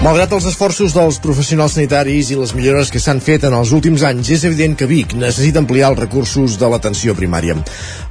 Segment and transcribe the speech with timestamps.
[0.00, 4.00] Malgrat els esforços dels professionals sanitaris i les millores que s'han fet en els últims
[4.08, 7.58] anys, és evident que Vic necessita ampliar els recursos de l'atenció primària.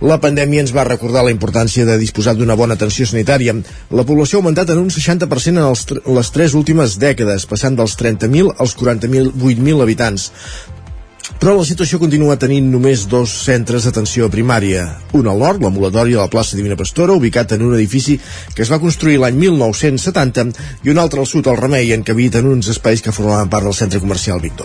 [0.06, 3.58] La pandèmia ens va recordar la importància de disposar d'una bona atenció sanitària.
[3.90, 5.88] La població ha augmentat en un 60% en els,
[6.20, 10.30] les tres últimes dècades, passant dels 30.000 als 48.000 habitants.
[11.40, 14.88] Però la situació continua tenint només dos centres d'atenció primària.
[15.16, 18.18] Un al nord, l'ambulatori de la plaça Divina Pastora, ubicat en un edifici
[18.56, 20.50] que es va construir l'any 1970,
[20.84, 23.70] i un altre al sud, al Remei, en què habiten uns espais que formaven part
[23.70, 24.58] del centre comercial Vic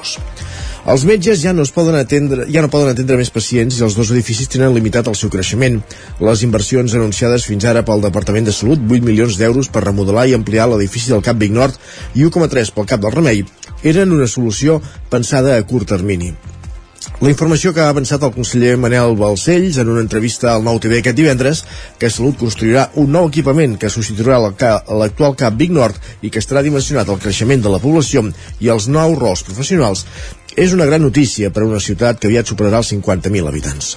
[0.84, 3.94] Els metges ja no, es poden atendre, ja no poden atendre més pacients i els
[3.96, 5.78] dos edificis tenen limitat el seu creixement.
[6.20, 10.36] Les inversions anunciades fins ara pel Departament de Salut, 8 milions d'euros per remodelar i
[10.36, 11.78] ampliar l'edifici del Cap Vic Nord
[12.12, 13.40] i 1,3 pel Cap del Remei,
[13.94, 14.76] eren una solució
[15.08, 16.34] pensada a curt termini.
[17.24, 20.98] La informació que ha avançat el conseller Manel Balcells en una entrevista al Nou TV
[20.98, 21.62] aquest divendres,
[21.96, 26.60] que Salut construirà un nou equipament que substituirà l'actual CAP Big Nord i que estarà
[26.66, 28.26] dimensionat al creixement de la població
[28.60, 30.04] i els nous rols professionals,
[30.52, 33.94] és una gran notícia per a una ciutat que aviat superarà els 50.000 habitants.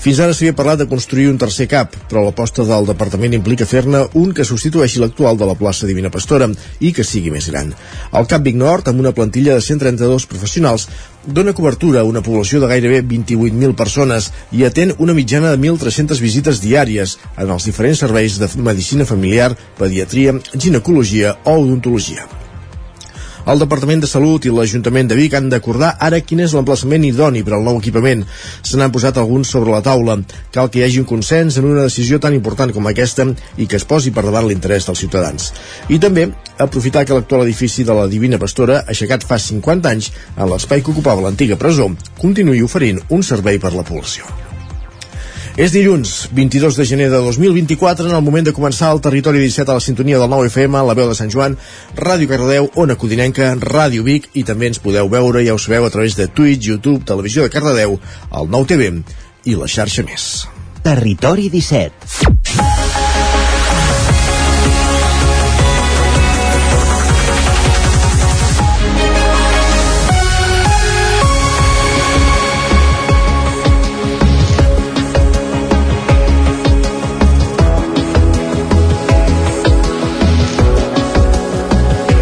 [0.00, 4.06] Fins ara s'havia parlat de construir un tercer CAP, però l'aposta del departament implica fer-ne
[4.16, 6.48] un que substitueixi l'actual de la plaça Divina Pastora
[6.80, 7.74] i que sigui més gran.
[8.16, 10.86] El CAP Vic Nord, amb una plantilla de 132 professionals,
[11.26, 16.20] dona cobertura a una població de gairebé 28.000 persones i atén una mitjana de 1.300
[16.24, 22.39] visites diàries en els diferents serveis de medicina familiar, pediatria, ginecologia o odontologia.
[23.50, 27.40] El Departament de Salut i l'Ajuntament de Vic han d'acordar ara quin és l'emplaçament idoni
[27.42, 28.20] per al nou equipament.
[28.62, 30.14] Se n'han posat alguns sobre la taula.
[30.54, 33.26] Cal que hi hagi un consens en una decisió tan important com aquesta
[33.58, 35.48] i que es posi per davant l'interès dels ciutadans.
[35.90, 36.28] I també
[36.62, 40.94] aprofitar que l'actual edifici de la Divina Pastora, aixecat fa 50 anys en l'espai que
[40.94, 41.90] ocupava l'antiga presó,
[42.22, 44.49] continuï oferint un servei per la població.
[45.56, 49.72] És dilluns, 22 de gener de 2024, en el moment de començar el Territori 17
[49.72, 51.56] a la sintonia del 9 FM, la veu de Sant Joan,
[51.98, 55.90] Ràdio Cardedeu, Ona Codinenca, Ràdio Vic, i també ens podeu veure, ja ho sabeu, a
[55.90, 57.98] través de Twitch, YouTube, Televisió de Cardedeu,
[58.30, 58.92] el 9 TV
[59.50, 60.30] i la xarxa més.
[60.86, 62.39] Territori 17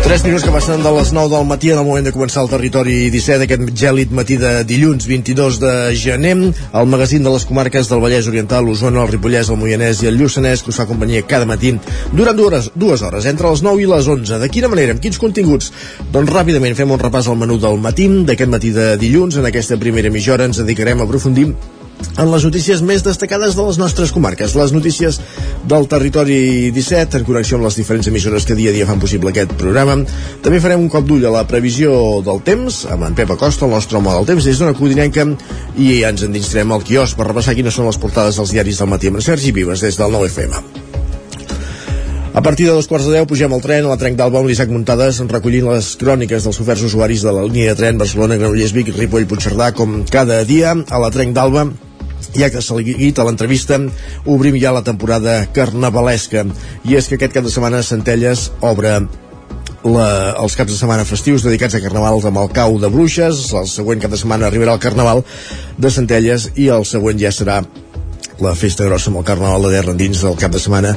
[0.08, 2.48] 3 minuts que passen de les 9 del matí en el moment de començar el
[2.48, 7.90] territori 17 aquest gèlid matí de dilluns 22 de gener el magazín de les comarques
[7.90, 11.26] del Vallès Oriental l'Osona, el Ripollès, el Moianès i el Lluçanès que us fa companyia
[11.28, 11.74] cada matí
[12.16, 15.20] durant dues, dues hores, entre les 9 i les 11 de quina manera, amb quins
[15.20, 15.74] continguts?
[16.08, 19.76] Doncs ràpidament fem un repàs al menú del matí d'aquest matí de dilluns, en aquesta
[19.76, 21.50] primera mitja hora ens dedicarem a aprofundir
[22.18, 25.20] en les notícies més destacades de les nostres comarques, les notícies
[25.70, 29.30] del territori 17, en connexió amb les diferents emissores que dia a dia fan possible
[29.30, 30.00] aquest programa.
[30.42, 31.92] També farem un cop d'ull a la previsió
[32.26, 35.26] del temps, amb en Pep Acosta, el nostre home del temps, des d'una codinenca,
[35.78, 39.12] i ens endinsarem al quios per repassar quines són les portades dels diaris del matí
[39.12, 40.86] amb Sergi Vives, des del 9FM.
[42.38, 44.46] A partir de dos quarts de deu pugem al tren a la Trenc d'Alba amb
[44.46, 49.72] l'Isaac Muntades recollint les cròniques dels oferts usuaris de la línia de tren Barcelona-Granollers-Vic Ripoll-Puigcerdà
[49.74, 51.66] com cada dia a la Trenc d'Alba
[52.36, 53.78] i acte seguit a l'entrevista
[54.26, 56.44] obrim ja la temporada carnavalesca.
[56.84, 58.98] I és que aquest cap de setmana Centelles obre
[59.84, 63.48] la, els caps de setmana festius dedicats a carnavals amb el cau de bruixes.
[63.54, 65.24] El següent cap de setmana arribarà el carnaval
[65.78, 67.62] de Centelles i el següent ja serà
[68.44, 70.94] la festa grossa amb el Carnaval de Derra dins del cap de setmana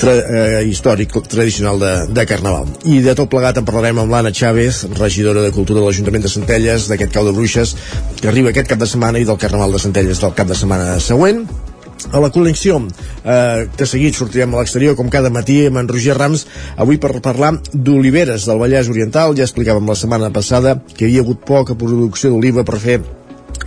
[0.00, 2.68] tra eh, històric tradicional de, de Carnaval.
[2.84, 6.32] I de tot plegat en parlarem amb l'Anna Chávez, regidora de Cultura de l'Ajuntament de
[6.32, 7.76] Centelles, d'aquest cau de bruixes
[8.20, 10.98] que arriba aquest cap de setmana i del Carnaval de Centelles del cap de setmana
[11.00, 11.46] següent
[12.10, 12.80] a la connexió
[13.24, 16.46] eh, que seguit sortirem a l'exterior com cada matí amb en Roger Rams
[16.82, 21.26] avui per parlar d'oliveres del Vallès Oriental ja explicàvem la setmana passada que hi havia
[21.26, 23.00] hagut poca producció d'oliva per fer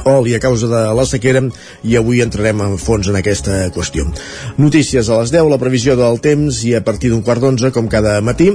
[0.03, 1.43] oli a causa de la sequera
[1.83, 4.07] i avui entrarem en fons en aquesta qüestió.
[4.57, 7.89] Notícies a les 10, la previsió del temps i a partir d'un quart d'onze, com
[7.91, 8.51] cada matí,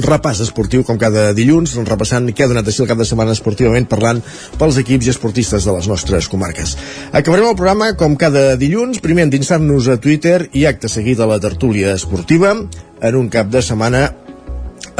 [0.00, 3.88] repàs esportiu com cada dilluns, repassant què ha donat així el cap de setmana esportivament
[3.90, 4.22] parlant
[4.58, 6.76] pels equips i esportistes de les nostres comarques.
[7.12, 11.40] Acabarem el programa com cada dilluns, primer endinsant-nos a Twitter i acte seguit a la
[11.42, 14.08] tertúlia esportiva en un cap de setmana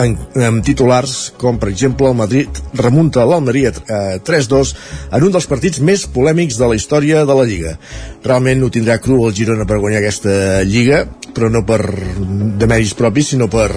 [0.05, 4.73] en, en titulars com per exemple el Madrid remunta l'Almeria eh, 3-2
[5.17, 7.77] en un dels partits més polèmics de la història de la Lliga.
[8.25, 11.05] Realment ho tindrà cru el Girona per guanyar aquesta Lliga,
[11.35, 11.81] però no per
[12.61, 13.71] de mèrits propis, sinó per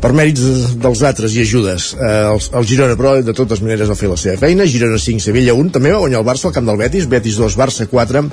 [0.00, 1.90] per mèrits dels altres i ajudes.
[1.92, 4.64] Eh, el, el Girona, però, de totes maneres va fer la seva feina.
[4.64, 5.74] Girona 5, Sevilla 1.
[5.76, 7.08] També va guanyar el Barça al camp del Betis.
[7.10, 8.24] Betis 2, Barça 4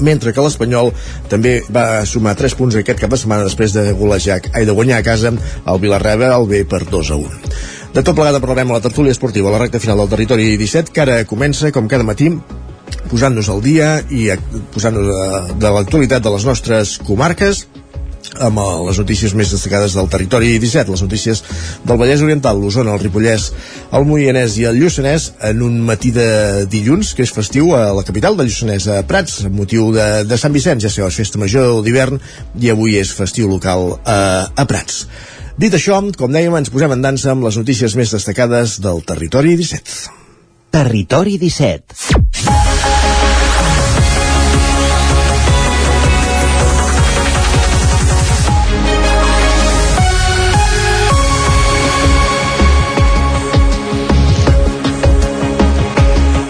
[0.00, 0.92] mentre que l'Espanyol
[1.30, 5.00] també va sumar 3 punts aquest cap de setmana després de golejar, ai, de guanyar
[5.00, 7.42] a casa el Vilarreba al B per 2 a 1.
[7.96, 10.92] De tot plegat parlarem a la tertúlia esportiva a la recta final del territori 17,
[10.92, 12.28] que ara comença, com cada matí,
[13.10, 14.28] posant-nos al dia i
[14.74, 17.64] posant-nos de, de l'actualitat de les nostres comarques
[18.38, 21.42] amb eh, les notícies més destacades del territori 17, les notícies
[21.86, 23.50] del Vallès Oriental, l'Osona, el Ripollès,
[23.96, 28.04] el Moianès i el Lluçanès en un matí de dilluns, que és festiu a la
[28.06, 31.40] capital de Lluçanès, a Prats, amb motiu de, de Sant Vicenç, ja sabeu, és festa
[31.42, 32.20] major d'hivern
[32.60, 34.20] i avui és festiu local a,
[34.54, 35.06] a Prats.
[35.56, 39.56] Dit això, com dèiem, ens posem en dansa amb les notícies més destacades del territori
[39.56, 40.12] 17.
[40.76, 42.35] Territori 17.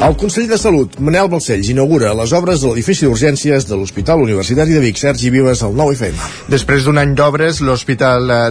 [0.06, 4.76] El conseller de Salut, Manel Balcells, inaugura les obres de l'edifici d'urgències de l'Hospital Universitari
[4.76, 5.00] de Vic.
[5.02, 6.28] Sergi Vives, al 9 FM.
[6.52, 8.44] Després d'un any d'obres, l'Hospital eh,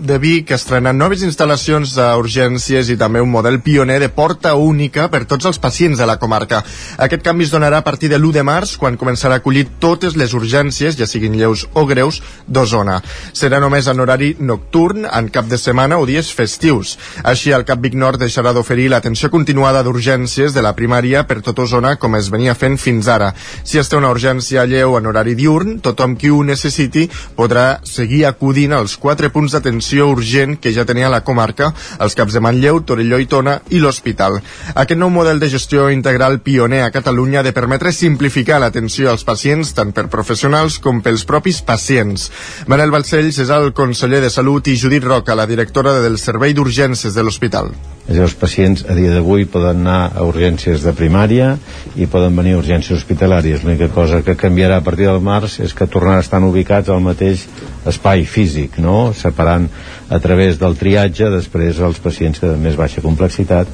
[0.00, 5.26] de Vic estrena noves instal·lacions d'urgències i també un model pioner de porta única per
[5.28, 6.62] tots els pacients de la comarca.
[6.96, 10.16] Aquest canvi es donarà a partir de l'1 de març, quan començarà a acollir totes
[10.16, 13.02] les urgències, ja siguin lleus o greus, d'Osona.
[13.36, 16.96] Serà només en horari nocturn, en cap de setmana o dies festius.
[17.20, 21.42] Així, el CAP Vic Nord deixarà d'oferir l'atenció continuada d'urgències de la primària primària per
[21.42, 23.32] tot Osona com es venia fent fins ara.
[23.64, 28.24] Si es té una urgència lleu en horari diurn, tothom qui ho necessiti podrà seguir
[28.26, 32.82] acudint als quatre punts d'atenció urgent que ja tenia la comarca, els caps de Manlleu,
[32.86, 34.38] Torelló i Tona i l'hospital.
[34.74, 39.24] Aquest nou model de gestió integral pioner a Catalunya ha de permetre simplificar l'atenció als
[39.24, 42.30] pacients tant per professionals com pels propis pacients.
[42.68, 47.14] Manel Balcells és el conseller de Salut i Judit Roca, la directora del Servei d'Urgències
[47.16, 47.72] de l'Hospital.
[48.12, 51.56] Els pacients a dia d'avui poden anar a urgències de primària
[51.96, 53.64] i poden venir urgències hospitalàries.
[53.64, 57.02] L'única cosa que canviarà a partir del març és que tornaran a estar ubicats al
[57.04, 57.46] mateix
[57.86, 59.12] espai físic, no?
[59.16, 59.68] separant
[60.08, 63.68] a través del triatge després els pacients de més baixa complexitat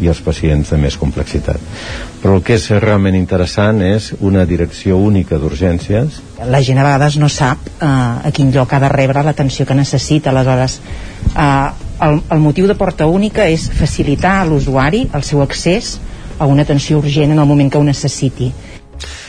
[0.00, 1.58] i els pacients de més complexitat.
[2.22, 6.20] Però el que és realment interessant és una direcció única d'urgències.
[6.46, 9.78] La gent a vegades no sap eh, a quin lloc ha de rebre l'atenció que
[9.78, 10.78] necessita, aleshores
[11.34, 15.96] eh, el, el motiu de porta única és facilitar a l'usuari el seu accés
[16.38, 18.52] a una atenció urgent en el moment que ho necessiti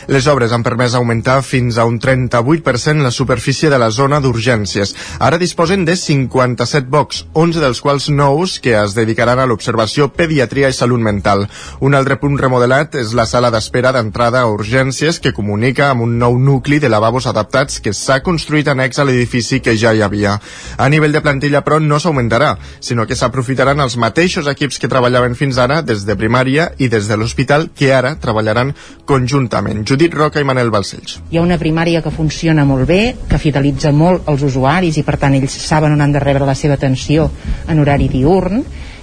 [0.09, 4.95] les obres han permès augmentar fins a un 38% la superfície de la zona d'urgències.
[5.21, 10.71] Ara disposen de 57 bocs, 11 dels quals nous que es dedicaran a l'observació, pediatria
[10.73, 11.45] i salut mental.
[11.85, 16.17] Un altre punt remodelat és la sala d'espera d'entrada a urgències que comunica amb un
[16.17, 20.39] nou nucli de lavabos adaptats que s'ha construït annex a l'edifici que ja hi havia.
[20.77, 25.38] A nivell de plantilla, però, no s'augmentarà, sinó que s'aprofitaran els mateixos equips que treballaven
[25.38, 28.73] fins ara des de primària i des de l'hospital que ara treballaran
[29.06, 29.85] conjuntament.
[30.00, 31.18] Judit Roca i Manel Balcells.
[31.28, 35.18] Hi ha una primària que funciona molt bé, que fidelitza molt els usuaris i per
[35.19, 37.25] tant ells saben on han de rebre la seva atenció
[37.68, 38.62] en horari diurn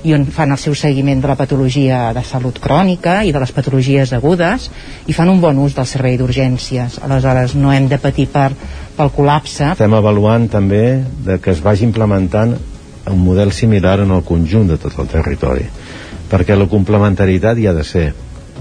[0.08, 3.52] i on fan el seu seguiment de la patologia de salut crònica i de les
[3.52, 4.70] patologies agudes
[5.04, 6.96] i fan un bon ús del servei d'urgències.
[7.04, 8.48] Aleshores no hem de patir per,
[8.96, 9.74] pel col·lapse.
[9.74, 12.56] Estem avaluant també de que es vagi implementant
[13.12, 15.68] un model similar en el conjunt de tot el territori
[16.32, 18.06] perquè la complementarietat hi ha de ser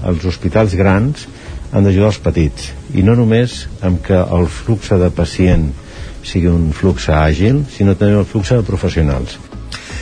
[0.04, 1.24] els hospitals grans
[1.72, 5.70] han d'ajudar els petits i no només amb que el flux de pacient
[6.26, 9.38] sigui un flux àgil, sinó també el flux de professionals.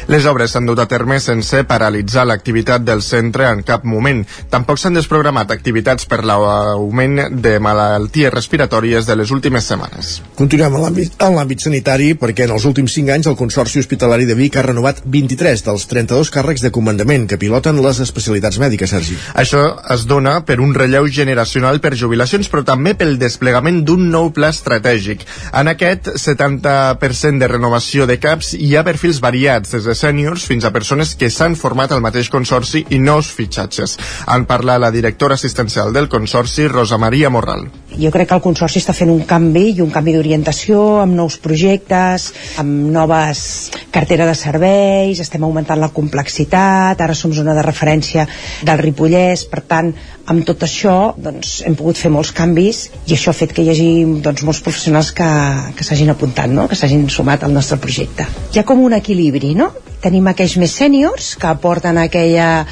[0.05, 4.19] Les obres s'han dut a terme sense paralitzar l'activitat del centre en cap moment.
[4.53, 10.19] Tampoc s'han desprogramat activitats per l'augment de malalties respiratòries de les últimes setmanes.
[10.37, 14.59] Continuem en l'àmbit sanitari perquè en els últims 5 anys el Consorci Hospitalari de Vic
[14.61, 19.17] ha renovat 23 dels 32 càrrecs de comandament que piloten les especialitats mèdiques, Sergi.
[19.41, 24.31] Això es dona per un relleu generacional per jubilacions, però també pel desplegament d'un nou
[24.37, 25.25] pla estratègic.
[25.57, 30.43] En aquest 70% de renovació de CAPs hi ha perfils variats, des de de sèniors
[30.51, 33.97] fins a persones que s'han format al mateix consorci i nous fitxatges.
[34.35, 37.69] En parla la directora assistencial del consorci, Rosa Maria Morral.
[37.95, 41.37] jo crec que el Consorci està fent un canvi i un canvi d'orientació amb nous
[41.39, 48.27] projectes, amb noves cartera de serveis, estem augmentant la complexitat, ara som zona de referència
[48.67, 49.93] del Ripollès, per tant,
[50.31, 53.71] amb tot això doncs, hem pogut fer molts canvis i això ha fet que hi
[53.73, 53.89] hagi
[54.25, 55.31] doncs, molts professionals que,
[55.77, 56.69] que s'hagin apuntat, no?
[56.69, 58.27] que s'hagin sumat al nostre projecte.
[58.55, 59.71] Hi ha com un equilibri, no?
[60.05, 62.67] Tenim aquells més sèniors que aporten aquella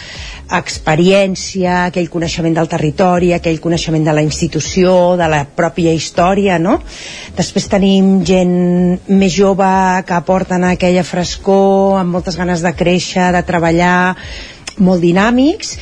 [0.52, 6.76] experiència, aquell coneixement del territori, aquell coneixement de la institució, de la pròpia història, no?
[7.38, 8.52] Després tenim gent
[9.08, 9.70] més jove
[10.08, 14.16] que aporten aquella frescor, amb moltes ganes de créixer, de treballar,
[14.82, 15.76] molt dinàmics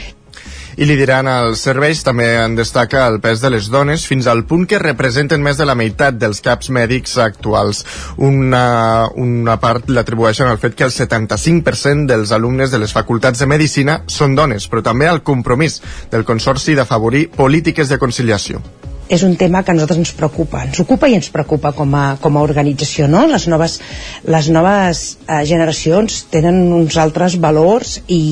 [0.81, 4.47] i li diran als serveis també en destaca el pes de les dones fins al
[4.49, 7.83] punt que representen més de la meitat dels caps mèdics actuals.
[8.17, 8.65] Una,
[9.21, 14.01] una part l'atribueixen al fet que el 75% dels alumnes de les facultats de Medicina
[14.09, 18.65] són dones, però també al compromís del Consorci d'afavorir polítiques de conciliació
[19.11, 22.05] és un tema que a nosaltres ens preocupa, ens ocupa i ens preocupa com a,
[22.23, 23.25] com a organització, no?
[23.27, 23.81] Les noves,
[24.23, 28.23] les noves eh, generacions tenen uns altres valors i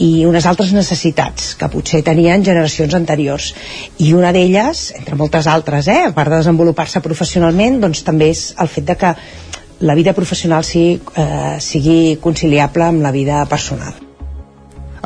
[0.00, 3.52] i unes altres necessitats que potser tenien generacions anteriors.
[4.00, 8.50] I una d'elles, entre moltes altres eh, a part de desenvolupar-se professionalment doncs també és
[8.58, 9.14] el fet de que
[9.80, 14.09] la vida professional sigui, eh, sigui conciliable amb la vida personal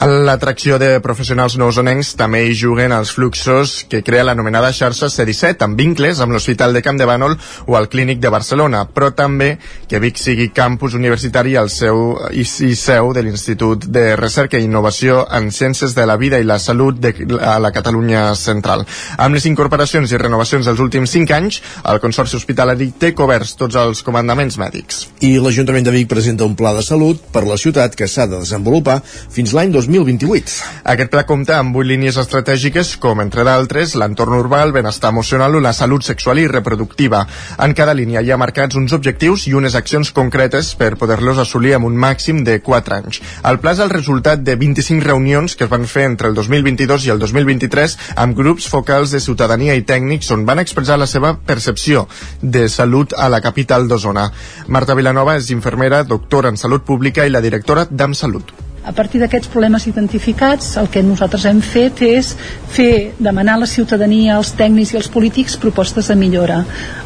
[0.02, 5.78] L'atracció de professionals nousonencs també hi juguen els fluxos que crea l'anomenada xarxa C17, amb
[5.78, 7.36] vincles amb l'Hospital de Camp de Bànol
[7.70, 9.52] o al Clínic de Barcelona, però també
[9.88, 14.66] que Vic sigui campus universitari al seu, i, i seu de l'Institut de Recerca i
[14.66, 18.82] Innovació en Ciències de la Vida i la Salut de a la Catalunya Central.
[19.16, 23.78] Amb les incorporacions i renovacions dels últims 5 anys, el Consorci Hospitalari té coberts tots
[23.78, 25.04] els comandaments mèdics.
[25.22, 28.42] I l'Ajuntament de Vic presenta un pla de salut per la ciutat que s'ha de
[28.42, 30.54] desenvolupar fins l'any 2028.
[30.92, 35.54] Aquest pla compta amb vuit línies estratègiques com, entre d'altres, l'entorn urbà, el benestar emocional
[35.56, 37.22] o la salut sexual i reproductiva.
[37.64, 41.76] En cada línia hi ha marcats uns objectius i unes accions concretes per poder-los assolir
[41.76, 43.20] amb un màxim de 4 anys.
[43.44, 47.08] El pla és el resultat de 25 reunions que es van fer entre el 2022
[47.08, 51.34] i el 2023 amb grups focals de ciutadania i tècnics on van expressar la seva
[51.36, 52.06] percepció
[52.40, 54.30] de salut a la capital d'Osona.
[54.68, 58.63] Marta Vilanova és infermera, doctora en salut pública i la directora d'AM Salut.
[58.84, 62.34] A partir d'aquests problemes identificats, el que nosaltres hem fet és
[62.68, 66.58] fer demanar a la ciutadania, als tècnics i als polítics propostes de millora.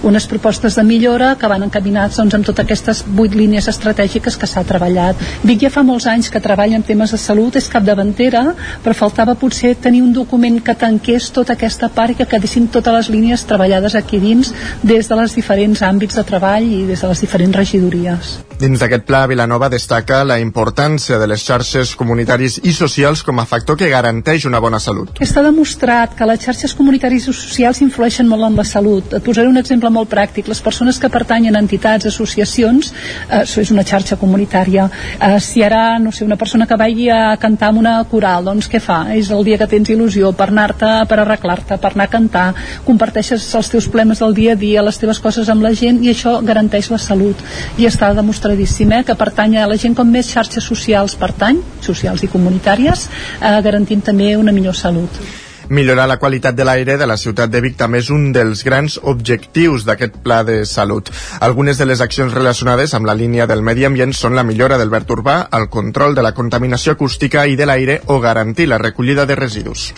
[0.02, 4.48] Unes propostes de millora que van encaminats doncs, amb totes aquestes vuit línies estratègiques que
[4.50, 5.22] s'ha treballat.
[5.46, 8.42] Vic ja fa molts anys que treballa en temes de salut, és capdavantera,
[8.82, 12.98] però faltava potser tenir un document que tanqués tota aquesta part i que quedessin totes
[12.98, 14.50] les línies treballades aquí dins
[14.82, 18.34] des de les diferents àmbits de treball i des de les diferents regidories.
[18.58, 23.38] Dins d'aquest pla, Vilanova destaca la importància de les xarxes xarxes comunitaris i socials com
[23.40, 25.18] a factor que garanteix una bona salut.
[25.20, 29.12] Està demostrat que les xarxes comunitaris i socials influeixen molt en la salut.
[29.18, 30.48] Et posaré un exemple molt pràctic.
[30.48, 32.92] Les persones que pertanyen a entitats, associacions,
[33.28, 34.88] eh, això és una xarxa comunitària.
[35.20, 38.70] Eh, si ara, no sé, una persona que vagi a cantar amb una coral, doncs
[38.70, 39.12] què fa?
[39.12, 42.46] És el dia que tens il·lusió per anar-te, per arreglar-te, per anar a cantar,
[42.86, 46.14] comparteixes els teus problemes del dia a dia, les teves coses amb la gent i
[46.14, 47.36] això garanteix la salut.
[47.76, 52.22] I està demostradíssim eh, que pertany a la gent com més xarxes socials pertany, socials
[52.24, 53.08] i comunitàries,
[53.40, 55.20] eh, garantint també una millor salut.
[55.68, 58.94] Millorar la qualitat de l'aire de la ciutat de Vic també és un dels grans
[59.12, 61.10] objectius d'aquest pla de salut.
[61.44, 64.88] Algunes de les accions relacionades amb la línia del medi ambient són la millora del
[64.88, 69.28] verd urbà, el control de la contaminació acústica i de l'aire o garantir la recollida
[69.28, 69.92] de residus.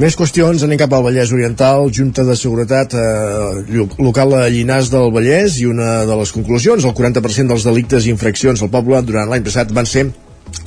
[0.00, 5.08] Més qüestions, anem cap al Vallès Oriental, Junta de Seguretat eh, local a Llinars del
[5.16, 9.32] Vallès i una de les conclusions, el 40% dels delictes i infraccions al poble durant
[9.32, 10.10] l'any passat van ser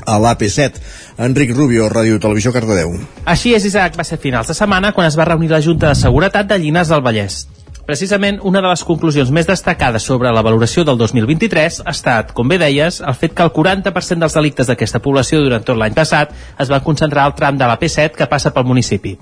[0.05, 0.79] a l'AP7.
[1.23, 2.95] Enric Rubio, Ràdio Televisió Cardedeu.
[3.25, 5.99] Així és, Isaac, va ser finals de setmana quan es va reunir la Junta de
[5.99, 7.43] Seguretat de Llinars del Vallès.
[7.83, 12.47] Precisament, una de les conclusions més destacades sobre la valoració del 2023 ha estat, com
[12.47, 16.31] bé deies, el fet que el 40% dels delictes d'aquesta població durant tot l'any passat
[16.63, 19.17] es van concentrar al tram de la P7 que passa pel municipi.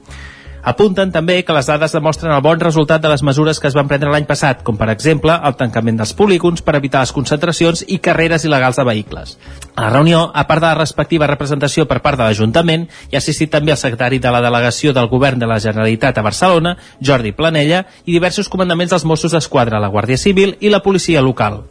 [0.62, 3.88] Apunten també que les dades demostren el bon resultat de les mesures que es van
[3.90, 7.98] prendre l'any passat, com per exemple el tancament dels polígons per evitar les concentracions i
[7.98, 9.40] carreres il·legals de vehicles.
[9.74, 13.24] A la reunió, a part de la respectiva representació per part de l'Ajuntament, hi ha
[13.24, 17.34] assistit també el secretari de la Delegació del Govern de la Generalitat a Barcelona, Jordi
[17.34, 21.64] Planella, i diversos comandaments dels Mossos d'Esquadra, la Guàrdia Civil i la policia local.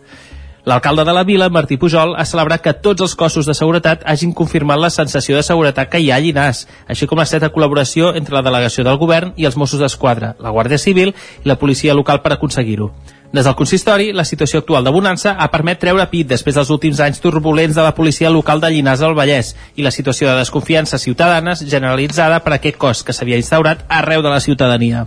[0.64, 4.34] L'alcalde de la vila, Martí Pujol, ha celebrat que tots els cossos de seguretat hagin
[4.36, 8.14] confirmat la sensació de seguretat que hi ha a Llinars, així com la de col·laboració
[8.16, 11.14] entre la delegació del govern i els Mossos d'Esquadra, la Guàrdia Civil
[11.44, 12.90] i la policia local per aconseguir-ho.
[13.32, 16.98] Des del consistori, la situació actual de Bonança ha permet treure pit després dels últims
[17.00, 20.98] anys turbulents de la policia local de Llinars del Vallès i la situació de desconfiança
[20.98, 25.06] ciutadanes generalitzada per aquest cos que s'havia instaurat arreu de la ciutadania.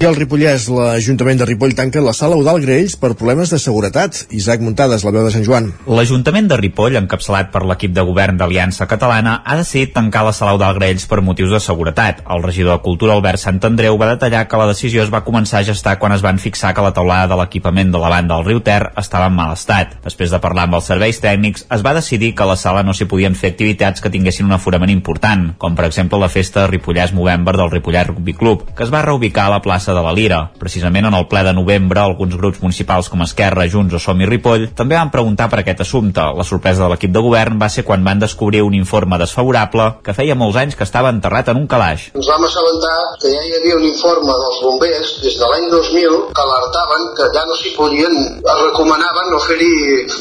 [0.00, 4.16] I al Ripollès, l'Ajuntament de Ripoll tanca la sala Udal Graells per problemes de seguretat.
[4.34, 5.68] Isaac Muntades, la veu de Sant Joan.
[5.86, 10.56] L'Ajuntament de Ripoll, encapçalat per l'equip de govern d'Aliança Catalana, ha decidit tancar la sala
[10.58, 12.24] Udal Graells per motius de seguretat.
[12.34, 15.60] El regidor de Cultura, Albert Sant Andreu, va detallar que la decisió es va començar
[15.60, 18.48] a gestar quan es van fixar que la taulada de l'equipament de la banda del
[18.48, 19.94] riu Ter estava en mal estat.
[20.02, 22.90] Després de parlar amb els serveis tècnics, es va decidir que a la sala no
[22.90, 27.14] s'hi podien fer activitats que tinguessin un aforament important, com per exemple la festa Ripollès
[27.14, 30.40] Movember del Ripollès Rugby Club, que es va reubicar a la plaça de la Lira.
[30.58, 34.28] Precisament en el ple de novembre, alguns grups municipals com Esquerra, Junts o Som i
[34.28, 36.24] Ripoll també van preguntar per aquest assumpte.
[36.36, 40.16] La sorpresa de l'equip de govern va ser quan van descobrir un informe desfavorable que
[40.16, 42.08] feia molts anys que estava enterrat en un calaix.
[42.16, 46.18] Ens vam assabentar que ja hi havia un informe dels bombers des de l'any 2000
[46.36, 49.72] que alertaven que ja no s'hi podien, es recomanaven no fer-hi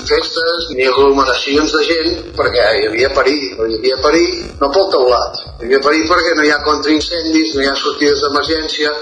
[0.09, 5.41] festes ni aglomeracions de gent perquè hi havia perill, hi havia perill no pel teulat,
[5.59, 8.93] hi havia perill perquè no hi ha contraincendis, no hi ha sortides d'emergència,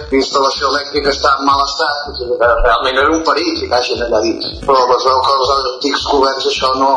[0.50, 2.22] l'instal·lació elèctrica està en mal estat,
[2.66, 4.48] realment era un perill ficar-se allà dins.
[4.66, 6.92] Però es veu que els antics governs això no,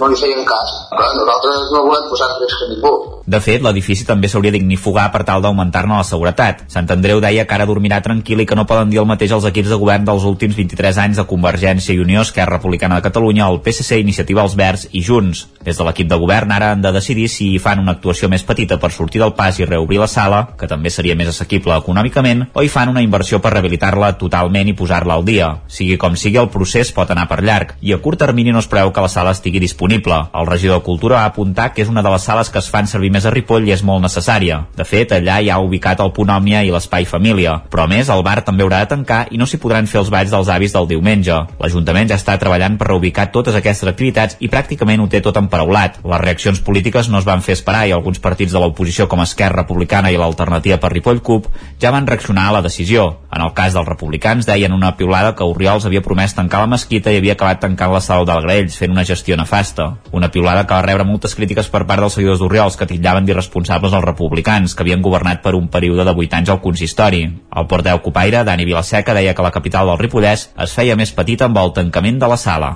[0.00, 0.72] no li feien cas.
[0.90, 2.94] Però nosaltres no volem posar en risc a ningú.
[3.24, 6.64] De fet, l'edifici també s'hauria d'ignifugar per tal d'augmentar-ne la seguretat.
[6.72, 9.46] Sant Andreu deia que ara dormirà tranquil i que no poden dir el mateix als
[9.48, 13.48] equips de govern dels últims 23 anys de Convergència i Unió, Esquerra Republicana de Catalunya,
[13.48, 15.46] el PSC, Iniciativa Els Verds i Junts.
[15.64, 18.76] Des de l'equip de govern ara han de decidir si fan una actuació més petita
[18.80, 22.62] per sortir del pas i reobrir la sala, que també seria més assequible econòmicament, o
[22.62, 25.50] hi fan una inversió per rehabilitar-la totalment i posar-la al dia.
[25.66, 28.70] Sigui com sigui, el procés pot anar per llarg i a curt termini no es
[28.70, 30.20] preveu que la sala estigui disponible.
[30.32, 32.86] El regidor de Cultura va apuntar que és una de les sales que es fan
[32.86, 34.60] servir més a Ripoll i és molt necessària.
[34.76, 38.10] De fet, allà hi ha ubicat el punt Òmnia i l'espai família, però a més
[38.12, 40.76] el bar també haurà de tancar i no s'hi podran fer els balls dels avis
[40.76, 41.40] del diumenge.
[41.60, 46.00] L'Ajuntament ja està treballant per reubicar totes aquestes activitats i pràcticament ho té tot emparaulat.
[46.04, 49.62] Les reaccions polítiques no es van fer esperar i alguns partits de l'oposició com Esquerra
[49.64, 51.48] Republicana i l'Alternativa per Ripoll CUP
[51.80, 52.83] ja van reaccionar a la decisió.
[52.84, 57.12] En el cas dels republicans deien una piulada que Oriols havia promès tancar la mesquita
[57.12, 59.88] i havia acabat tancant la sala del Graells fent una gestió nefasta.
[60.12, 63.92] Una piulada que va rebre moltes crítiques per part dels seguidors d'Oriols que titllaven d'irresponsables
[63.92, 67.24] els republicans que havien governat per un període de 8 anys al consistori.
[67.56, 71.48] El porteu copaire, Dani Vilaseca, deia que la capital del Ripollès es feia més petita
[71.48, 72.74] amb el tancament de la sala.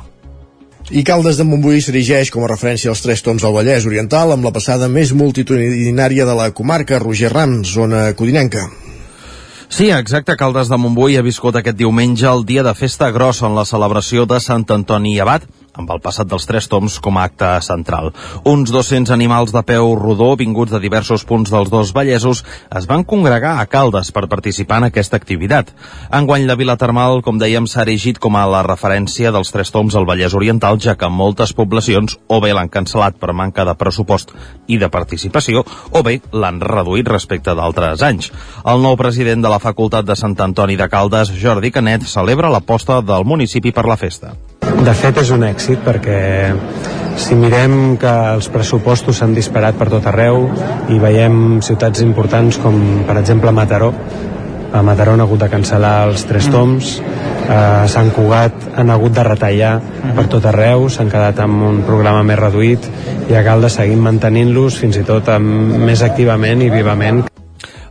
[0.91, 4.47] I Caldes de Montbui s'erigeix com a referència als tres tons del Vallès Oriental amb
[4.49, 8.71] la passada més multitudinària de la comarca, Roger Rams, zona codinenca.
[9.69, 10.35] Sí, exacte.
[10.41, 14.25] Caldes de Montbui ha viscut aquest diumenge el dia de festa grossa en la celebració
[14.27, 15.45] de Sant Antoni Abat,
[15.79, 18.11] amb el passat dels tres toms com a acte central.
[18.45, 22.43] Uns 200 animals de peu rodó vinguts de diversos punts dels dos Vallesos
[22.77, 25.71] es van congregar a Caldes per participar en aquesta activitat.
[26.15, 29.95] Enguany la Vila Termal, com dèiem, s'ha erigit com a la referència dels tres toms
[29.95, 34.35] al Vallès Oriental, ja que moltes poblacions o bé l'han cancel·lat per manca de pressupost
[34.67, 38.33] i de participació, o bé l'han reduït respecte d'altres anys.
[38.67, 43.01] El nou president de la Facultat de Sant Antoni de Caldes, Jordi Canet, celebra l'aposta
[43.03, 44.35] del municipi per la festa.
[44.85, 46.19] De fet, és un èxit perquè
[47.19, 50.45] si mirem que els pressupostos s'han disparat per tot arreu
[50.93, 52.79] i veiem ciutats importants com,
[53.09, 53.93] per exemple, Mataró,
[54.73, 56.99] a Mataró han hagut de cancel·lar els tres toms,
[57.49, 59.73] a Sant Cugat han hagut de retallar
[60.17, 62.85] per tot arreu, s'han quedat amb un programa més reduït
[63.29, 67.25] i a Caldes seguim mantenint-los fins i tot amb, més activament i vivament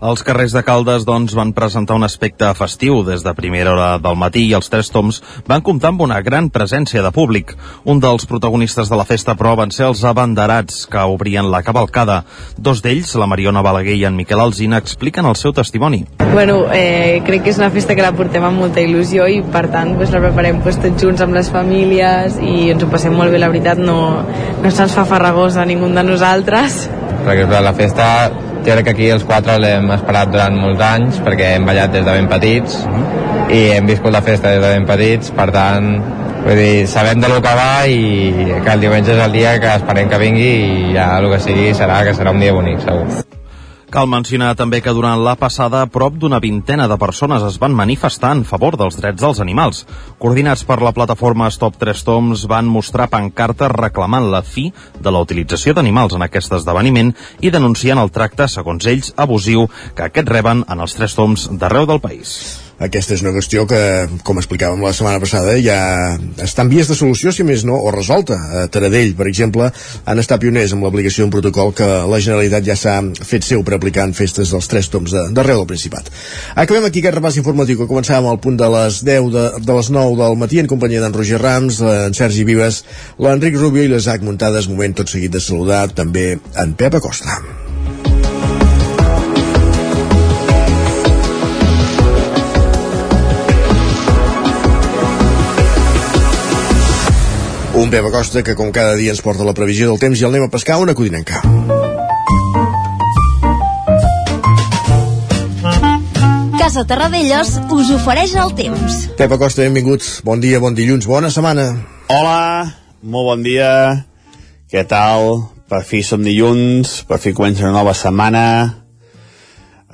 [0.02, 4.18] els carrers de Caldes, doncs, van presentar un aspecte festiu des de primera hora del
[4.20, 7.56] matí i els tres toms van comptar amb una gran presència de públic.
[7.86, 12.24] Un dels protagonistes de la festa, però, van ser els abanderats que obrien la cavalcada.
[12.58, 16.04] Dos d'ells, la Mariona Balaguer i en Miquel Alzina, expliquen el seu testimoni.
[16.34, 19.68] Bueno, eh, crec que és una festa que la portem amb molta il·lusió i, per
[19.74, 23.34] tant, pues, la preparem pues, tots junts amb les famílies i ens ho passem molt
[23.34, 23.98] bé, la veritat, no,
[24.62, 26.86] no se'ns fa farragós a ningú de nosaltres.
[27.26, 28.08] Perquè la festa
[28.68, 32.06] jo crec que aquí els quatre l'hem esperat durant molts anys perquè hem ballat des
[32.06, 33.52] de ben petits uh -huh.
[33.54, 36.02] i hem viscut la festa des de ben petits per tant
[36.46, 39.76] vull dir, sabem de lo que va i que el diumenge és el dia que
[39.76, 40.54] esperem que vingui
[40.92, 43.27] i ja el que sigui serà que serà un dia bonic segur
[43.88, 48.34] Cal mencionar també que durant la passada prop d'una vintena de persones es van manifestar
[48.36, 49.86] en favor dels drets dels animals.
[50.20, 54.68] Coordinats per la plataforma Stop 3 Toms van mostrar pancartes reclamant la fi
[55.00, 60.12] de la utilització d'animals en aquest esdeveniment i denunciant el tracte, segons ells, abusiu que
[60.12, 63.80] aquests reben en els tres toms d'arreu del país aquesta és una qüestió que,
[64.26, 65.78] com explicàvem la setmana passada, ja
[66.44, 68.38] està en vies de solució, si més no, o resolta.
[68.38, 69.72] A Taradell, per exemple,
[70.06, 73.78] han estat pioners amb l'aplicació d'un protocol que la Generalitat ja s'ha fet seu per
[73.78, 76.12] aplicar en festes dels tres toms d'arreu del Principat.
[76.56, 79.94] Acabem aquí aquest repàs informatiu que començàvem al punt de les 10 de, de les
[79.98, 82.84] 9 del matí en companyia d'en Roger Rams, en Sergi Vives,
[83.18, 84.70] l'Enric Rubio i l'Isaac Muntades.
[84.70, 87.42] Moment tot seguit de saludar també en Pep Acosta.
[97.78, 100.32] Un Pep Acosta que com cada dia ens porta la previsió del temps i el
[100.34, 101.44] anem a pescar una codinenca.
[106.58, 108.98] Casa Terradellos us ofereix el temps.
[109.20, 110.24] Pep Acosta, benvinguts.
[110.26, 111.68] Bon dia, bon dilluns, bona setmana.
[112.10, 112.42] Hola,
[113.06, 113.70] molt bon dia.
[114.74, 115.46] Què tal?
[115.70, 118.44] Per fi som dilluns, per fi comença una nova setmana.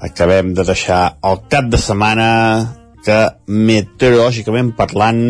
[0.07, 2.31] Acabem de deixar el cap de setmana
[3.03, 5.25] que meteorològicament parlant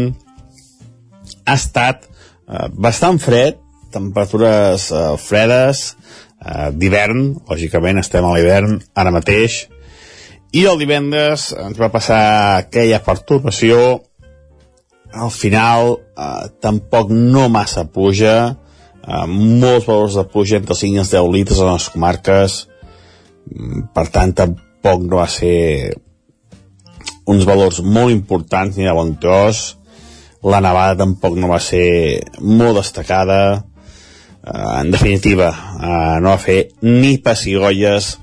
[1.49, 2.12] ha estat
[2.53, 3.59] eh, bastant fred,
[3.93, 5.83] temperatures eh, fredes,
[6.45, 9.63] eh, d'hivern, lògicament estem a l'hivern ara mateix,
[10.53, 12.23] i el divendres ens va passar
[12.61, 14.03] aquella perturbació
[15.13, 18.35] al final eh, tampoc no massa pluja
[19.07, 22.57] eh, molts valors de pluja entre 5 i els 10 litres a les comarques.
[23.53, 25.93] Mm, per tant tampoc no va ser
[27.29, 29.63] uns valors molt importants ni de bon tros
[30.43, 36.59] la nevada tampoc no va ser molt destacada eh, en definitiva eh, no va fer
[36.81, 38.17] ni pessigolles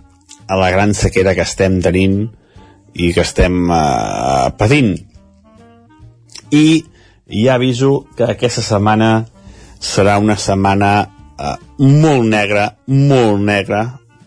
[0.51, 2.25] a la gran sequera que estem tenint
[2.95, 4.97] i que estem eh, patint.
[6.51, 6.83] I
[7.31, 9.11] ja aviso que aquesta setmana
[9.79, 10.91] serà una setmana
[11.39, 13.85] eh, molt negra, molt negra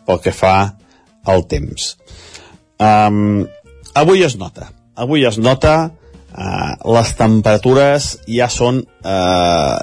[0.08, 0.56] pel que fa
[1.28, 1.94] al temps.
[2.80, 3.44] Um,
[3.96, 5.92] avui es nota, avui es nota
[6.34, 9.78] Uh, les temperatures ja són uh,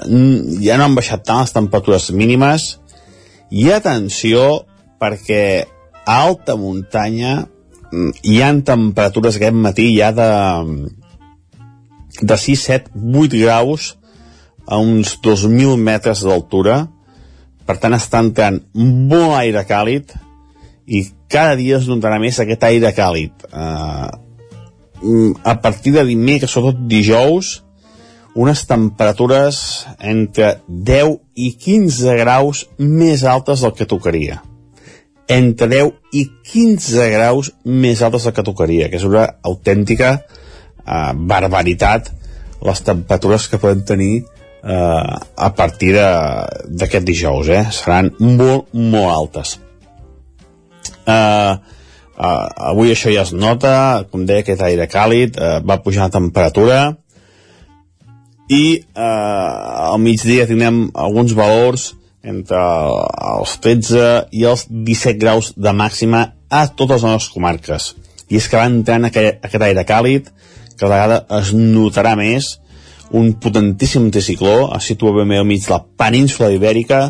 [0.59, 2.73] ja no han baixat tant les temperatures mínimes.
[3.51, 4.65] I atenció
[4.99, 5.43] perquè
[6.03, 7.45] a alta muntanya
[7.91, 10.31] mm, hi han temperatures aquest matí ja de
[12.21, 13.93] de 6, 7, 8 graus
[14.67, 16.83] a uns 2.000 metres d'altura.
[17.65, 20.11] Per tant està entrant molt aire càlid
[20.91, 23.47] i cada dia es notarà més aquest aire càlid.
[23.47, 24.11] Uh,
[25.43, 27.61] a partir de dimecres, sobretot dijous
[28.37, 29.57] unes temperatures
[29.99, 34.39] entre 10 i 15 graus més altes del que tocaria
[35.31, 41.11] entre 10 i 15 graus més altes del que tocaria, que és una autèntica eh,
[41.15, 42.11] barbaritat
[42.67, 45.15] les temperatures que podem tenir eh,
[45.47, 47.63] a partir d'aquest dijous, eh?
[47.71, 49.55] seran molt, molt altes.
[51.07, 51.53] Eh,
[52.21, 56.15] eh, avui això ja es nota, com deia, aquest aire càlid, eh, va pujar la
[56.17, 56.81] temperatura,
[58.51, 64.07] i eh, al migdia tindrem alguns valors entre els 13
[64.37, 67.93] i els 17 graus de màxima a totes les nostres comarques.
[68.29, 70.27] I és que va entrant aquest, aquest aire càlid,
[70.77, 72.57] que a vegada es notarà més,
[73.11, 77.01] un potentíssim anticicló, es situa ben bé al mig de la península ibèrica,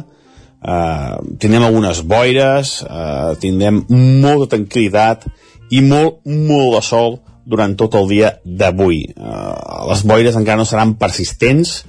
[0.62, 5.28] eh, tindrem algunes boires, eh, tindrem molta tranquil·litat
[5.72, 9.02] i molt, molt de sol durant tot el dia d'avui.
[9.16, 9.56] Eh,
[9.90, 11.82] les boires encara no seran persistents,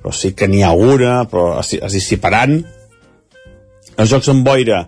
[0.00, 2.60] però sí que n'hi ha una, però es, es dissiparan.
[3.96, 4.84] Els jocs amb boira,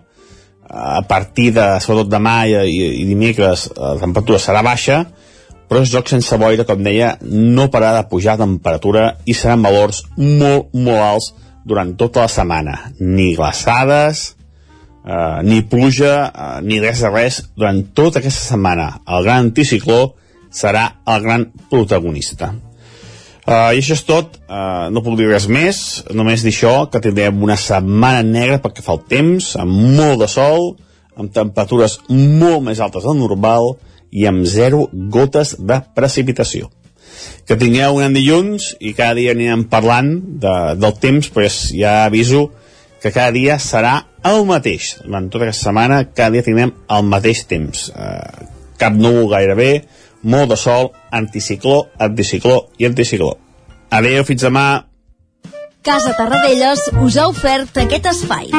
[0.69, 2.53] a partir de, sobretot demà i,
[3.01, 5.01] i, dimecres, la temperatura serà baixa,
[5.69, 9.65] però els jocs sense boira, com deia, no pararà de pujar la temperatura i seran
[9.65, 11.31] valors molt, molt alts
[11.65, 12.77] durant tota la setmana.
[12.99, 14.35] Ni glaçades,
[15.05, 19.01] eh, ni pluja, eh, ni res de res durant tota aquesta setmana.
[19.07, 20.15] El gran anticicló
[20.51, 22.53] serà el gran protagonista.
[23.49, 25.77] Uh, I això és tot, uh, no puc dir res més,
[26.13, 30.27] només dir això, que tindrem una setmana negra perquè fa el temps, amb molt de
[30.29, 30.75] sol,
[31.17, 33.71] amb temperatures molt més altes del normal
[34.11, 36.69] i amb zero gotes de precipitació.
[37.49, 40.11] Que tingueu un dilluns i cada dia anirem parlant
[40.43, 42.51] de, del temps, però ja aviso
[43.01, 43.95] que cada dia serà
[44.29, 44.91] el mateix.
[45.01, 47.87] Durant tota aquesta setmana, cada dia tindrem el mateix temps.
[47.89, 48.45] Uh,
[48.77, 49.71] cap núvol gairebé,
[50.29, 53.33] molt de sol, anticicló, anticicló i anticicló.
[53.89, 54.67] Adéu, fins demà.
[55.81, 58.51] Casa Tarradellas us ha ofert aquest espai.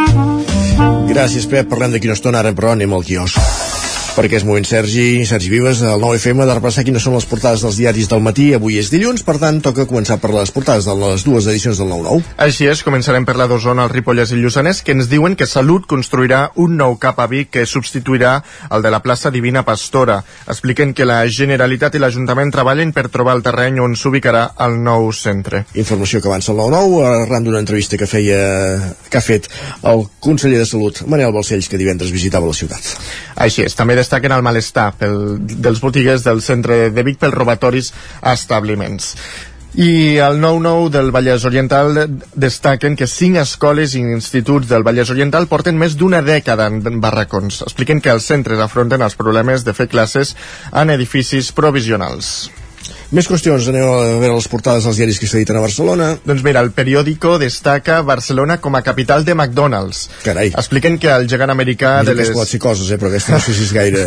[1.12, 1.70] Gràcies, Pep.
[1.70, 3.78] Parlem d'aquí una estona, ara però anem al quiosc
[4.16, 7.76] perquè és moment Sergi, Sergi Vives, el 9FM, de repassar quines són les portades dels
[7.78, 8.48] diaris del matí.
[8.56, 11.90] Avui és dilluns, per tant, toca començar per les portades de les dues edicions del
[11.92, 12.24] 9-9.
[12.42, 15.46] Així és, començarem per la d'Osona, el Ripollès i el Lluçanès, que ens diuen que
[15.46, 18.32] Salut construirà un nou cap a Vic que substituirà
[18.70, 20.18] el de la plaça Divina Pastora.
[20.48, 25.12] Expliquen que la Generalitat i l'Ajuntament treballen per trobar el terreny on s'ubicarà el nou
[25.14, 25.64] centre.
[25.78, 28.42] Informació que avança el 9-9, arran d'una entrevista que feia
[29.06, 29.46] que ha fet
[29.86, 32.94] el conseller de Salut, Manel Balcells, que divendres visitava la ciutat.
[33.40, 37.92] Així és, també destaquen el malestar pel, dels botiguers del centre de Vic pels robatoris
[38.20, 39.14] a establiments.
[39.78, 41.94] I al 9-9 del Vallès Oriental
[42.34, 47.62] destaquen que cinc escoles i instituts del Vallès Oriental porten més d'una dècada en barracons.
[47.68, 50.34] Expliquen que els centres afronten els problemes de fer classes
[50.74, 52.50] en edificis provisionals.
[53.10, 56.12] Més qüestions, aneu a veure les portades dels diaris que s'editen a Barcelona.
[56.22, 60.04] Doncs mira, el periòdico destaca Barcelona com a capital de McDonald's.
[60.22, 60.52] Carai.
[60.54, 62.38] Expliquen que el gegant americà Mira de que es les...
[62.38, 64.06] pot fer coses, eh, però aquesta no sé si és gaire...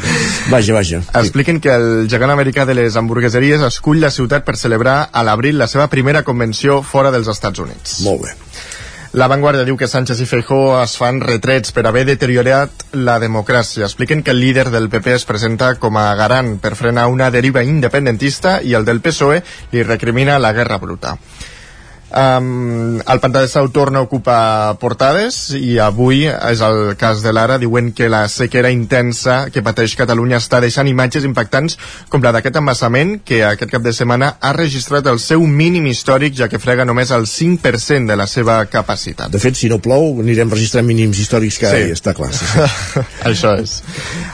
[0.52, 1.00] Vaja, vaja.
[1.22, 5.56] Expliquen que el gegant americà de les hamburgueseries escull la ciutat per celebrar a l'abril
[5.56, 8.02] la seva primera convenció fora dels Estats Units.
[8.04, 8.36] Molt bé.
[9.12, 13.84] La Vanguardia diu que Sánchez i Feijó es fan retrets per haver deteriorat la democràcia.
[13.84, 17.60] Expliquen que el líder del PP es presenta com a garant per frenar una deriva
[17.60, 19.42] independentista i el del PSOE
[19.74, 21.18] li recrimina la guerra bruta.
[22.12, 27.32] Um, el Pantà de Sau torna a ocupar portades i avui és el cas de
[27.32, 31.78] l'Ara diuen que la sequera intensa que pateix Catalunya està deixant imatges impactants
[32.12, 36.36] com la d'aquest embassament que aquest cap de setmana ha registrat el seu mínim històric
[36.36, 39.32] ja que frega només el 5% de la seva capacitat.
[39.32, 41.88] De fet, si no plou, anirem registrant mínims històrics cada Sí.
[41.88, 42.28] dia, està clar.
[42.36, 43.00] Sí, sí.
[43.32, 43.78] Això és.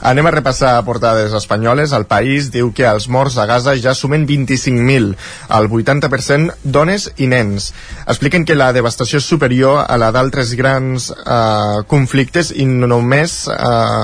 [0.02, 1.92] Anem a repassar portades espanyoles.
[1.94, 5.14] El País diu que els morts a Gaza ja sumen 25.000,
[5.60, 7.67] el 80% dones i nens.
[8.06, 13.44] Expliquen que la devastació és superior a la d'altres grans eh, conflictes i no només
[13.52, 14.02] eh,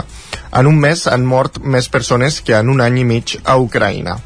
[0.55, 4.19] en un mes han mort més persones que en un any i mig a Ucraïna.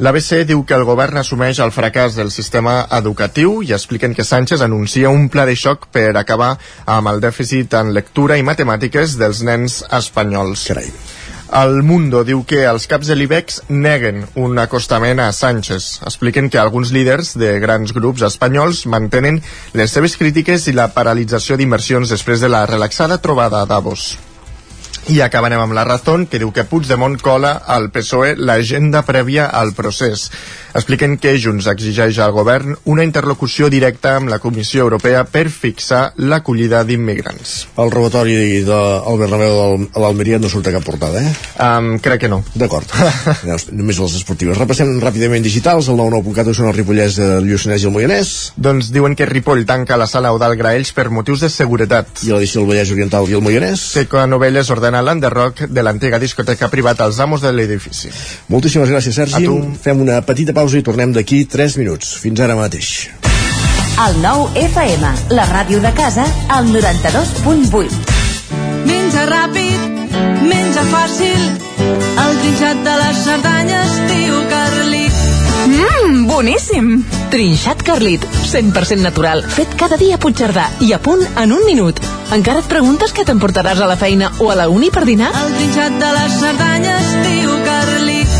[0.00, 4.64] L'ABC diu que el govern assumeix el fracàs del sistema educatiu i expliquen que Sánchez
[4.64, 6.54] anuncia un pla de xoc per acabar
[6.86, 10.68] amb el dèficit en lectura i matemàtiques dels nens espanyols.
[10.72, 11.19] Carai.
[11.50, 15.88] El Mundo diu que els caps de l'IBEX neguen un acostament a Sánchez.
[16.06, 19.42] Expliquen que alguns líders de grans grups espanyols mantenen
[19.74, 24.12] les seves crítiques i la paralització d'inversions després de la relaxada trobada a Davos.
[25.10, 29.72] I acabarem amb la Razón, que diu que Puigdemont cola al PSOE l'agenda prèvia al
[29.74, 30.28] procés.
[30.70, 36.12] Expliquen que Junts exigeix al govern una interlocució directa amb la Comissió Europea per fixar
[36.22, 37.54] l'acollida d'immigrants.
[37.82, 38.36] El robatori
[38.68, 39.58] del Bernabéu
[39.90, 41.32] a l'Almeria no surt a cap portada, eh?
[41.58, 42.44] Um, crec que no.
[42.54, 42.86] D'acord.
[43.80, 44.60] Només les esportives.
[44.62, 45.90] Repassem ràpidament digitals.
[45.90, 48.32] El 99.cat són el Ripollès de Lluçanès i el Moianès.
[48.54, 52.22] Doncs diuen que Ripoll tanca la sala Eudal Graells per motius de seguretat.
[52.22, 53.88] I l'edició del Vallès Oriental i el Moianès.
[53.98, 58.10] Seco Novelles ordena l'enderroc de l'antiga discoteca privat als amos de l'edifici.
[58.48, 59.44] Moltíssimes gràcies, Sergi.
[59.44, 59.58] A tu.
[59.82, 62.16] Fem una petita pausa i tornem d'aquí 3 minuts.
[62.22, 63.10] Fins ara mateix.
[64.00, 67.98] El nou FM, la ràdio de casa, al 92.8.
[68.88, 69.80] Menja ràpid,
[70.48, 71.42] menja fàcil,
[72.24, 75.20] el trinxat de les Cerdanyes, tio Carlit.
[75.66, 75.99] Mmm,
[76.30, 77.02] boníssim!
[77.30, 81.98] Trinxat Carlit, 100% natural, fet cada dia a Puigcerdà i a punt en un minut.
[82.34, 85.32] Encara et preguntes què t'emportaràs a la feina o a la uni per dinar?
[85.34, 88.38] El trinxat de les Cerdanyes, tio Carlit.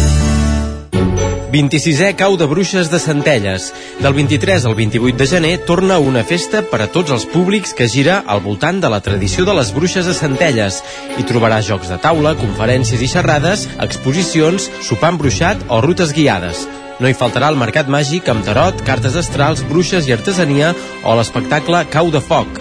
[1.51, 3.73] 26è cau de bruixes de Centelles.
[3.99, 7.89] Del 23 al 28 de gener torna una festa per a tots els públics que
[7.91, 10.79] gira al voltant de la tradició de les bruixes a Centelles.
[11.19, 16.69] Hi trobarà jocs de taula, conferències i xerrades, exposicions, sopar embruixat o rutes guiades.
[17.01, 21.81] No hi faltarà el mercat màgic amb tarot, cartes astrals, bruixes i artesania o l'espectacle
[21.89, 22.61] Cau de Foc.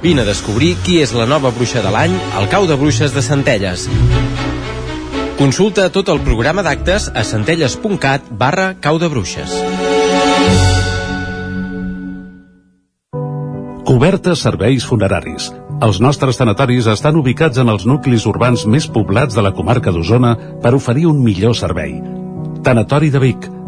[0.00, 3.20] Vine a descobrir qui és la nova bruixa de l'any al Cau de Bruixes de
[3.24, 3.84] Centelles.
[5.38, 9.52] Consulta tot el programa d'actes a centelles.cat barra cau de bruixes.
[13.88, 15.52] Cobertes serveis funeraris.
[15.84, 20.34] Els nostres tanatoris estan ubicats en els nuclis urbans més poblats de la comarca d'Osona
[20.64, 21.94] per oferir un millor servei.
[22.66, 23.46] Tanatori de Vic,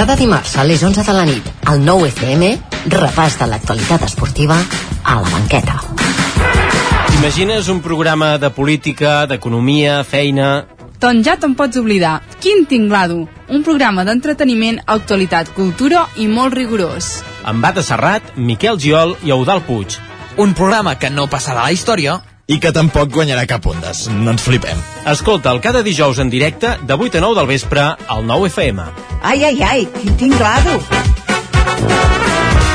[0.00, 2.46] Cada dimarts a les 11 de la nit, al 9 FM,
[2.88, 4.56] repàs de l'actualitat esportiva
[5.04, 5.74] a la banqueta.
[7.18, 10.64] Imagines un programa de política, d'economia, feina...
[11.04, 12.14] Doncs ja te'n pots oblidar.
[12.40, 13.26] Quin tinglado!
[13.52, 17.18] Un programa d'entreteniment, actualitat, cultura i molt rigorós.
[17.44, 20.00] Amb Bata Serrat, Miquel Giol i Eudal Puig.
[20.40, 24.08] Un programa que no passarà a la història i que tampoc guanyarà cap ondes.
[24.10, 24.78] No ens flipem.
[25.10, 28.86] Escolta'l cada dijous en directe de 8 a 9 del vespre al 9 FM.
[29.22, 30.80] Ai, ai, ai, quin tinglado!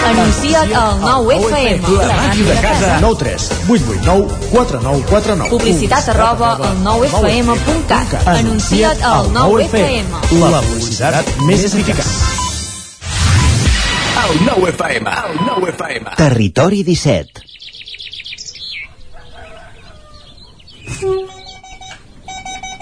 [0.05, 1.95] Anuncia't al 9FM.
[1.97, 2.91] La màquina de casa.
[3.01, 5.49] 9 3 8 8 9 4 9 4 9.
[5.57, 8.15] Publicitat arroba al 9FM.cat.
[8.35, 10.39] Anuncia't al 9FM.
[10.45, 12.05] La publicitat més eficaç.
[14.25, 16.15] El 9 FM, el 9 FM.
[16.17, 17.44] Territori 17.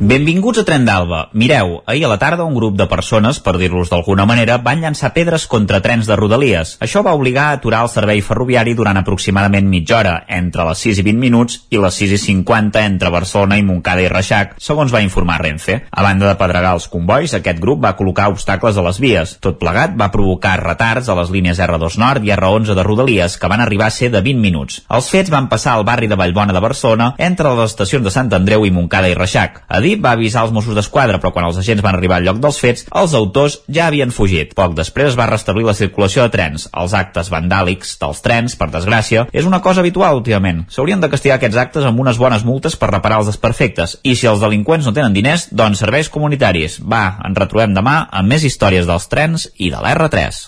[0.00, 1.28] Benvinguts a Tren d'Alba.
[1.38, 5.12] Mireu, ahir a la tarda un grup de persones, per dir-los d'alguna manera, van llançar
[5.14, 6.72] pedres contra trens de Rodalies.
[6.82, 10.98] Això va obligar a aturar el servei ferroviari durant aproximadament mitja hora, entre les 6
[10.98, 14.90] i 20 minuts i les 6 i 50 entre Barcelona i Montcada i Reixac, segons
[14.90, 15.78] va informar Renfe.
[15.88, 19.36] A banda de pedregar els convois, aquest grup va col·locar obstacles a les vies.
[19.38, 23.52] Tot plegat va provocar retards a les línies R2 Nord i R11 de Rodalies, que
[23.54, 24.82] van arribar a ser de 20 minuts.
[24.90, 28.34] Els fets van passar al barri de Vallbona de Barcelona, entre les estacions de Sant
[28.34, 29.62] Andreu i Montcada i Reixac.
[29.84, 32.56] Adib va avisar els Mossos d'Esquadra, però quan els agents van arribar al lloc dels
[32.56, 34.54] fets, els autors ja havien fugit.
[34.56, 36.64] Poc després es va restablir la circulació de trens.
[36.72, 40.64] Els actes vandàlics dels trens, per desgràcia, és una cosa habitual últimament.
[40.72, 43.98] S'haurien de castigar aquests actes amb unes bones multes per reparar els desperfectes.
[44.02, 46.80] I si els delinqüents no tenen diners, doncs serveis comunitaris.
[46.80, 50.46] Va, ens retrobem demà amb més històries dels trens i de l'R3.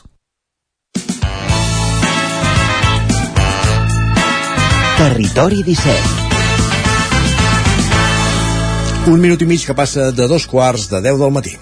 [4.96, 6.26] Territori 17.
[9.07, 11.53] Un minut i mig que passa de dos quarts de 10 del matí.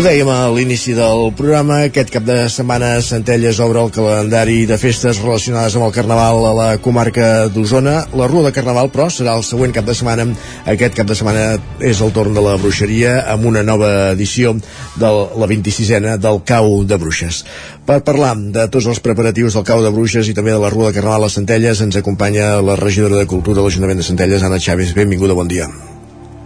[0.00, 4.78] Ho dèiem a l'inici del programa, aquest cap de setmana Centelles obre el calendari de
[4.80, 8.06] festes relacionades amb el Carnaval a la comarca d'Osona.
[8.16, 10.24] La Rua de Carnaval, però, serà el següent cap de setmana.
[10.72, 11.44] Aquest cap de setmana
[11.84, 14.54] és el torn de la bruixeria amb una nova edició
[14.96, 17.44] de la 26a del Cau de Bruixes.
[17.84, 20.88] Per parlar de tots els preparatius del Cau de Bruixes i també de la Rua
[20.88, 24.64] de Carnaval a Centelles ens acompanya la regidora de Cultura de l'Ajuntament de Centelles, Anna
[24.64, 24.96] Chaves.
[24.96, 25.68] Benvinguda, bon dia.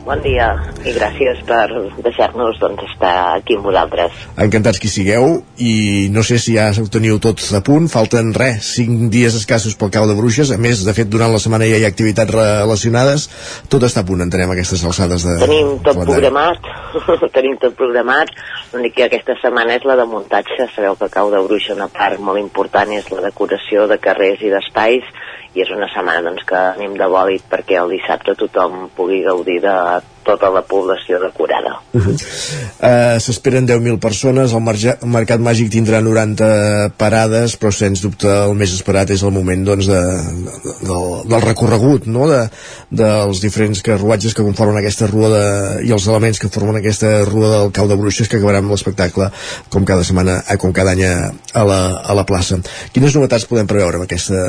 [0.04, 0.50] Bon dia
[0.84, 1.64] i gràcies per
[2.04, 4.12] deixar-nos doncs, estar aquí amb vosaltres.
[4.44, 8.74] Encantats que sigueu i no sé si ja ho teniu tot a punt, falten res,
[8.76, 11.78] 5 dies escassos pel cau de bruixes, a més, de fet, durant la setmana ja
[11.80, 13.24] hi ha activitats relacionades,
[13.72, 15.38] tot està a punt, entenem, aquestes alçades de...
[15.40, 16.68] Tenim tot programat,
[17.38, 18.34] tenim tot programat,
[18.74, 22.20] l'únic que aquesta setmana és la de muntatge, sabeu que cau de bruixa una part
[22.20, 25.08] molt important és la decoració de carrers i d'espais,
[25.54, 29.60] i és una setmana doncs, que anem de bòlit perquè el dissabte tothom pugui gaudir
[29.62, 29.76] de
[30.24, 31.78] tota la població decorada.
[31.94, 32.14] Uh -huh.
[32.14, 38.28] uh, S'esperen 10.000 persones, el, marge, el Mercat Màgic tindrà 90 parades, però sens dubte
[38.28, 42.28] el més esperat és el moment doncs, de, de, del, del recorregut, no?
[42.28, 42.48] de,
[42.90, 45.44] dels diferents carruatges que conformen aquesta rua de,
[45.86, 49.30] i els elements que formen aquesta rua del Cau de Bruixes que acabarà amb l'espectacle
[49.68, 52.58] com cada setmana, eh, com cada any a, la, a la plaça.
[52.92, 54.42] Quines novetats podem preveure en aquesta,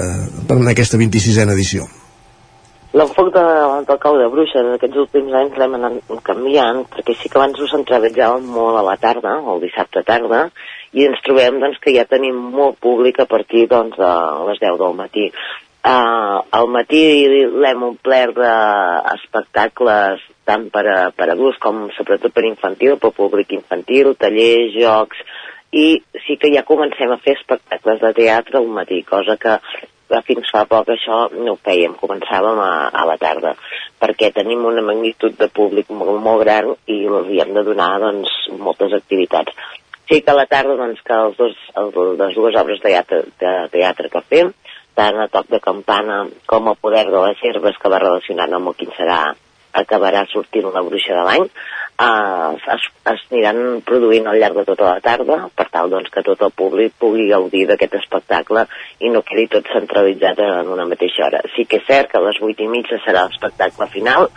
[0.50, 1.88] en aquesta 26a edició?
[2.96, 3.44] L'enfoc de,
[3.88, 7.68] del cau de bruixes aquests últims anys l'hem anat canviant perquè sí que abans ho
[7.68, 10.46] centralitzàvem molt a la tarda, o el dissabte tarda,
[10.96, 14.12] i ens trobem doncs, que ja tenim molt públic a partir doncs, de
[14.48, 15.26] les 10 del matí.
[15.86, 17.02] Uh, al matí
[17.52, 23.52] l'hem omplert d'espectacles tant per a, per a adults com sobretot per infantil, per públic
[23.58, 25.20] infantil, tallers, jocs,
[25.76, 29.60] i sí que ja comencem a fer espectacles de teatre al matí, cosa que
[30.10, 33.56] que fins fa poc això no ho fèiem, començàvem a, a la tarda,
[34.02, 37.96] perquè tenim una magnitud de públic molt, molt gran i els hi hem de donar
[38.04, 39.56] doncs, moltes activitats.
[40.06, 43.24] Sí que a la tarda doncs, que els dos, els, les dues obres de teatre,
[43.42, 44.54] de teatre que fem,
[44.96, 48.72] tant a toc de campana com a poder de les herbes que va relacionant amb
[48.72, 49.24] el quin serà
[49.82, 51.46] acabarà sortint la bruixa de l'any,
[52.06, 56.24] eh, es, es aniran produint al llarg de tota la tarda, per tal doncs, que
[56.26, 58.66] tot el públic pugui gaudir d'aquest espectacle
[59.00, 61.44] i no quedi tot centralitzat en una mateixa hora.
[61.56, 64.30] Sí que és cert que a les 8 i mitja serà l'espectacle final,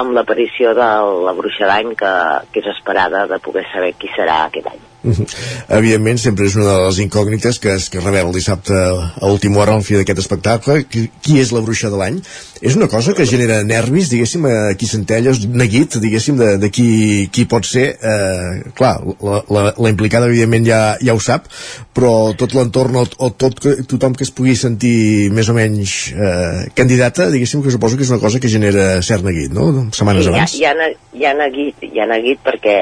[0.00, 0.92] amb l'aparició de
[1.28, 2.14] la bruixa d'any que,
[2.52, 4.87] que és esperada de poder saber qui serà aquest any.
[5.04, 9.30] Evidentment, sempre és una de les incògnites que es, que es revela el dissabte a
[9.30, 10.82] última hora al fi d'aquest espectacle.
[10.90, 12.18] Qui, qui és la bruixa de l'any?
[12.58, 17.28] És una cosa que genera nervis, diguéssim, a qui Centelles, neguit, diguéssim, de, de qui,
[17.32, 17.86] qui pot ser.
[17.94, 21.46] Eh, clar, la, la, la implicada, evidentment, ja, ja ho sap,
[21.94, 26.66] però tot l'entorn o, o tot, tothom que es pugui sentir més o menys eh,
[26.78, 29.70] candidata, diguéssim, que suposo que és una cosa que genera cert neguit, no?
[29.94, 30.58] Setmanes sí, abans.
[30.58, 32.76] Hi ha, hi, ha, neguit, hi ha neguit perquè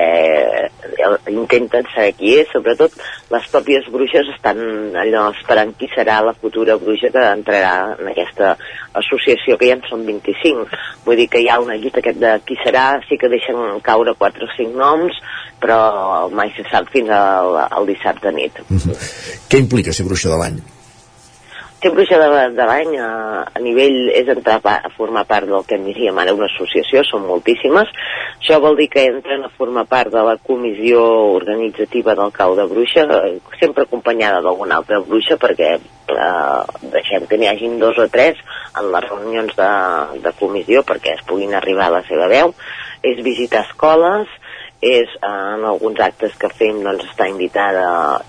[1.33, 2.93] intenten saber qui és, sobretot
[3.31, 4.59] les pròpies bruixes estan
[4.97, 8.57] allò esperant qui serà la futura bruixa que entrarà en aquesta
[8.95, 10.69] associació que ja en són 25.
[11.05, 14.15] Vull dir que hi ha una llista aquest de qui serà, sí que deixen caure
[14.15, 15.19] 4 o 5 noms,
[15.61, 18.53] però mai se sap fins al, al dissabte nit.
[18.69, 18.97] Mm -hmm.
[19.51, 20.76] Què implica ser bruixa de l'any?
[21.77, 23.09] Ser bruixa de, de l'any a,
[23.53, 27.27] a nivell és entrar a formar part del que en diríem ara una associació, són
[27.29, 27.91] moltíssimes.
[28.39, 31.03] Això vol dir que entren a formar part de la comissió
[31.35, 33.05] organitzativa del cau de bruixa,
[33.61, 38.41] sempre acompanyada d'alguna altra bruixa, perquè eh, deixem que n'hi hagin dos o tres
[38.73, 39.71] en les reunions de,
[40.25, 42.57] de comissió perquè es puguin arribar a la seva veu.
[43.05, 44.33] És visitar escoles,
[44.81, 47.87] és eh, en alguns actes que fem doncs està invitada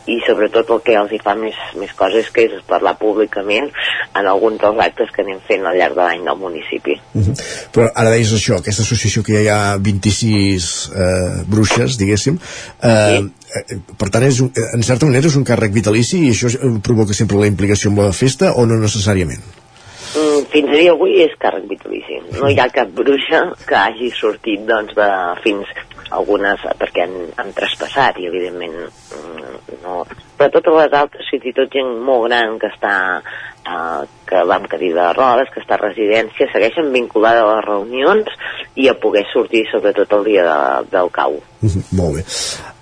[0.08, 3.68] i sobretot el que els hi fa més, més coses que és parlar públicament
[4.16, 6.96] en alguns dels actes que anem fent al llarg de l'any del municipi.
[7.14, 7.36] Uh -huh.
[7.74, 12.40] Però ara deies això, aquesta associació que hi ha 26 eh, bruixes, diguéssim,
[12.82, 13.32] eh, sí.
[13.48, 16.48] Eh, per tant, és un, en certa manera és un càrrec vitalici i això
[16.84, 19.40] provoca sempre la implicació amb la festa o no necessàriament?
[20.16, 22.20] Mm, fins a dia avui és càrrec vitalici.
[22.40, 25.10] No hi ha cap bruixa que hagi sortit doncs, de,
[25.44, 25.68] fins
[26.16, 30.02] algunes perquè han, han traspassat i evidentment mm, no
[30.38, 34.60] però totes les altres fins i tot gent molt gran que està eh, que va
[34.60, 38.32] amb cadira de rodes, que està a residència segueixen vinculada a les reunions
[38.76, 40.58] i a poder sortir sobretot el dia de,
[40.94, 41.40] del cau
[42.00, 42.26] molt bé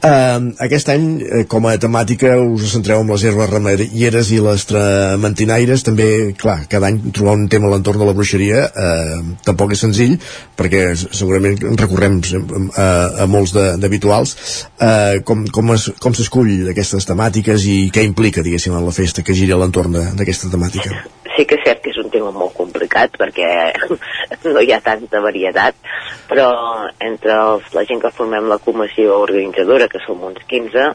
[0.05, 4.65] Uh, aquest any, eh, com a temàtica, us centreu en les herbes remeieres i les
[4.69, 5.81] tramantinaires.
[5.87, 9.81] També, clar, cada any trobar un tema a l'entorn de la bruixeria uh, tampoc és
[9.81, 10.13] senzill,
[10.59, 12.85] perquè segurament recorrem a,
[13.23, 14.35] a molts d'habituals.
[14.77, 19.53] Uh, com com s'escull aquestes temàtiques i què implica, diguéssim, en la festa que giri
[19.53, 21.03] a l'entorn d'aquesta temàtica?
[21.35, 23.49] sí que és cert que és un tema molt complicat perquè
[24.53, 25.75] no hi ha tanta varietat,
[26.29, 26.47] però
[27.03, 30.87] entre els, la gent que formem la comissió organitzadora, que som uns 15,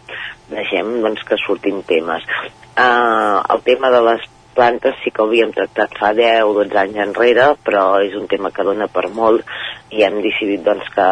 [0.50, 2.24] deixem doncs, que surtin temes.
[2.70, 4.24] Uh, el tema de les
[4.54, 8.52] plantes sí que havíem tractat fa 10 o 12 anys enrere, però és un tema
[8.54, 9.46] que dona per molt
[9.90, 11.06] i hem decidit doncs, que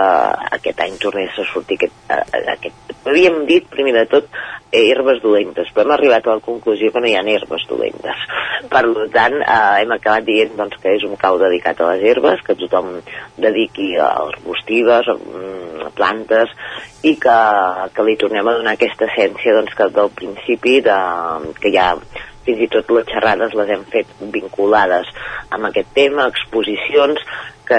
[0.58, 1.96] aquest any tornés a sortir aquest,
[2.54, 2.94] aquest...
[3.08, 4.28] Havíem dit, primer de tot,
[4.70, 8.24] herbes dolentes, però hem arribat a la conclusió que no hi ha herbes dolentes.
[8.68, 8.82] Per
[9.14, 12.58] tant, eh, hem acabat dient doncs, que és un cau dedicat a les herbes, que
[12.58, 12.98] tothom
[13.38, 15.16] dediqui a arbustives, a,
[15.88, 16.52] a plantes,
[17.02, 17.38] i que,
[17.94, 20.98] que li tornem a donar aquesta essència doncs, que del principi de,
[21.62, 21.92] que ha
[22.48, 25.12] fins i tot les xerrades les hem fet vinculades
[25.52, 27.20] amb aquest tema, exposicions,
[27.68, 27.78] que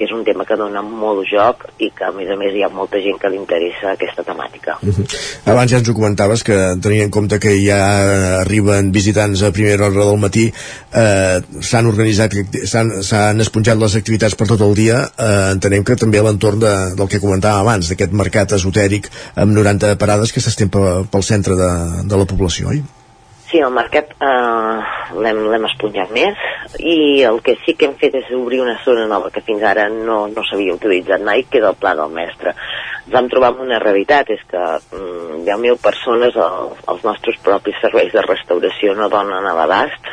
[0.00, 2.70] és un tema que dona molt joc i que a més a més hi ha
[2.72, 4.78] molta gent que li interessa aquesta temàtica.
[4.80, 5.04] Uh -huh.
[5.52, 9.86] Abans ja ens ho comentaves que tenint en compte que ja arriben visitants a primera
[9.86, 10.46] hora del matí
[10.94, 12.32] eh, s'han organitzat
[12.64, 16.74] s'han esponjat les activitats per tot el dia eh, entenem que també a l'entorn de,
[16.96, 21.70] del que comentàvem abans, d'aquest mercat esotèric amb 90 parades que s'estén pel centre de,
[22.04, 22.82] de la població, oi?
[23.52, 24.76] Sí, el mercat eh,
[25.20, 26.38] l'hem esponjat més
[26.80, 29.90] i el que sí que hem fet és obrir una zona nova que fins ara
[29.92, 32.54] no, no s'havia utilitzat mai, que és el Pla del Mestre.
[33.02, 34.62] Ens vam trobar amb una realitat, és que
[34.96, 40.08] mm, 10.000 persones el, els nostres propis serveis de restauració no donen a l'abast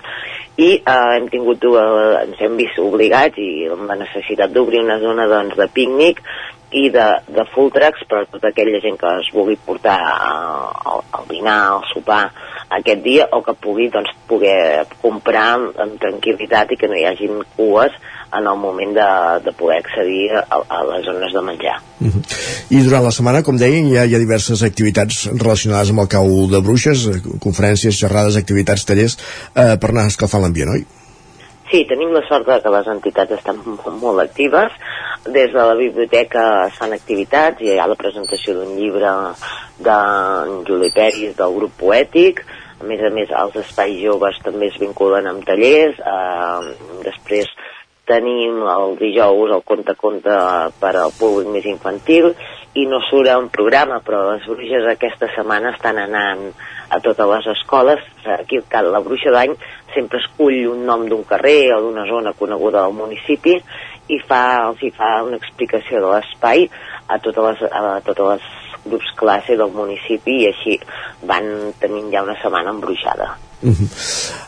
[0.59, 4.99] i eh, hem tingut, uh, ens hem vist obligats i amb la necessitat d'obrir una
[4.99, 6.19] zona doncs, de pícnic
[6.71, 11.01] i de, de full tracks per a tota aquella gent que es vulgui portar al,
[11.17, 12.27] al dinar, al sopar
[12.69, 17.07] aquest dia o que pugui doncs, poder comprar amb, amb tranquil·litat i que no hi
[17.09, 17.95] hagin cues
[18.37, 19.07] en el moment de,
[19.47, 21.79] de poder accedir a, a les zones de menjar.
[21.99, 22.21] Uh -huh.
[22.69, 26.07] I durant la setmana, com deien, hi ha, hi ha diverses activitats relacionades amb el
[26.07, 29.17] cau de bruixes, eh, conferències, xerrades, activitats, tallers,
[29.55, 30.85] eh, per anar escalfant l'ambient, oi?
[31.71, 33.57] Sí, tenim la sort de que les entitats estan
[34.01, 34.71] molt actives.
[35.25, 39.11] Des de la biblioteca es fan activitats, hi ha la presentació d'un llibre
[39.83, 42.39] d'en Juli Peris del grup poètic,
[42.79, 47.51] a més a més els espais joves també es vinculen amb tallers, eh, després
[48.09, 50.37] tenim el dijous el conte conte
[50.81, 52.31] per al públic més infantil.
[52.79, 56.47] I no surt un programa però les bruixes aquesta setmana estan anant
[56.89, 58.01] a totes les escoles.
[58.39, 59.53] Aquí la bruixa d'any
[59.93, 63.59] sempre escull un nom d'un carrer o d'una zona coneguda del municipi
[64.09, 66.65] i fa, els hi fa una explicació de l'espai
[67.09, 68.49] a totes les, a totes les
[68.85, 70.79] grups classe del municipi i així
[71.29, 71.45] van
[71.81, 73.35] tenint ja una setmana embruixada.
[73.61, 73.87] Uh -huh.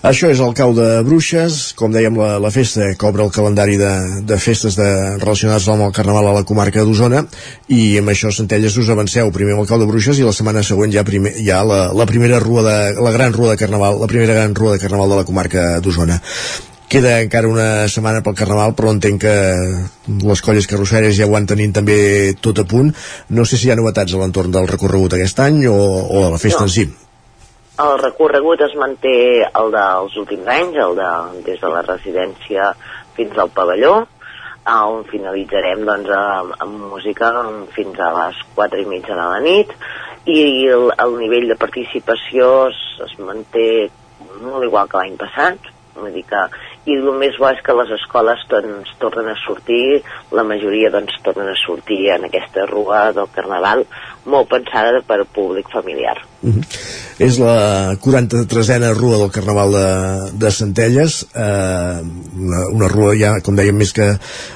[0.08, 4.24] Això és el cau de Bruixes, com dèiem la, la festa obre el calendari de,
[4.24, 7.26] de festes de, relacionades amb el Carnaval a la comarca d'Osona
[7.68, 10.64] i amb això Centelles us avanceu primer amb el cau de Bruixes i la setmana
[10.64, 14.08] següent ja, primer, ja la, la primera rua de, la gran rua de Carnaval la
[14.08, 16.22] primera gran rua de Carnaval de la comarca d'Osona
[16.92, 19.36] queda encara una setmana pel Carnaval però entenc que
[20.28, 21.96] les colles carrosseres ja ho han tenint també
[22.44, 22.92] tot a punt.
[23.32, 26.34] No sé si hi ha novetats a l'entorn del recorregut aquest any o, o de
[26.36, 26.68] la festa No.
[26.68, 26.86] en si.
[27.82, 29.16] El recorregut es manté
[29.48, 31.12] el dels últims anys, el de,
[31.48, 32.74] des de la residència
[33.16, 33.96] fins al pavelló,
[34.68, 37.32] on finalitzarem doncs, amb, amb música
[37.74, 39.72] fins a les 4 i mitja de la nit.
[40.28, 40.40] I
[40.76, 43.70] el, el nivell de participació es, es manté
[44.44, 46.42] molt igual que l'any passat vull dir que,
[46.90, 50.02] i el més bo és que les escoles doncs, tornen a sortir
[50.34, 53.84] la majoria doncs, tornen a sortir en aquesta rua del Carnaval
[54.26, 56.16] molt pensada per públic familiar.
[57.22, 59.90] És la 43a rua del Carnaval de,
[60.42, 64.08] de Centelles eh, una, una rua ja, com dèiem, més que,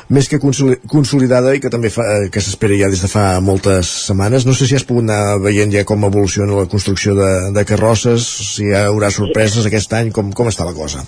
[0.09, 3.91] més que consoli- consolidada i que també fa, que s'espera ja des de fa moltes
[4.07, 4.47] setmanes.
[4.49, 8.25] No sé si has pogut anar veient ja com evoluciona la construcció de, de carrosses
[8.55, 11.05] si hi haurà sorpreses aquest any com, com està la cosa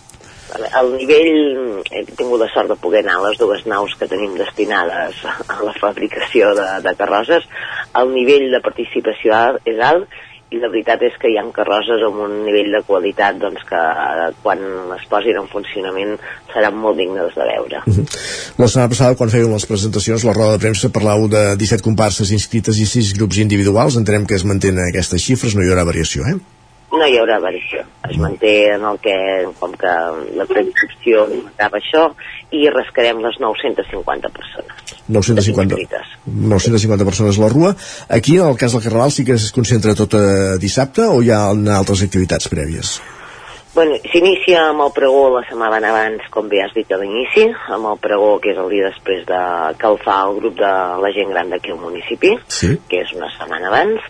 [0.56, 4.38] el nivell, he tingut la sort de poder anar a les dues naus que tenim
[4.40, 7.46] destinades a la fabricació de, de carrosses,
[8.00, 9.36] el nivell de participació
[9.68, 10.08] és alt
[10.48, 13.82] i la veritat és que hi ha carrosses amb un nivell de qualitat doncs, que
[14.46, 14.62] quan
[14.96, 16.14] es posin en funcionament
[16.54, 17.82] seran molt dignes de veure.
[18.62, 22.32] La setmana passada, quan fèiem les presentacions, la roda de premsa parlàveu de 17 comparses
[22.32, 24.00] inscrites i 6 grups individuals.
[24.00, 26.40] Entenem que es mantenen aquestes xifres, no hi haurà variació, eh?
[26.92, 27.82] No hi haurà variació.
[28.08, 29.16] Es manté en el que,
[29.60, 29.96] com que
[30.40, 32.06] la preinscripció acaba això,
[32.56, 34.96] i rascarem les 950 persones.
[35.08, 37.76] 950, 950 persones a la rua.
[38.08, 41.32] Aquí, en el cas del Carnaval, sí que es concentra tot eh, dissabte o hi
[41.32, 42.98] ha altres activitats prèvies?
[43.78, 47.44] Bueno, s'inicia amb el pregó la setmana abans, com bé has dit a l'inici,
[47.76, 49.42] amb el pregó que és el dia després de
[49.78, 50.72] que el fa el grup de
[51.04, 52.72] la gent gran d'aquí al municipi, sí.
[52.90, 54.08] que és una setmana abans,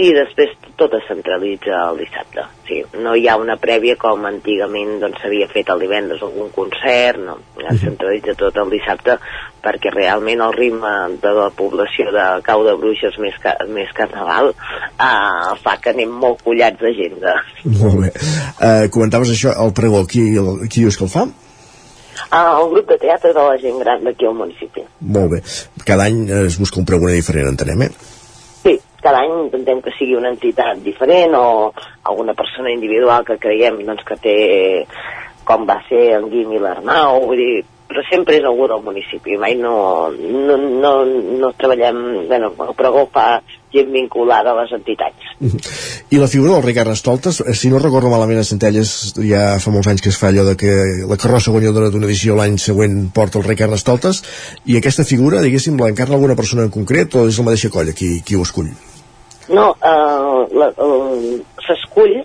[0.00, 2.44] i després tot es centralitza el dissabte.
[2.68, 7.18] Sí, no hi ha una prèvia com antigament doncs, s'havia fet el divendres algun concert,
[7.20, 9.18] no, es centralitza tot el dissabte
[9.60, 14.54] perquè realment el ritme de la població de Cau de Bruixes més, ca més carnaval
[14.54, 17.36] eh, fa que anem molt collats d'agenda.
[17.82, 18.14] Molt bé.
[18.14, 21.26] Eh, comentaves això, el pregó, qui, el, qui dius que el fa?
[22.30, 24.86] Ah, el grup de teatre de la gent gran d'aquí al municipi.
[25.12, 25.42] Molt bé.
[25.84, 28.18] Cada any es busca un pregoner diferent, entenem, eh?
[28.62, 31.72] Sí, cada any intentem que sigui una entitat diferent o
[32.04, 34.38] alguna persona individual que creiem doncs, que té
[35.48, 39.34] com va ser en Guim i l'Arnau, vull dir, però sempre és algú del municipi,
[39.36, 40.92] mai no, no, no,
[41.42, 41.96] no treballem,
[42.30, 43.40] bueno, el pregó fa
[43.74, 45.26] gent vinculada a les entitats.
[46.10, 49.70] I la figura del Ricard Estoltes, eh, si no recordo malament a Centelles, ja fa
[49.74, 50.70] molts anys que es fa allò de que
[51.10, 54.22] la carrossa guanyadora d'una edició l'any següent porta el Ricard Estoltes,
[54.66, 58.20] i aquesta figura, diguéssim, l'encarna alguna persona en concret o és la mateixa colla qui,
[58.26, 58.70] qui ho escull?
[59.50, 62.20] No, eh, el- s'escull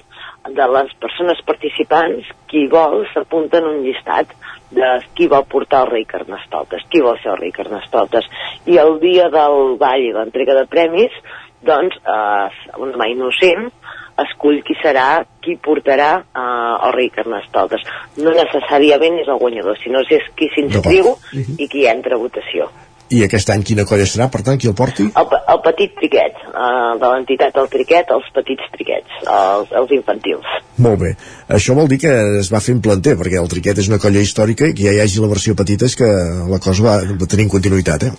[0.45, 4.29] de les persones participants, qui vol s'apunta en un llistat
[4.75, 8.27] de qui vol portar el rei Carnestoltes, qui vol ser el rei Carnestoltes.
[8.67, 11.15] I el dia del ball i l'entrega de premis,
[11.65, 13.69] doncs, eh, un mà innocent
[14.21, 16.41] escull qui serà, qui portarà eh,
[16.87, 17.87] el rei Carnestoltes.
[18.21, 21.15] No necessàriament és el guanyador, sinó és qui s'inscriu
[21.57, 22.69] i qui entra a votació.
[23.13, 25.05] I aquest any quina colla serà, per tant, qui el porti?
[25.05, 30.55] El, el petit triquet, uh, de l'entitat del triquet, els petits triquets, els, els infantils.
[30.81, 31.11] Molt bé.
[31.57, 34.67] Això vol dir que es va fent planter, perquè el Triquet és una colla històrica
[34.67, 36.09] i que ja hi hagi la versió petita és que
[36.49, 38.15] la cosa va, va tenint continuïtat, eh?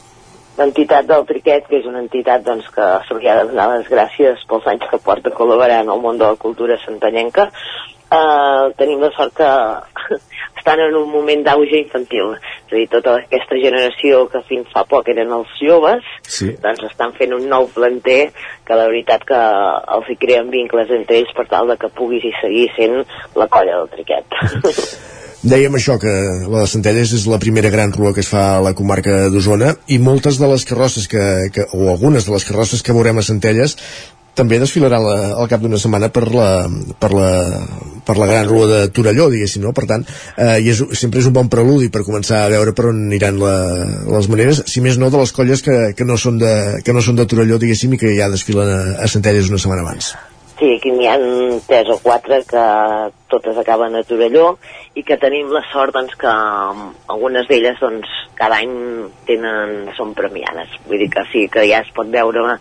[0.56, 3.90] L'entitat del triquet, que és una entitat doncs, que se li ha de donar les
[3.92, 7.50] gràcies pels anys que porta col·laborant al món de la cultura santanyenca,
[8.10, 9.50] uh, tenim la sort que
[10.58, 12.34] estan en un moment d'auge infantil.
[12.66, 16.52] És a dir, tota aquesta generació que fins fa poc eren els joves, sí.
[16.62, 18.32] doncs estan fent un nou planter
[18.66, 19.42] que la veritat que
[19.98, 23.04] els hi creen vincles entre ells per tal de que puguis seguir sent
[23.38, 24.40] la colla del triquet.
[25.46, 26.10] Dèiem això, que
[26.50, 29.76] la de Centelles és la primera gran rua que es fa a la comarca d'Osona
[29.94, 31.22] i moltes de les carrosses que,
[31.54, 33.76] que, o algunes de les carrosses que veurem a Centelles
[34.36, 36.50] també desfilaran la, al cap d'una setmana per la,
[37.00, 37.30] per, la,
[38.06, 39.72] per la gran rua de Torelló, diguéssim, no?
[39.76, 40.04] Per tant,
[40.36, 43.40] eh, i és, sempre és un bon preludi per començar a veure per on aniran
[43.40, 43.56] la,
[44.12, 47.04] les maneres, si més no de les colles que, que, no són de, que no
[47.04, 50.14] són de Torelló, diguéssim, i que ja desfilen a, a Centelles una setmana abans.
[50.56, 51.18] Sí, aquí n'hi ha
[51.68, 52.62] tres o quatre que
[53.28, 54.54] totes acaben a Torelló
[54.96, 56.32] i que tenim la sort doncs, que
[57.12, 58.08] algunes d'elles doncs,
[58.38, 58.72] cada any
[59.28, 60.72] tenen, són premiades.
[60.88, 62.56] Vull dir que sí, que ja es pot veure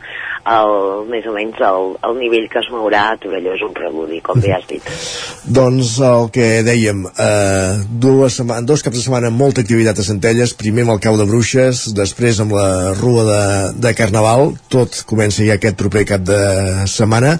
[0.45, 0.71] el,
[1.09, 4.41] més o menys el, el nivell que es mourà a Torelló és un preludi, com
[4.41, 4.89] bé has dit.
[5.57, 10.53] Doncs el que dèiem, eh, dues setmanes, dos caps de setmana molta activitat a Centelles,
[10.57, 13.41] primer amb el cau de bruixes, després amb la rua de,
[13.87, 16.41] de Carnaval, tot comença ja aquest proper cap de
[16.89, 17.39] setmana.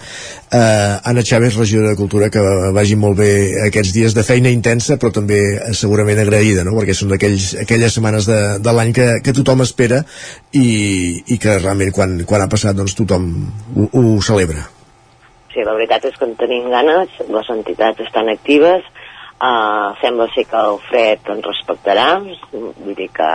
[0.56, 2.42] Eh, Anna Chávez, regidora de Cultura, que
[2.74, 3.30] vagi molt bé
[3.66, 5.40] aquests dies de feina intensa, però també
[5.78, 6.78] segurament agraïda, no?
[6.80, 10.02] perquè són aquelles setmanes de, de l'any que, que tothom espera
[10.56, 13.30] i, i que realment quan, quan ha passat doncs tothom
[13.76, 14.68] ho, ho celebra.
[15.54, 18.84] Sí, la veritat és que en tenim ganes, les entitats estan actives,
[19.40, 22.10] uh, sembla ser que el fred ens respectarà,
[22.52, 23.30] vull dir que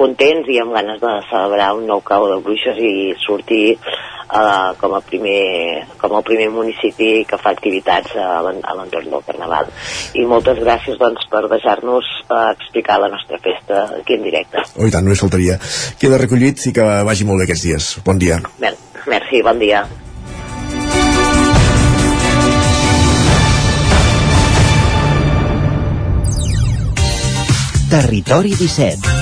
[0.00, 4.94] contents i amb ganes de celebrar un nou cau de bruixes i sortir uh, com,
[4.96, 9.68] a primer, com el primer municipi que fa activitats a l'entorn del Carnaval.
[10.16, 14.64] I moltes gràcies doncs, per deixar-nos uh, explicar la nostra festa aquí en directe.
[14.76, 15.60] Oh, i tant, només faltaria.
[16.00, 17.96] Queda recollit i que vagi molt bé aquests dies.
[18.06, 18.40] Bon dia.
[19.06, 19.86] Merci, bon dia.
[27.90, 29.20] Territori 17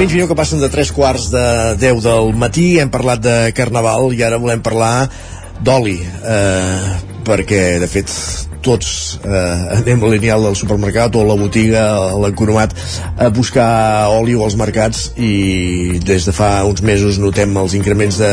[0.00, 1.40] Menys millor que passen de 3 quarts de
[1.78, 5.10] 10 del matí, hem parlat de Carnaval i ara volem parlar
[5.64, 6.94] d'oli, eh,
[7.26, 8.12] perquè de fet
[8.64, 12.74] tots eh, anem al lineal del supermercat o a la botiga, a l'economat
[13.16, 18.20] a buscar oli o als mercats i des de fa uns mesos notem els increments
[18.20, 18.32] de,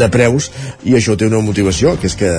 [0.00, 0.50] de preus
[0.84, 2.32] i això té una motivació que és que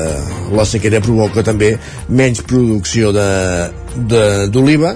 [0.55, 1.75] la sequera provoca també
[2.09, 4.95] menys producció d'oliva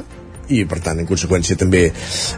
[0.50, 1.86] i per tant en conseqüència també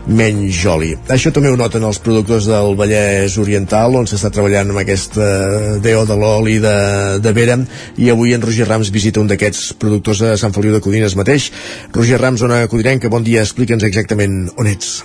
[0.07, 0.91] menys oli.
[1.13, 5.29] Això també ho noten els productors del Vallès Oriental on s'està treballant amb aquesta
[5.83, 6.75] DO de l'oli de,
[7.23, 7.57] de Vera
[7.97, 11.51] i avui en Roger Rams visita un d'aquests productors a Sant Feliu de Codines mateix.
[11.95, 15.01] Roger Rams, zona codirenca, bon dia, explica'ns exactament on ets.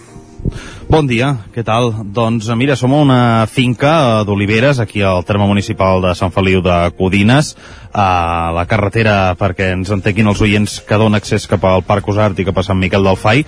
[0.86, 1.88] Bon dia, què tal?
[2.14, 6.76] Doncs mira, som a una finca d'oliveres aquí al terme municipal de Sant Feliu de
[6.94, 7.56] Codines,
[7.90, 12.38] a la carretera perquè ens entenguin els oients que dona accés cap al Parc Usart
[12.38, 13.42] i cap a Sant Miquel del Fai.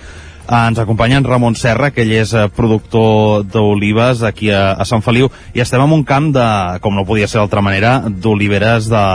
[0.49, 4.87] Uh, ens acompanya en Ramon Serra, que ell és uh, productor d'olives aquí a, a
[4.89, 6.47] Sant Feliu, i estem en un camp de,
[6.83, 9.05] com no podia ser d'altra manera, d'oliveres de,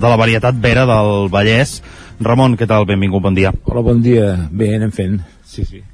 [0.00, 1.82] de la varietat vera del Vallès.
[2.24, 2.88] Ramon, què tal?
[2.88, 3.52] Benvingut, bon dia.
[3.68, 4.32] Hola, bon dia.
[4.48, 5.20] Bé, anem fent.
[5.44, 5.84] Sí, sí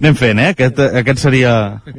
[0.00, 0.48] anem fent, eh?
[0.54, 1.52] Aquest, aquest seria,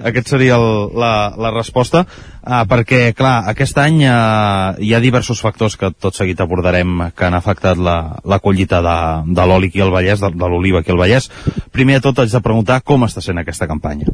[0.10, 5.42] aquest seria el, la, la resposta, uh, perquè, clar, aquest any uh, hi ha diversos
[5.44, 8.98] factors que tot seguit abordarem que han afectat la, la collita de,
[9.38, 11.30] de l'oli aquí al Vallès, de, de l'oliva aquí al Vallès.
[11.72, 14.10] Primer de tot, haig de preguntar com està sent aquesta campanya.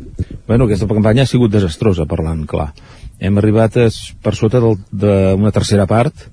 [0.48, 2.74] Bueno, aquesta campanya ha sigut desastrosa, parlant clar.
[3.24, 3.88] Hem arribat a,
[4.22, 6.28] per sota d'una tercera part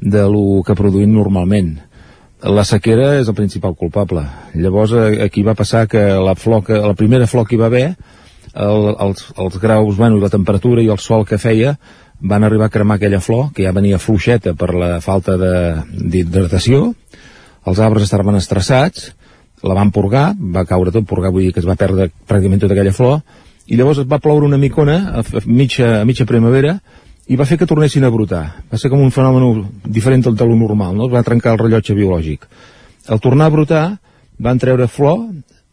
[0.00, 1.76] de lo que produïm normalment
[2.42, 4.26] la sequera és el principal culpable.
[4.54, 4.92] Llavors
[5.24, 7.86] aquí va passar que la, flor que, la primera flor que hi va haver,
[8.56, 11.76] el, els, els graus, bueno, la temperatura i el sol que feia
[12.20, 16.94] van arribar a cremar aquella flor, que ja venia fluixeta per la falta d'hidratació,
[17.66, 19.10] els arbres estaven estressats,
[19.66, 22.76] la van purgar, va caure tot, purgar vull dir que es va perdre pràcticament tota
[22.76, 23.20] aquella flor,
[23.66, 26.78] i llavors es va ploure una micona a, mitja, a mitja primavera,
[27.26, 28.44] i va fer que tornessin a brotar.
[28.70, 31.08] Va ser com un fenomen diferent del de lo normal, no?
[31.10, 32.46] va trencar el rellotge biològic.
[33.10, 33.86] Al tornar a brotar,
[34.38, 35.24] van treure flor,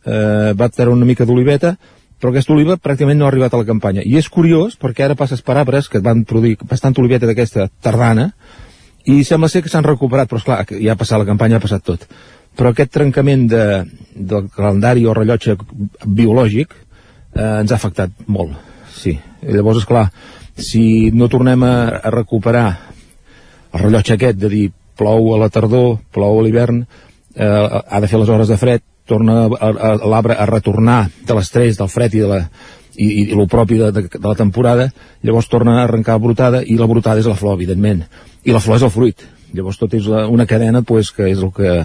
[0.06, 1.76] eh, va treure una mica d'oliveta,
[2.20, 4.02] però aquesta oliva pràcticament no ha arribat a la campanya.
[4.06, 8.32] I és curiós, perquè ara passes per arbres que van produir bastant oliveta d'aquesta tardana,
[9.04, 11.84] i sembla ser que s'han recuperat, però esclar, ja ha passat la campanya, ha passat
[11.84, 12.06] tot.
[12.56, 13.66] Però aquest trencament de,
[14.16, 15.58] del calendari o rellotge
[16.06, 18.56] biològic eh, ens ha afectat molt,
[18.96, 19.18] sí.
[19.44, 20.06] I llavors, és clar,
[20.58, 22.68] si no tornem a, a recuperar
[23.74, 24.66] el rellotge aquest de dir
[24.98, 26.84] plou a la tardor, plou a l'hivern,
[27.36, 31.90] eh, ha de fer les hores de fred, torna l'arbre a retornar de l'estrès, del
[31.90, 32.40] fred i de la,
[32.96, 34.90] i, i, i el propi de, de, de la temporada,
[35.26, 38.06] llavors torna a arrencar brotada i la brotada és la flor, evidentment,
[38.46, 39.26] i la flor és el fruit.
[39.54, 41.84] Llavors tot és la, una cadena pues, que és el que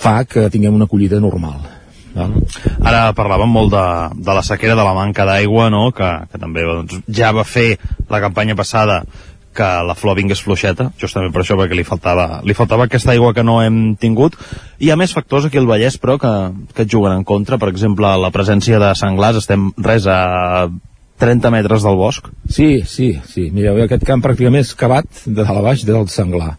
[0.00, 1.79] fa que tinguem una collida normal.
[2.16, 3.86] Ara parlàvem molt de,
[4.18, 5.90] de la sequera, de la manca d'aigua, no?
[5.96, 7.74] que, que també doncs, ja va fer
[8.10, 9.04] la campanya passada
[9.54, 13.32] que la flor vingués fluixeta, justament per això perquè li faltava, li faltava aquesta aigua
[13.34, 14.36] que no hem tingut.
[14.78, 16.30] Hi ha més factors aquí al Vallès, però, que,
[16.74, 17.58] que et juguen en contra.
[17.58, 20.68] Per exemple, la presència de senglars, estem res a
[21.20, 22.30] 30 metres del bosc.
[22.48, 23.50] Sí, sí, sí.
[23.52, 26.54] Mireu, aquest camp pràcticament és cavat de dalt a baix del senglar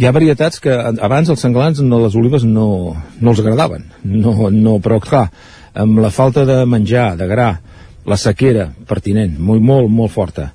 [0.00, 4.48] hi ha varietats que abans els senglars no, les olives no, no els agradaven no,
[4.48, 5.26] no, però clar
[5.76, 7.50] amb la falta de menjar, de gra
[8.08, 10.48] la sequera pertinent, molt, molt, molt forta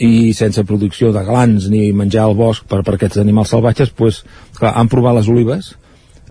[0.00, 4.22] i sense producció de glans ni menjar al bosc per, per aquests animals salvatges, pues,
[4.56, 5.74] clar, han provat les olives,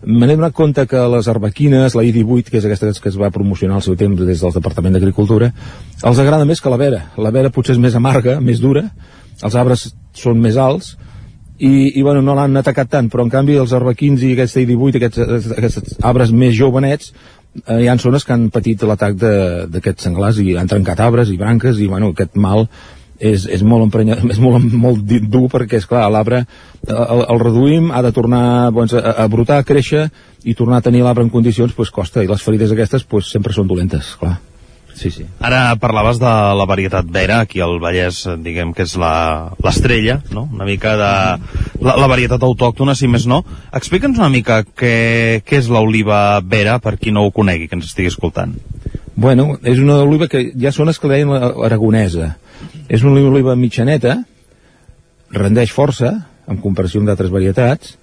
[0.01, 3.29] me n'he donat compte que les arbequines, la I-18, que és aquesta que es va
[3.35, 5.51] promocionar al seu temps des del Departament d'Agricultura,
[6.01, 7.03] els agrada més que la vera.
[7.21, 8.87] La vera potser és més amarga, més dura,
[9.43, 10.95] els arbres són més alts,
[11.59, 14.99] i, i bueno, no l'han atacat tant, però en canvi els arbequins i aquesta I-18,
[14.99, 17.11] aquests, aquests arbres més jovenets,
[17.65, 21.37] eh, hi ha zones que han patit l'atac d'aquests senglars i han trencat arbres i
[21.37, 22.67] branques i bueno, aquest mal
[23.19, 26.45] és, és molt emprenyat, és molt, molt dur perquè, és clar l'arbre
[26.87, 28.43] el, el reduïm, ha de tornar
[28.75, 30.07] doncs, a, a brotar, a créixer
[30.47, 33.55] i tornar a tenir l'arbre en condicions pues, costa, i les ferides aquestes pues, sempre
[33.55, 34.37] són dolentes, clar.
[34.99, 35.23] Sí, sí.
[35.39, 36.29] Ara parlaves de
[36.59, 40.43] la varietat vera, aquí al Vallès diguem que és l'estrella, no?
[40.51, 41.11] una mica de
[41.79, 43.45] la, la varietat autòctona, si més no.
[43.79, 47.87] Explica'ns una mica què, què és l'oliva vera, per qui no ho conegui, que ens
[47.87, 48.57] estigui escoltant.
[49.15, 52.33] Bueno, és una oliva que ja són les que deien aragonesa.
[52.91, 54.17] És una oliva mitjaneta,
[55.31, 56.11] rendeix força,
[56.49, 57.95] en comparació amb d'altres varietats,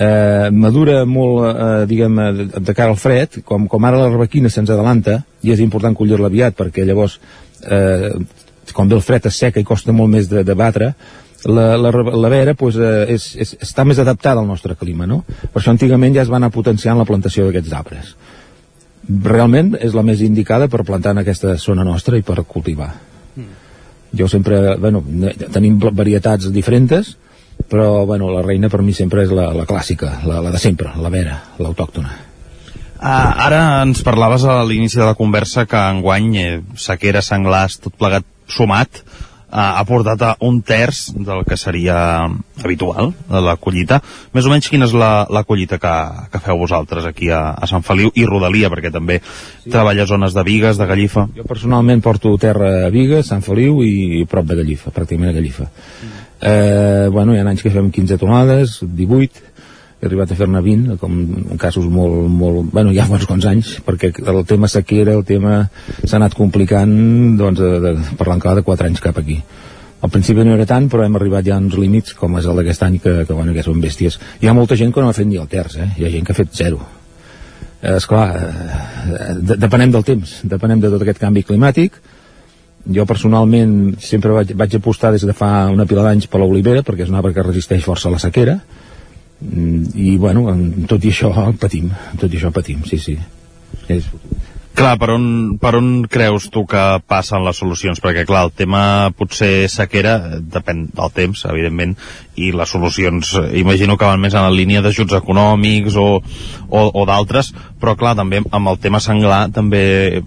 [0.00, 4.50] eh, madura molt, eh, diguem, de, de cara al fred, com, com ara la rebequina
[4.52, 7.18] se'ns adelanta, i és important collir-la aviat, perquè llavors,
[7.62, 8.14] eh,
[8.72, 10.94] quan ve el fred es seca i costa molt més de, de batre,
[11.44, 15.22] la, la, la vera pues, eh, és, és, està més adaptada al nostre clima, no?
[15.26, 18.12] Per això antigament ja es va anar potenciant la plantació d'aquests arbres.
[19.24, 22.92] Realment és la més indicada per plantar en aquesta zona nostra i per cultivar.
[23.36, 23.48] Mm.
[24.20, 25.00] Jo sempre, bueno,
[25.52, 27.16] tenim varietats diferents,
[27.68, 30.92] però bueno, la reina per mi sempre és la, la clàssica, la, la de sempre,
[30.96, 32.30] la vera, l'autòctona.
[33.00, 37.94] Uh, ara ens parlaves a l'inici de la conversa que enguany eh, sequera, senglars, tot
[37.96, 41.96] plegat sumat, uh, ha portat a un terç del que seria
[42.60, 44.02] habitual de la collita.
[44.36, 45.96] Més o menys quina és la, la collita que,
[46.28, 49.70] que feu vosaltres aquí a, a Sant Feliu i Rodalia, perquè també sí.
[49.72, 51.24] treballa zones de Vigues, de Gallifa.
[51.38, 55.70] Jo personalment porto terra a Vigues, Sant Feliu i prop de Gallifa, pràcticament a Gallifa.
[56.04, 59.48] Mm Eh, bueno, hi ha anys que fem 15 tonades, 18,
[60.00, 61.16] he arribat a fer-ne 20, com
[61.52, 62.70] en casos molt, molt...
[62.72, 65.66] Bueno, ja fa uns quants anys, perquè el tema sequera, el tema
[66.00, 66.94] s'ha anat complicant,
[67.40, 69.36] doncs, de, de, parlant clar de 4 anys cap aquí.
[70.00, 72.56] Al principi no era tant, però hem arribat ja a uns límits, com és el
[72.56, 74.16] d'aquest any, que, que, bueno, que són bèsties.
[74.40, 75.90] Hi ha molta gent que no ha fet ni el terç, eh?
[75.98, 76.80] Hi ha gent que ha fet zero.
[77.82, 82.00] Eh, esclar, eh, de, depenem del temps, depenem de tot aquest canvi climàtic,
[82.88, 87.04] jo personalment sempre vaig, vaig apostar des de fa una pila d'anys per l'olivera perquè
[87.04, 88.56] és un arbre que resisteix força a la sequera
[89.40, 90.46] mm, i bueno,
[90.88, 93.18] tot i això patim, tot i això patim, sí, sí
[93.90, 94.08] és...
[94.80, 95.24] Clar, per on,
[95.60, 97.98] per on creus tu que passen les solucions?
[98.00, 98.82] Perquè, clar, el tema
[99.18, 101.96] potser sequera eh, depèn del temps, evidentment,
[102.40, 106.84] i les solucions eh, imagino que van més en la línia d'ajuts econòmics o, o,
[106.86, 107.50] o d'altres,
[107.82, 110.22] però, clar, també amb el tema senglar també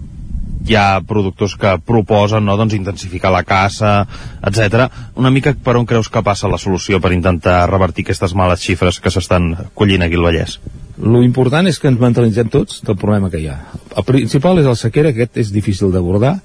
[0.64, 4.06] hi ha productors que proposen no, doncs, intensificar la caça,
[4.40, 4.88] etc.
[5.20, 9.00] Una mica per on creus que passa la solució per intentar revertir aquestes males xifres
[9.00, 10.58] que s'estan collint aquí al Vallès?
[11.04, 13.58] Lo important és que ens mentalitzem tots del problema que hi ha.
[13.96, 16.38] El principal és el sequera, aquest és difícil d'abordar.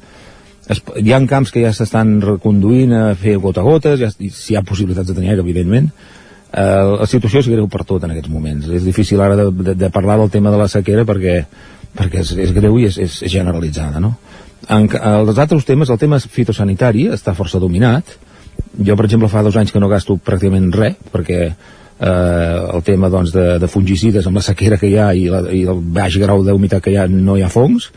[0.70, 4.58] Hi ha camps que ja s'estan reconduint a fer gota a gotes, ja, si hi
[4.58, 5.92] ha possibilitats de tenir aire, evidentment.
[6.50, 8.68] Uh, la situació és greu per tot en aquests moments.
[8.74, 11.44] És difícil ara de, de, de parlar del tema de la sequera perquè
[11.98, 14.16] perquè és, és greu i és, és, generalitzada, no?
[14.70, 18.18] En, els altres temes, el tema fitosanitari està força dominat.
[18.78, 23.10] Jo, per exemple, fa dos anys que no gasto pràcticament res, perquè eh, el tema
[23.10, 26.20] doncs, de, de fungicides amb la sequera que hi ha i, la, i el baix
[26.22, 27.90] grau d'humitat que hi ha no hi ha fongs.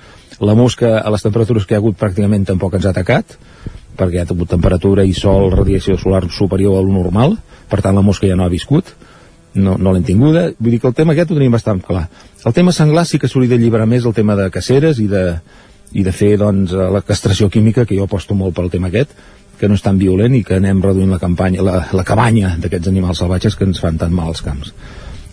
[0.42, 3.36] La mosca, a les temperatures que hi ha hagut, pràcticament tampoc ens ha atacat,
[3.98, 7.36] perquè ha hagut temperatura i sol, radiació solar superior a lo normal,
[7.68, 8.94] per tant la mosca ja no ha viscut
[9.54, 12.06] no, no l'hem tinguda, vull dir que el tema aquest ho tenim bastant clar.
[12.44, 15.24] El tema senglar sí que s'hauria d'alliberar més el tema de caceres i de,
[15.92, 19.12] i de fer doncs, la castració química, que jo aposto molt pel tema aquest,
[19.60, 22.90] que no és tan violent i que anem reduint la campanya, la, la cabanya d'aquests
[22.90, 24.72] animals salvatges que ens fan tan mal als camps.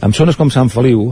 [0.06, 1.10] En zones com Sant Feliu,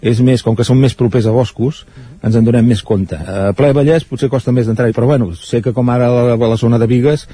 [0.00, 1.84] és més, com que són més propers a boscos,
[2.22, 3.18] ens en donem més compte.
[3.18, 6.36] A ple Vallès potser costa més d'entrar-hi, però bueno, sé que com ara a la,
[6.36, 7.26] a la zona de Vigues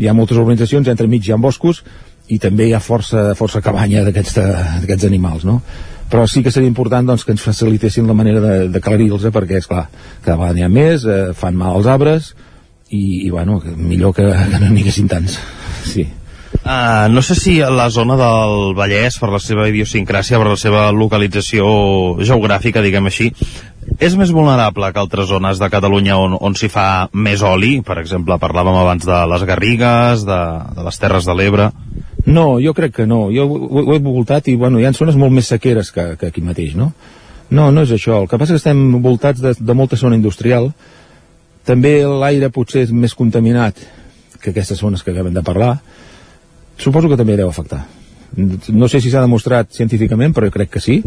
[0.00, 1.82] hi ha moltes organitzacions, entre mig hi ha boscos,
[2.30, 5.60] i també hi ha força, força cabanya d'aquests animals, no?
[6.10, 9.68] Però sí que seria important doncs, que ens facilitessin la manera d'aclarir-los, eh, perquè, és
[9.70, 9.86] clar,
[10.24, 12.32] cada vegada n'hi ha més, eh, fan mal als arbres,
[12.90, 15.38] i, i bueno, millor que, que no n'hi haguessin tants.
[15.86, 16.08] Sí.
[16.60, 20.88] Uh, no sé si la zona del Vallès, per la seva idiosincràsia, per la seva
[20.90, 21.68] localització
[22.26, 23.30] geogràfica, diguem així,
[24.02, 27.78] és més vulnerable que altres zones de Catalunya on, on s'hi fa més oli?
[27.86, 30.40] Per exemple, parlàvem abans de les Garrigues, de,
[30.74, 31.70] de les Terres de l'Ebre...
[32.30, 33.24] No, jo crec que no.
[33.34, 36.30] Jo ho, ho he voltat i, bueno, hi ha zones molt més sequeres que, que
[36.30, 36.92] aquí mateix, no?
[37.50, 38.20] No, no és això.
[38.22, 40.70] El que passa que estem voltats de, de molta zona industrial.
[41.66, 43.80] També l'aire potser és més contaminat
[44.40, 45.74] que aquestes zones que acabem de parlar,
[46.80, 47.82] suposo que també deu afectar.
[48.36, 51.00] No sé si s'ha demostrat científicament, però jo crec que sí,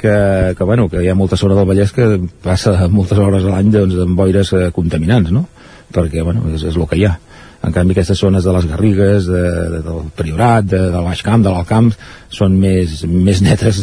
[0.00, 0.12] que,
[0.58, 2.08] que, bueno, que hi ha molta zona del Vallès que
[2.42, 5.46] passa moltes hores a l'any doncs, amb boires eh, contaminants, no?
[5.94, 7.14] Perquè, bueno, és, és el que hi ha.
[7.60, 9.42] En canvi, aquestes zones de les Garrigues, de,
[9.74, 11.90] de, del Priorat, de, del Baix Camp, de l'Alt Camp,
[12.32, 13.82] són més, més netes,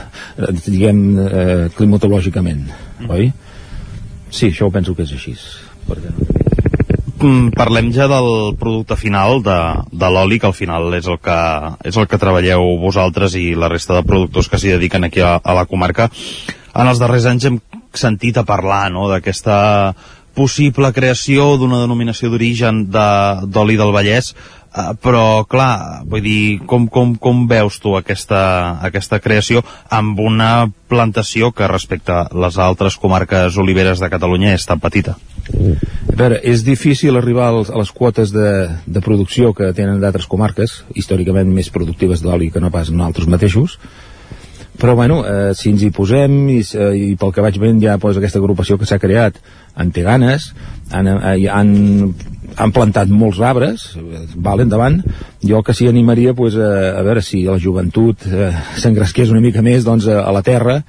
[0.68, 2.62] diguem, eh, climatològicament,
[3.00, 3.10] mm.
[3.10, 3.32] oi?
[4.30, 5.34] Sí, això ho penso que és així.
[5.88, 6.14] Perquè...
[7.16, 9.56] Mm, parlem ja del producte final de,
[9.90, 11.38] de l'oli, que al final és el que,
[11.88, 15.38] és el que treballeu vosaltres i la resta de productors que s'hi dediquen aquí a,
[15.40, 16.10] a la comarca.
[16.76, 17.58] En els darrers anys hem
[17.96, 19.56] sentit a parlar no, d'aquesta
[20.36, 26.86] possible creació d'una denominació d'origen d'oli de, del Vallès, eh, però clar, vull dir, com,
[26.92, 28.42] com, com veus tu aquesta,
[28.86, 34.68] aquesta creació amb una plantació que respecte a les altres comarques oliveres de Catalunya és
[34.68, 35.16] tan petita?
[35.46, 38.50] A veure, és difícil arribar a les quotes de,
[38.86, 43.76] de producció que tenen d'altres comarques, històricament més productives d'oli que no pas altres mateixos,
[44.76, 47.96] però bueno, eh, si ens hi posem i, eh, i pel que vaig veient ja
[48.02, 49.38] pues, aquesta agrupació que s'ha creat
[49.76, 50.50] en té ganes
[50.90, 51.72] han, eh, han,
[52.56, 53.88] han plantat molts arbres
[54.36, 55.00] val endavant
[55.44, 59.64] jo que s'hi animaria pues, a, a veure si la joventut eh, s'engresqués una mica
[59.64, 60.80] més doncs, a, a la terra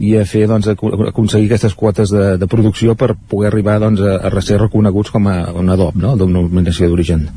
[0.00, 0.76] i a fer doncs, a
[1.10, 5.28] aconseguir aquestes quotes de, de producció per poder arribar doncs, a, a ser reconeguts com
[5.28, 6.16] a un adob no?
[6.20, 7.28] denominació d'origen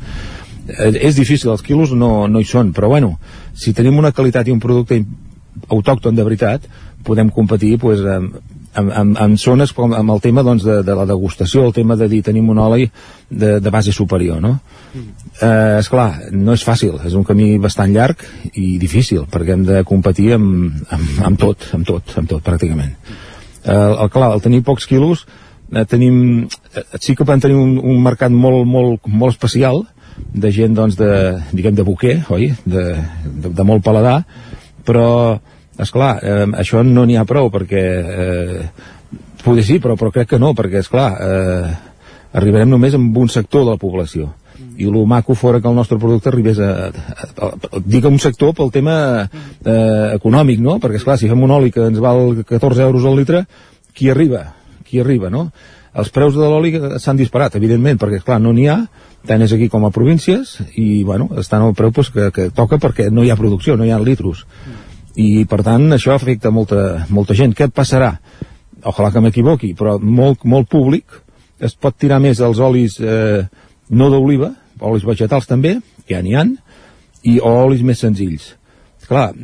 [0.78, 3.18] eh, és difícil, els quilos no, no hi són però bueno,
[3.52, 5.02] si tenim una qualitat i un producte
[5.68, 6.66] autòcton de veritat
[7.04, 8.36] podem competir pues, amb,
[8.74, 11.96] amb, amb, amb zones com amb el tema doncs, de, de la degustació, el tema
[12.00, 12.88] de dir tenim un oli
[13.28, 14.56] de, de base superior no?
[14.94, 15.28] Mm.
[15.34, 18.24] Eh, esclar, no és fàcil és un camí bastant llarg
[18.54, 22.94] i difícil perquè hem de competir amb, amb, amb tot, amb tot, amb tot pràcticament
[23.64, 25.26] eh, el, clar, al tenir pocs quilos
[25.72, 29.84] eh, tenim, eh, sí que podem tenir un, un mercat molt, molt, molt especial
[30.14, 31.10] de gent doncs de,
[31.50, 32.52] diguem de buquer, oi?
[32.64, 32.84] De,
[33.24, 34.20] de, de molt paladar
[34.86, 35.08] però
[35.80, 38.62] és clar, eh, això no n'hi ha prou perquè eh,
[39.42, 41.74] poder sí, però, però crec que no, perquè és clar eh,
[42.34, 44.32] arribarem només amb un sector de la població
[44.78, 48.18] i el maco fora que el nostre producte arribés a, a, a, a dic un
[48.18, 50.78] sector pel tema eh, econòmic, no?
[50.82, 53.44] Perquè, és clar si fem un oli que ens val 14 euros al litre,
[53.94, 54.44] qui arriba?
[54.86, 55.48] Qui arriba, no?
[55.94, 58.80] Els preus de l'oli s'han disparat, evidentment, perquè, és clar no n'hi ha,
[59.28, 62.78] tant és aquí com a províncies, i, bueno, estan al preu pues, que, que toca
[62.82, 64.44] perquè no hi ha producció, no hi ha litros.
[65.14, 67.54] I, per tant, això afecta molta, molta gent.
[67.56, 68.16] Què passarà?
[68.84, 71.22] Ojalà que m'equivoqui, però molt, molt públic
[71.64, 73.46] es pot tirar més els olis eh,
[73.94, 74.50] no d'oliva,
[74.84, 76.56] olis vegetals també, que ja n'hi han,
[77.24, 78.52] i olis més senzills.
[79.04, 79.34] Clar,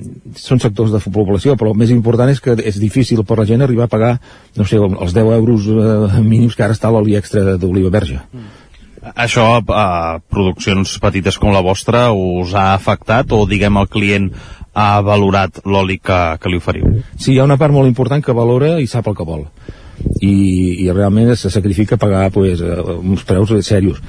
[0.41, 3.61] són sectors de població, però el més important és que és difícil per la gent
[3.61, 4.15] arribar a pagar,
[4.57, 8.23] no sé, els 10 euros eh, mínims que ara està l'oli extra d'oliva verge.
[8.33, 8.70] Mm.
[9.01, 14.31] Això a produccions petites com la vostra us ha afectat o diguem el client
[14.77, 16.91] ha valorat l'oli que, que li oferiu?
[17.17, 19.47] Sí, hi ha una part molt important que valora i sap el que vol
[20.21, 24.01] i, i realment se sacrifica pagar pues, uns preus serios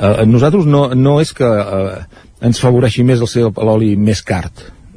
[0.00, 2.00] eh, nosaltres no, no és que eh,
[2.48, 3.22] ens favoreixi més
[3.56, 4.48] l'oli més car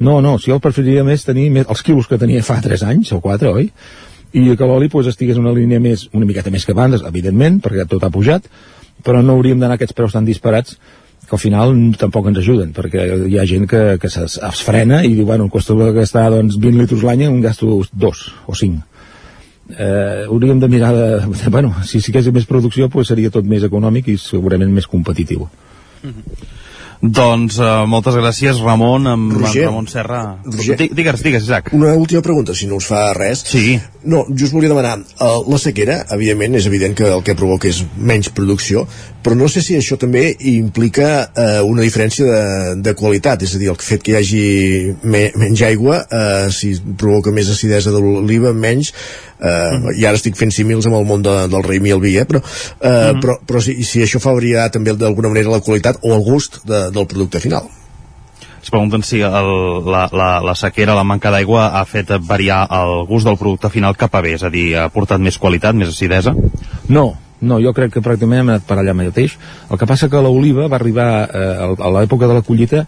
[0.02, 3.12] no, no, si jo preferiria més tenir més, els quilos que tenia fa 3 anys
[3.14, 3.68] o 4, oi?
[4.32, 7.84] i que l'oli pues, estigués una línia més, una miqueta més que abans, evidentment, perquè
[7.88, 8.48] tot ha pujat,
[9.04, 10.78] però no hauríem d'anar aquests preus tan disparats
[11.22, 15.02] que al final tampoc ens ajuden, perquè hi ha gent que, que es, es frena
[15.06, 18.92] i diu, bueno, em costa gastar doncs, 20 litres l'any, en gasto 2 o 5
[19.78, 23.64] eh, hauríem de mirar de, de bueno, si sigués més producció pues seria tot més
[23.64, 25.46] econòmic i segurament més competitiu
[26.02, 26.50] mm -hmm.
[27.02, 30.20] Doncs uh, moltes gràcies, Ramon, amb Roger, Ramon Serra.
[30.46, 31.72] Roger, digues, digues, Isaac.
[31.74, 33.42] Una última pregunta, si no us fa res.
[33.42, 33.74] Sí.
[34.06, 37.80] No, just volia demanar, uh, la sequera, evidentment, és evident que el que provoca és
[37.98, 38.84] menys producció,
[39.22, 43.62] però no sé si això també implica uh, una diferència de, de qualitat, és a
[43.64, 44.46] dir, el fet que hi hagi
[45.02, 48.94] me, menys aigua, uh, si provoca més acidesa de l'oliva, menys,
[49.42, 49.98] uh, mm.
[49.98, 52.26] i ara estic fent simils amb el món de, del raïm i el vi, eh?
[52.28, 53.20] però, uh, mm.
[53.22, 56.62] però, però si, si això fa variar també d'alguna manera la qualitat o el gust
[56.64, 57.68] de, del producte final
[58.62, 59.48] es pregunten si el,
[59.90, 63.98] la, la, la sequera, la manca d'aigua ha fet variar el gust del producte final
[63.98, 66.30] cap a bé, és a dir, ha portat més qualitat, més acidesa?
[66.86, 67.08] No,
[67.42, 69.34] no, jo crec que pràcticament hem anat per allà mateix.
[69.66, 72.84] El que passa que l'oliva va arribar eh, a l'època de la collita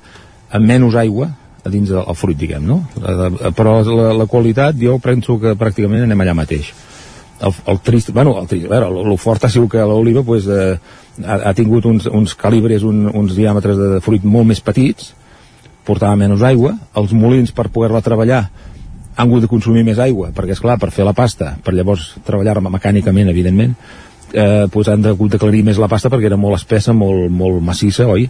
[0.55, 1.33] amb menys aigua
[1.65, 2.83] a dins del fruit, diguem, no?
[3.01, 6.73] Eh, però la, la qualitat jo penso que pràcticament anem allà mateix.
[7.45, 10.23] El, el trist, bueno, el, trist, a veure, el, el fort ha sigut que l'oliva
[10.25, 10.77] pues, eh,
[11.25, 15.13] ha, ha tingut uns, uns calibres, un, uns diàmetres de fruit molt més petits,
[15.85, 18.45] portava menys aigua, els molins per poder-la treballar
[19.15, 22.15] han hagut de consumir més aigua, perquè és clar per fer la pasta, per llavors
[22.27, 23.77] treballar-la mecànicament, evidentment,
[24.35, 28.09] eh, pues han hagut d'aclarir més la pasta perquè era molt espessa, molt, molt massissa,
[28.11, 28.27] oi?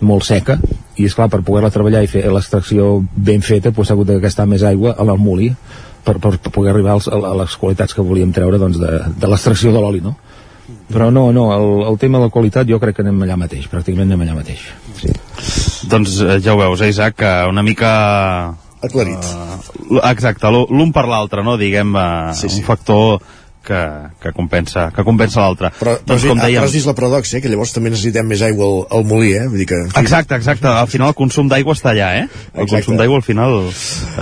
[0.00, 0.58] Molt seca
[0.96, 4.20] i és clar per poder-la treballar i fer l'extracció ben feta pues, s'ha hagut de
[4.20, 5.50] gastar més aigua a molí
[6.04, 9.30] per, per, per poder arribar als, a les qualitats que volíem treure doncs, de, de
[9.30, 10.16] l'extracció de l'oli no?
[10.92, 13.68] però no, no, el, el tema de la qualitat jo crec que anem allà mateix,
[13.70, 14.62] pràcticament anem allà mateix
[15.00, 15.12] sí.
[15.90, 17.90] doncs eh, ja ho veus, eh, Isaac, que una mica
[18.86, 19.24] aclarit.
[19.90, 21.56] Uh, exacte, l'un per l'altre, no?
[21.60, 22.60] Diguem, uh, sí, sí.
[22.60, 23.22] un factor
[23.66, 23.80] que,
[24.22, 25.72] que compensa, que compensa l'altre.
[25.80, 26.62] Però, però, doncs, com dèiem...
[26.62, 27.42] però és la paradoxa, eh?
[27.44, 29.44] que llavors també necessitem més aigua al, al molí, eh?
[29.50, 29.80] Vull dir que...
[30.00, 30.70] Exacte, exacte.
[30.70, 32.24] Al final el consum d'aigua està allà, eh?
[32.54, 32.72] El exacte.
[32.76, 33.58] consum d'aigua al final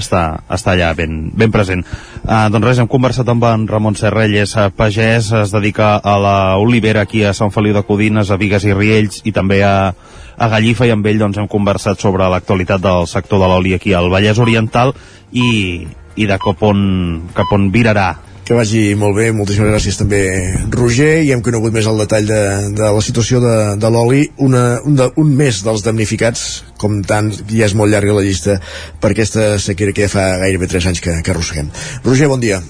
[0.00, 0.24] està,
[0.56, 1.84] està allà, ben, ben present.
[2.24, 6.36] Uh, doncs res, hem conversat amb en Ramon Serrelles, uh, pagès, es dedica a la
[6.62, 9.92] olivera aquí a Sant Feliu de Codines, a Vigues i Riells, i també a,
[10.36, 13.92] a Gallifa, i amb ell doncs, hem conversat sobre l'actualitat del sector de l'oli aquí
[13.94, 14.94] al Vallès Oriental
[15.32, 15.84] i,
[16.16, 16.80] i de cap on,
[17.36, 18.12] cap on virarà
[18.44, 20.20] que vagi molt bé, moltíssimes gràcies també
[20.74, 22.42] Roger, i hem conegut més el detall de,
[22.76, 24.26] de la situació de, de l'oli.
[24.44, 24.56] Un,
[24.98, 26.44] de, un mes dels damnificats.
[26.80, 28.58] Com tant, ja és molt llarga la llista
[29.00, 31.72] per aquesta sequera que ja fa gairebé 3 anys que, que arrosseguem.
[32.04, 32.60] Roger, bon dia.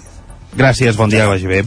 [0.55, 1.65] Gràcies, bon dia, vagi bé.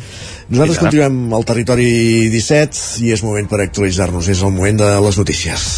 [0.47, 1.89] Nosaltres continuem al territori
[2.31, 5.69] 17 i és moment per actualitzar-nos, és el moment de les notícies.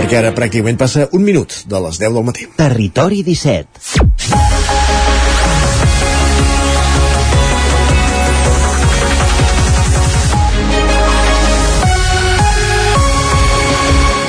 [0.00, 2.46] Perquè ara pràcticament passa un minut de les 10 del matí.
[2.56, 4.19] Territori 17.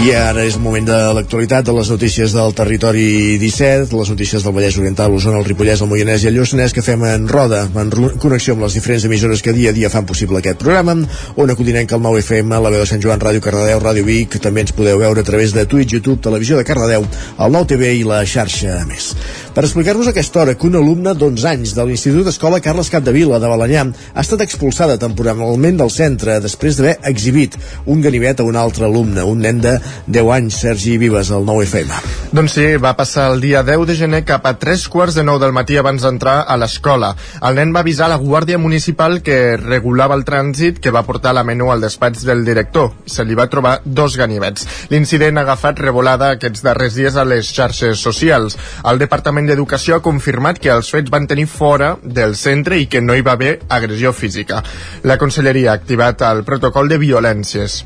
[0.01, 4.55] I ara és moment de l'actualitat de les notícies del territori 17, les notícies del
[4.55, 7.91] Vallès Oriental, l'Osona, el Ripollès, el Moianès i el Lluçanès que fem en roda, en
[8.23, 10.95] connexió amb les diferents emissores que dia a dia fan possible aquest programa,
[11.37, 14.39] on acudinem que el 9 FM, la veu de Sant Joan, Ràdio Cardedeu, Ràdio Vic,
[14.41, 17.93] també ens podeu veure a través de Twitch, YouTube, Televisió de Cardedeu, el 9 TV
[17.99, 19.11] i la xarxa a més.
[19.53, 23.53] Per explicar-nos aquesta hora que un alumne d'11 anys de l'Institut Escola Carles Capdevila de
[23.53, 28.89] Balanyà ha estat expulsada temporalment del centre després d'haver exhibit un ganivet a un altre
[28.89, 29.77] alumne, un nen de
[30.07, 31.99] 10 anys, Sergi Vives, al 9FM.
[32.31, 35.43] Doncs sí, va passar el dia 10 de gener cap a 3 quarts de 9
[35.43, 37.13] del matí abans d'entrar a l'escola.
[37.41, 41.43] El nen va avisar la Guàrdia Municipal que regulava el trànsit que va portar la
[41.43, 42.91] menú al despatx del director.
[43.05, 44.67] Se li va trobar dos ganivets.
[44.89, 48.57] L'incident ha agafat revolada aquests darrers dies a les xarxes socials.
[48.87, 53.01] El Departament d'Educació ha confirmat que els fets van tenir fora del centre i que
[53.01, 54.63] no hi va haver agressió física.
[55.03, 57.81] La Conselleria ha activat el protocol de violències.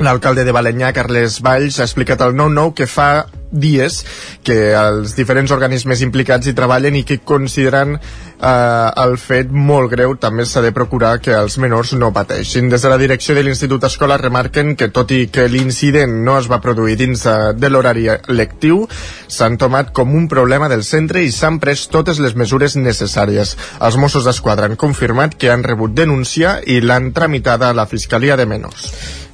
[0.00, 3.98] L'alcalde de Balanyà, Carles Valls, ha explicat al 9-9 que fa dies
[4.46, 7.98] que els diferents organismes implicats hi treballen i que consideren
[8.40, 12.70] eh, el fet molt greu també s'ha de procurar que els menors no pateixin.
[12.72, 16.50] Des de la direcció de l'Institut Escola remarquen que tot i que l'incident no es
[16.50, 18.86] va produir dins de, de l'horari lectiu,
[19.28, 23.56] s'han tomat com un problema del centre i s'han pres totes les mesures necessàries.
[23.80, 28.36] Els Mossos d'Esquadra han confirmat que han rebut denúncia i l'han tramitada a la Fiscalia
[28.36, 28.90] de Menors.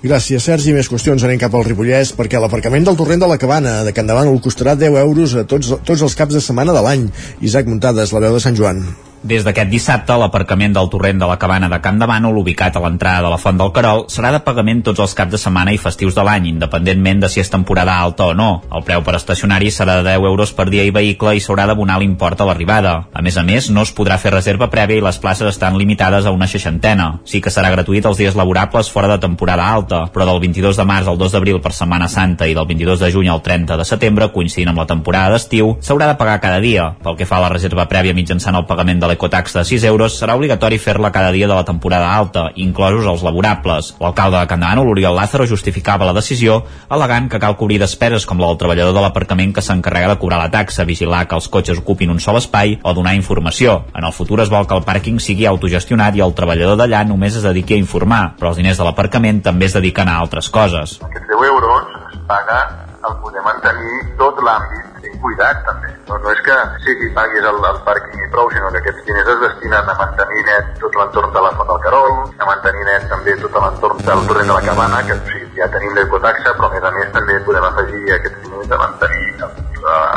[0.07, 0.74] Gràcies, Sergi.
[0.76, 4.07] Més qüestions anem cap al Ripollès perquè l'aparcament del torrent de la Cabana de Can
[4.07, 7.09] Davant costarà 10 euros a tots, tots els caps de setmana de l'any.
[7.40, 8.84] Isaac Muntades, la veu de Sant Joan.
[9.23, 12.83] Des d'aquest dissabte, l'aparcament del torrent de la cabana de Camp de Bànol, ubicat a
[12.85, 15.81] l'entrada de la Font del Carol, serà de pagament tots els caps de setmana i
[15.81, 18.62] festius de l'any, independentment de si és temporada alta o no.
[18.71, 21.99] El preu per estacionari serà de 10 euros per dia i vehicle i s'haurà d'abonar
[21.99, 22.95] l'import a l'arribada.
[23.12, 26.27] A més a més, no es podrà fer reserva prèvia i les places estan limitades
[26.27, 27.21] a una seixantena.
[27.25, 30.87] Sí que serà gratuït els dies laborables fora de temporada alta, però del 22 de
[30.87, 33.89] març al 2 d'abril per Setmana Santa i del 22 de juny al 30 de
[33.89, 36.93] setembre, coincidint amb la temporada d'estiu, s'haurà de pagar cada dia.
[37.03, 40.19] Pel que fa a la reserva prèvia mitjançant el pagament de l'ecotax de 6 euros,
[40.21, 43.95] serà obligatori fer-la cada dia de la temporada alta, inclosos els laborables.
[44.01, 46.62] L'alcalde de Candano, l'Oriol Lázaro, justificava la decisió
[46.93, 50.43] alegant que cal cobrir despeses com la del treballador de l'aparcament que s'encarrega de cobrar
[50.43, 53.87] la taxa, vigilar que els cotxes ocupin un sol espai o donar informació.
[53.97, 57.39] En el futur es vol que el pàrquing sigui autogestionat i el treballador d'allà només
[57.41, 60.99] es dediqui a informar, però els diners de l'aparcament també es dediquen a altres coses.
[61.01, 62.61] Aquests 10 euros es paga
[63.07, 65.93] el poder mantenir tot l'àmbit cuidat també.
[66.09, 69.31] No, no és que sí paguis el, el pàrquing i prou, sinó que aquests diners
[69.35, 73.09] es destinen a mantenir net tot l'entorn de la Font del Carol, a mantenir net
[73.12, 76.71] també tot l'entorn del torrent de la Cabana, que o sigui, ja tenim l'ecotaxa, però
[76.71, 79.51] a més a més també podem afegir aquests diners a mantenir a,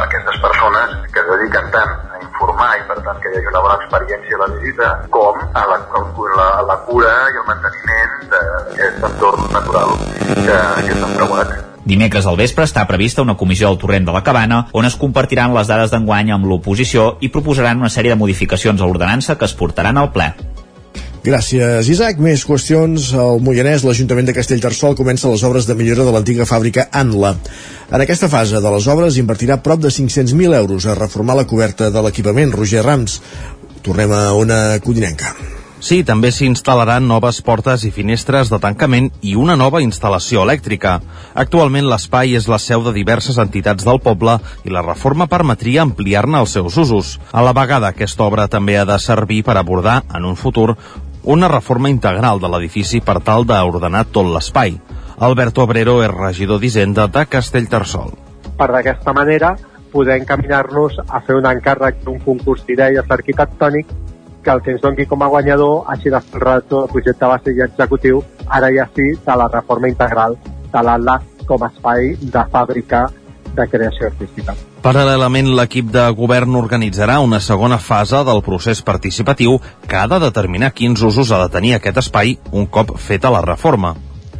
[0.06, 3.64] aquestes persones que es dediquen tant a informar i per tant que hi hagi una
[3.66, 5.80] bona experiència a la visita, com a la,
[6.38, 11.79] la, la cura i el manteniment d'aquest entorn natural que, que està preuat.
[11.90, 15.56] Dimecres al vespre està prevista una comissió del torrent de la Cabana on es compartiran
[15.56, 19.58] les dades d'enguany amb l'oposició i proposaran una sèrie de modificacions a l'ordenança que es
[19.58, 20.30] portaran al ple.
[21.26, 22.22] Gràcies, Isaac.
[22.24, 23.10] Més qüestions.
[23.18, 27.34] Al Moianès, l'Ajuntament de Castellterçol comença les obres de millora de l'antiga fàbrica Anla.
[27.90, 31.90] En aquesta fase de les obres invertirà prop de 500.000 euros a reformar la coberta
[31.92, 32.54] de l'equipament.
[32.56, 33.22] Roger Rams.
[33.82, 35.34] Tornem a una codinenca.
[35.80, 40.98] Sí, també s'hi instal·laran noves portes i finestres de tancament i una nova instal·lació elèctrica.
[41.40, 44.36] Actualment l'espai és la seu de diverses entitats del poble
[44.68, 47.14] i la reforma permetria ampliar-ne els seus usos.
[47.32, 50.76] A la vegada, aquesta obra també ha de servir per abordar, en un futur,
[51.24, 54.76] una reforma integral de l'edifici per tal d'ordenar tot l'espai.
[55.20, 58.12] Alberto Abrero és regidor d'Hisenda de Castellterçol.
[58.60, 59.56] Per d'aquesta manera
[59.94, 63.88] poder encaminar-nos a fer un encàrrec d'un concurs d'idees arquitectònic
[64.44, 67.54] que el que ens doni com a guanyador hagi de fer el del projecte base
[67.56, 70.38] i executiu, ara ja sí, de la reforma integral
[70.74, 73.08] de l'ALA com a espai de fàbrica
[73.56, 74.56] de creació artística.
[74.80, 80.72] Paral·lelament, l'equip de govern organitzarà una segona fase del procés participatiu que ha de determinar
[80.72, 83.96] quins usos ha de tenir aquest espai un cop feta la reforma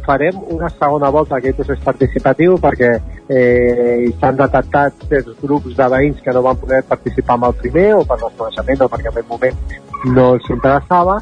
[0.06, 2.90] farem una segona volta aquest procés participatiu perquè
[3.28, 7.88] eh, s'han detectat certs grups de veïns que no van poder participar amb el primer
[7.98, 9.60] o per desconeixement o perquè en el moment
[10.16, 11.20] no els interessava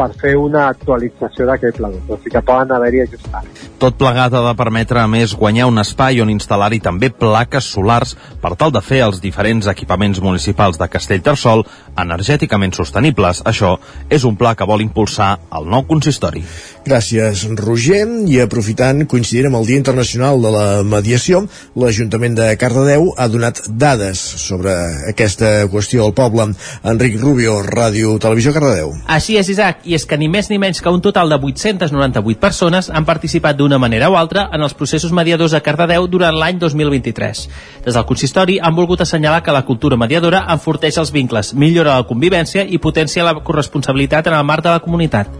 [0.00, 3.66] per fer una actualització d'aquest pla o sigui que poden haver-hi ajustats.
[3.80, 8.16] Tot plegat ha de permetre, a més, guanyar un espai on instal·lar-hi també plaques solars
[8.40, 11.64] per tal de fer els diferents equipaments municipals de Castellterçol
[12.00, 13.42] energèticament sostenibles.
[13.44, 13.76] Això
[14.12, 16.44] és un pla que vol impulsar el nou consistori.
[16.86, 18.06] Gràcies, Roger.
[18.30, 21.42] I aprofitant, coincidint amb el Dia Internacional de la Mediació,
[21.76, 24.72] l'Ajuntament de Cardedeu ha donat dades sobre
[25.10, 26.50] aquesta qüestió al poble.
[26.84, 28.94] Enric Rubio, Ràdio Televisió Cardedeu.
[29.10, 32.38] Així és, Isaac, i és que ni més ni menys que un total de 898
[32.38, 36.60] persones han participat d'una manera o altra en els processos mediadors a Cardedeu durant l'any
[36.62, 37.42] 2023.
[37.84, 42.06] Des del consistori han volgut assenyalar que la cultura mediadora enforteix els vincles, millora la
[42.06, 45.34] convivència i potencia la corresponsabilitat en el marc de la comunitat.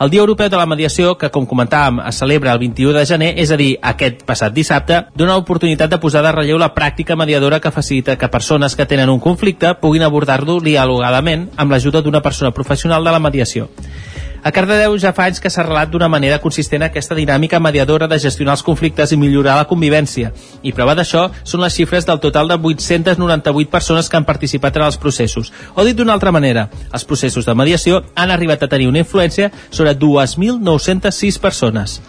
[0.00, 3.26] El Dia Europeu de la Mediació, que com comentàvem es celebra el 21 de gener,
[3.42, 7.58] és a dir, aquest passat dissabte, dona l'oportunitat de posar de relleu la pràctica mediadora
[7.60, 12.50] que facilita que persones que tenen un conflicte puguin abordar-lo dialogadament amb l'ajuda d'una persona
[12.50, 13.68] professional de la mediació.
[14.42, 18.18] A Cardedeu ja fa anys que s'ha relat d'una manera consistent aquesta dinàmica mediadora de
[18.22, 20.30] gestionar els conflictes i millorar la convivència.
[20.64, 24.86] I prova d'això són les xifres del total de 898 persones que han participat en
[24.86, 25.52] els processos.
[25.74, 29.52] O dit d'una altra manera, els processos de mediació han arribat a tenir una influència
[29.68, 32.00] sobre 2.906 persones.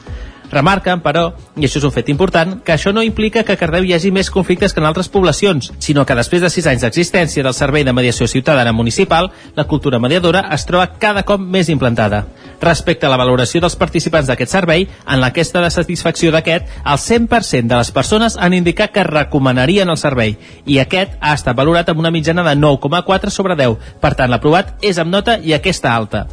[0.51, 3.85] Remarquen, però, i això és un fet important, que això no implica que a Cardeu
[3.87, 7.43] hi hagi més conflictes que en altres poblacions, sinó que després de sis anys d'existència
[7.43, 12.25] del Servei de Mediació Ciutadana Municipal, la cultura mediadora es troba cada cop més implantada.
[12.61, 17.71] Respecte a la valoració dels participants d'aquest servei, en l'enquesta de satisfacció d'aquest, el 100%
[17.71, 20.35] de les persones han indicat que recomanarien el servei,
[20.65, 23.79] i aquest ha estat valorat amb una mitjana de 9,4 sobre 10.
[24.03, 26.27] Per tant, l'aprovat és amb nota i aquesta alta.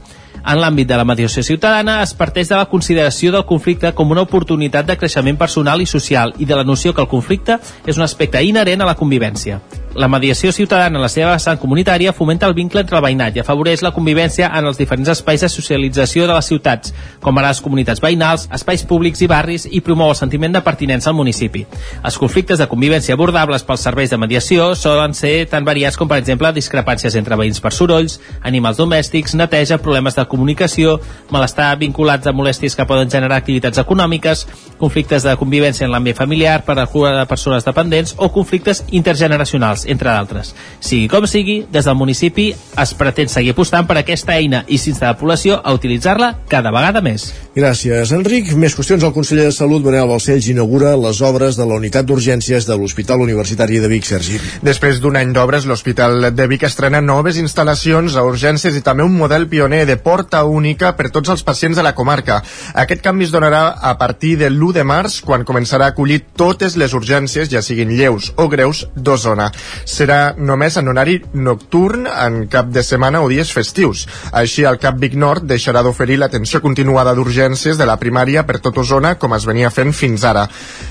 [0.44, 4.24] En l'àmbit de la mediació ciutadana es parteix de la consideració del conflicte com una
[4.26, 8.06] oportunitat de creixement personal i social i de la noció que el conflicte és un
[8.06, 9.60] aspecte inherent a la convivència.
[9.98, 13.40] La mediació ciutadana en la seva vessant comunitària fomenta el vincle entre el veïnat i
[13.42, 17.58] afavoreix la convivència en els diferents espais de socialització de les ciutats, com ara les
[17.64, 21.64] comunitats veïnals, espais públics i barris, i promou el sentiment de pertinença al municipi.
[22.06, 26.20] Els conflictes de convivència abordables pels serveis de mediació solen ser tan variats com, per
[26.22, 31.00] exemple, discrepàncies entre veïns per sorolls, animals domèstics, neteja, problemes de comunicació,
[31.34, 34.46] malestar vinculats a molèsties que poden generar activitats econòmiques,
[34.78, 39.87] conflictes de convivència en l'àmbit familiar per a cura de persones dependents o conflictes intergeneracionals,
[39.88, 40.54] entre d'altres.
[40.80, 45.10] Sigui com sigui, des del municipi es pretén seguir apostant per aquesta eina i s'insta
[45.10, 47.30] la població a utilitzar-la cada vegada més.
[47.56, 48.52] Gràcies, Enric.
[48.58, 49.02] Més qüestions.
[49.02, 53.22] El conseller de Salut, Manel Balcells, inaugura les obres de la unitat d'urgències de l'Hospital
[53.24, 54.38] Universitari de Vic, Sergi.
[54.62, 59.16] Després d'un any d'obres, l'Hospital de Vic estrena noves instal·lacions a urgències i també un
[59.16, 62.40] model pioner de porta única per tots els pacients de la comarca.
[62.74, 66.76] Aquest canvi es donarà a partir de l'1 de març, quan començarà a acollir totes
[66.76, 69.50] les urgències, ja siguin lleus o greus, d'Osona.
[69.84, 74.06] Serà només en horari nocturn, en cap de setmana o dies festius.
[74.32, 78.78] Així, el CAP Vic Nord deixarà d'oferir l'atenció continuada d'urgències de la primària per tot
[78.78, 80.48] Osona, com es venia fent fins ara.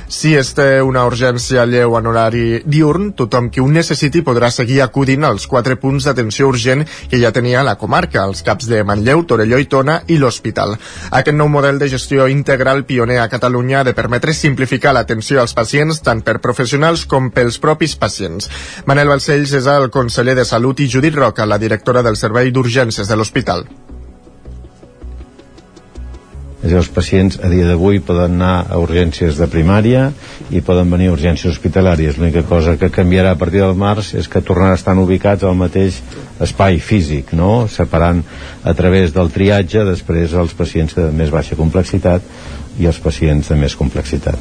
[0.07, 4.77] Si es té una urgència lleu en horari diurn, tothom qui ho necessiti podrà seguir
[4.85, 9.25] acudint als quatre punts d'atenció urgent que ja tenia la comarca, els caps de Manlleu,
[9.27, 10.77] Torelló i Tona i l'Hospital.
[11.11, 15.55] Aquest nou model de gestió integral pioner a Catalunya ha de permetre simplificar l'atenció als
[15.57, 18.47] pacients tant per professionals com pels propis pacients.
[18.87, 23.11] Manel Balcells és el conseller de Salut i Judit Roca, la directora del Servei d'Urgències
[23.11, 23.67] de l'Hospital.
[26.67, 30.09] És dir, els pacients a dia d'avui poden anar a urgències de primària
[30.51, 32.17] i poden venir a urgències hospitalàries.
[32.19, 35.55] L'única cosa que canviarà a partir del març és que tornaran a estar ubicats al
[35.55, 36.01] mateix
[36.43, 37.69] espai físic, no?
[37.71, 38.19] separant
[38.67, 42.27] a través del triatge després els pacients de més baixa complexitat
[42.75, 44.35] i els pacients de més complexitat.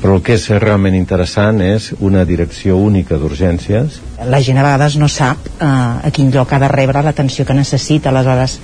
[0.00, 4.00] Però el que és realment interessant és una direcció única d'urgències.
[4.24, 7.60] La gent a vegades no sap eh, a quin lloc ha de rebre l'atenció que
[7.60, 8.56] necessita, aleshores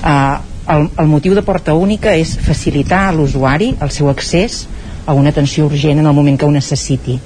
[0.00, 4.64] eh, el, el motiu de porta única és facilitar a l'usuari el seu accés
[5.06, 7.20] a una atenció urgent en el moment que ho necessiti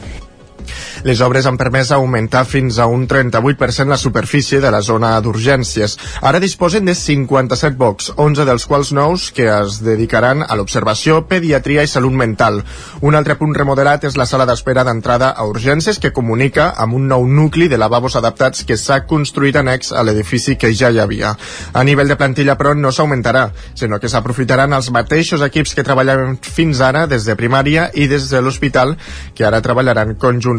[1.05, 5.97] les obres han permès augmentar fins a un 38% la superfície de la zona d'urgències.
[6.23, 11.85] Ara disposen de 57 bocs, 11 dels quals nous que es dedicaran a l'observació, pediatria
[11.85, 12.61] i salut mental.
[13.01, 17.09] Un altre punt remodelat és la sala d'espera d'entrada a urgències que comunica amb un
[17.09, 21.35] nou nucli de lavabos adaptats que s'ha construït annex a l'edifici que ja hi havia.
[21.73, 26.39] A nivell de plantilla, però, no s'augmentarà, sinó que s'aprofitaran els mateixos equips que treballaven
[26.43, 28.97] fins ara des de primària i des de l'hospital,
[29.35, 30.49] que ara treballaran conjuntament.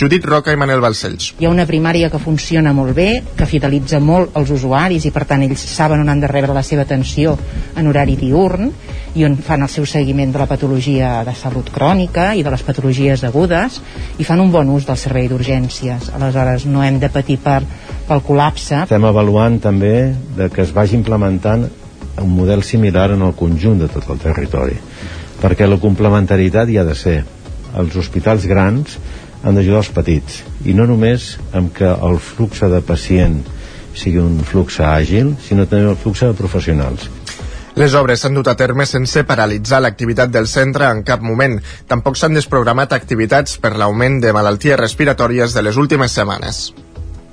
[0.00, 1.34] Judit Roca i Manel Balcells.
[1.38, 5.26] Hi ha una primària que funciona molt bé, que fidelitza molt els usuaris i per
[5.28, 7.36] tant ells saben on han de rebre la seva atenció
[7.76, 8.72] en horari diurn
[9.14, 12.64] i on fan el seu seguiment de la patologia de salut crònica i de les
[12.66, 13.80] patologies agudes
[14.18, 16.10] i fan un bon ús del servei d'urgències.
[16.16, 17.60] Aleshores no hem de patir per,
[18.08, 18.84] pel col·lapse.
[18.88, 21.68] Estem avaluant també de que es vagi implementant
[22.22, 24.78] un model similar en el conjunt de tot el territori
[25.44, 27.18] perquè la complementarietat hi ha de ser
[27.76, 28.96] els hospitals grans
[29.44, 33.42] han d'ajudar els petits i no només amb que el flux de pacient
[33.94, 37.10] sigui un flux àgil sinó també el flux de professionals
[37.74, 41.58] les obres s'han dut a terme sense paralitzar l'activitat del centre en cap moment.
[41.90, 46.68] Tampoc s'han desprogramat activitats per l'augment de malalties respiratòries de les últimes setmanes.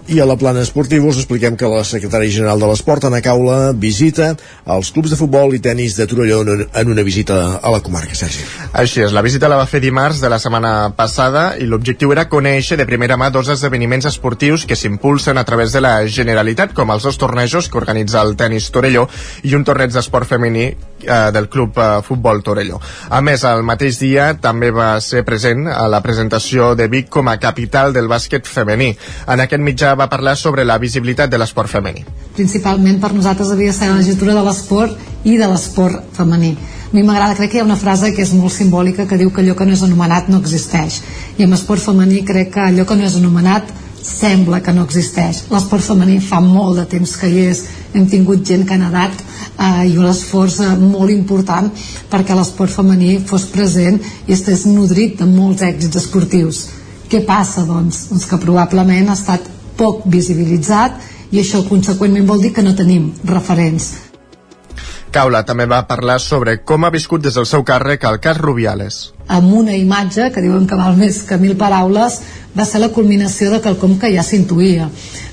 [0.07, 3.72] I a la plana esportiva us expliquem que la secretària general de l'Esport, Ana Caula,
[3.78, 4.32] visita
[4.65, 8.41] els clubs de futbol i tennis de Torelló en una visita a la comarca, Sergi.
[8.73, 12.26] Així és, la visita la va fer dimarts de la setmana passada i l'objectiu era
[12.32, 16.90] conèixer de primera mà dos esdeveniments esportius que s'impulsen a través de la Generalitat, com
[16.90, 19.06] els dos tornejos que organitza el tennis Torelló
[19.44, 20.72] i un torneig d'esport femení
[21.03, 22.80] eh, del Club eh, Futbol Torelló.
[23.10, 27.30] A més, el mateix dia també va ser present a la presentació de Vic com
[27.30, 28.91] a capital del bàsquet femení.
[29.28, 32.06] En aquest mitjà va parlar sobre la visibilitat de l'esport femení.
[32.36, 36.56] Principalment per nosaltres havia de ser la legislatura de l'esport i de l'esport femení.
[36.91, 39.30] A mi m'agrada, crec que hi ha una frase que és molt simbòlica que diu
[39.32, 41.02] que allò que no és anomenat no existeix.
[41.38, 43.69] I amb esport femení crec que allò que no és anomenat
[44.03, 45.45] sembla que no existeix.
[45.52, 47.64] L'esport femení fa molt de temps que hi és,
[47.94, 51.72] hem tingut gent que ha nedat eh, i un esforç eh, molt important
[52.11, 56.61] perquè l'esport femení fos present i estés nodrit de molts èxits esportius.
[57.11, 58.07] Què passa, doncs?
[58.11, 61.02] Doncs que probablement ha estat poc visibilitzat
[61.32, 63.91] i això conseqüentment vol dir que no tenim referents.
[65.11, 68.99] Caula també va parlar sobre com ha viscut des del seu càrrec el cas Rubiales.
[69.28, 72.22] Amb una imatge, que diuen que val més que mil paraules,
[72.57, 74.90] va ser la culminació de quelcom que ja s'intuïa.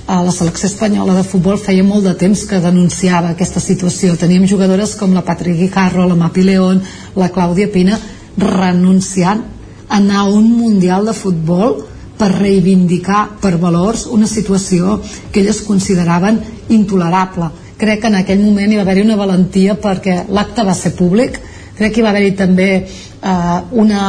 [0.09, 4.17] La selecció espanyola de futbol feia molt de temps que denunciava aquesta situació.
[4.17, 6.81] Teníem jugadores com la Patrick Guijarro, la Mapi León,
[7.17, 7.99] la Clàudia Pina,
[8.39, 9.45] renunciant
[9.89, 11.79] a anar a un Mundial de Futbol
[12.19, 14.99] per reivindicar per valors una situació
[15.33, 17.51] que elles consideraven intolerable.
[17.79, 21.39] Crec que en aquell moment hi va haver-hi una valentia perquè l'acte va ser públic,
[21.79, 24.03] crec que hi va haver-hi també eh, una,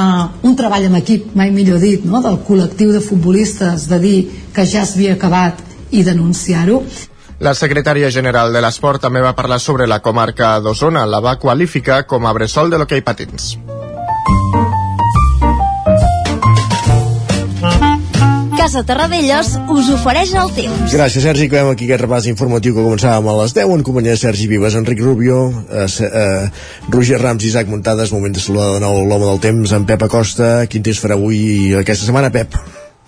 [0.44, 2.24] un treball en equip, mai millor dit, no?
[2.26, 4.18] del col·lectiu de futbolistes de dir
[4.56, 6.82] que ja s'havia acabat i denunciar-ho.
[7.40, 12.04] La secretària general de l'Esport també va parlar sobre la comarca d'Osona, la va qualificar
[12.06, 13.54] com a bressol de l'hoquei patins.
[18.70, 20.92] Casa Terradellos us ofereix el temps.
[20.94, 21.48] Gràcies, Sergi.
[21.48, 24.76] Acabem aquí aquest repàs informatiu que començàvem a les 10 en companyia de Sergi Vives,
[24.78, 25.40] Enric Rubio,
[25.74, 26.52] eh, eh,
[26.94, 28.14] Roger Rams i Isaac Muntades.
[28.14, 30.68] Moment de saludar de nou l'home del temps, en Pep Acosta.
[30.70, 32.54] Quin temps farà avui aquesta setmana, Pep?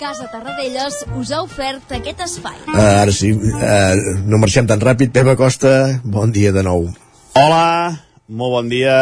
[0.02, 2.58] Casa Terradellos us ha ofert aquest espai.
[2.66, 5.14] Uh, ara sí, uh, no marxem tan ràpid.
[5.14, 6.90] Pep Acosta, bon dia de nou.
[7.38, 8.98] Hola, molt bon dia.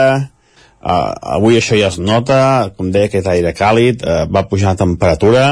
[0.84, 4.80] Uh, avui això ja es nota, com deia, aquest aire càlid, uh, va pujar la
[4.84, 5.48] temperatura,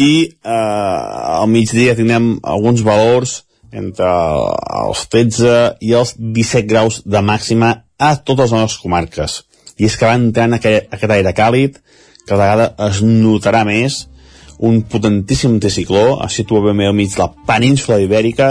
[0.00, 3.42] i eh, al migdia tindrem alguns valors
[3.72, 4.08] entre
[4.82, 9.42] els 13 i els 17 graus de màxima a totes les nostres comarques.
[9.80, 11.78] I és que va entrant aquest, aquest aire càlid,
[12.26, 14.06] que a vegada es notarà més,
[14.62, 18.50] un potentíssim anticicló, es situa ben al mig de la península ibèrica,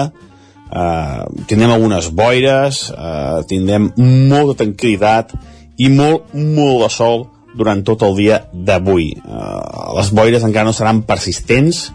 [0.72, 5.36] eh, tindrem algunes boires, eh, tindrem molta tranquil·litat
[5.78, 7.28] i molt, molt de sol
[7.58, 9.12] durant tot el dia d'avui.
[9.22, 11.90] Uh, les boires encara no seran persistents,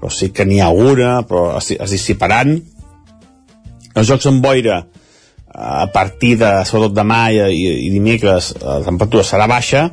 [0.00, 2.56] però sí que n'hi ha una, però es, es dissiparan.
[3.96, 4.82] Els jocs amb boira
[5.56, 9.86] a partir de, sobretot demà i, i, i dimecres, la temperatura serà baixa,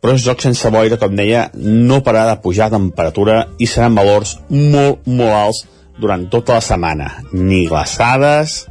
[0.00, 4.38] però és joc sense boira, com deia, no pararà de pujar temperatura i seran valors
[4.48, 5.62] molt, molt alts
[6.00, 7.10] durant tota la setmana.
[7.32, 8.64] Ni glaçades,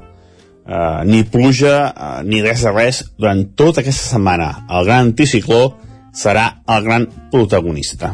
[0.68, 4.66] eh, ni pluja, eh, ni res de res durant tota aquesta setmana.
[4.70, 5.64] El gran anticicló
[6.14, 8.14] serà el gran protagonista.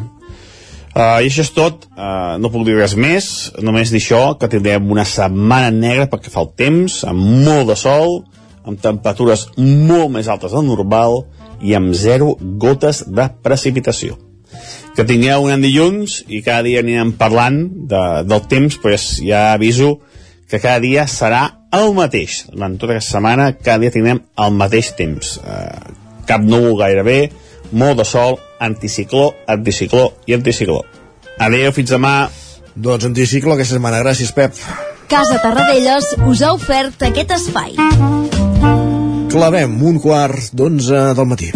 [0.90, 3.26] Uh, I això és tot, uh, no puc dir res més,
[3.62, 7.76] només dir això, que tindrem una setmana negra perquè fa el temps, amb molt de
[7.78, 8.24] sol,
[8.66, 11.20] amb temperatures molt més altes del normal
[11.62, 14.18] i amb zero gotes de precipitació.
[14.96, 19.52] Que tingueu un any dilluns i cada dia anirem parlant de, del temps, però ja
[19.52, 20.00] aviso
[20.50, 21.44] que cada dia serà
[21.76, 22.44] el mateix.
[22.50, 25.36] Durant tota aquesta setmana, cada dia tindrem el mateix temps.
[25.42, 25.94] Uh,
[26.28, 27.18] cap núvol gairebé,
[27.72, 30.82] molt de sol, anticicló, anticicló i anticicló.
[31.40, 32.14] Adéu, fins demà.
[32.74, 34.02] Doncs anticicló aquesta setmana.
[34.04, 34.54] Gràcies, Pep.
[35.10, 37.74] Casa Tarradellas us ha ofert aquest espai.
[39.30, 41.50] Clavem un quart d'onze del matí.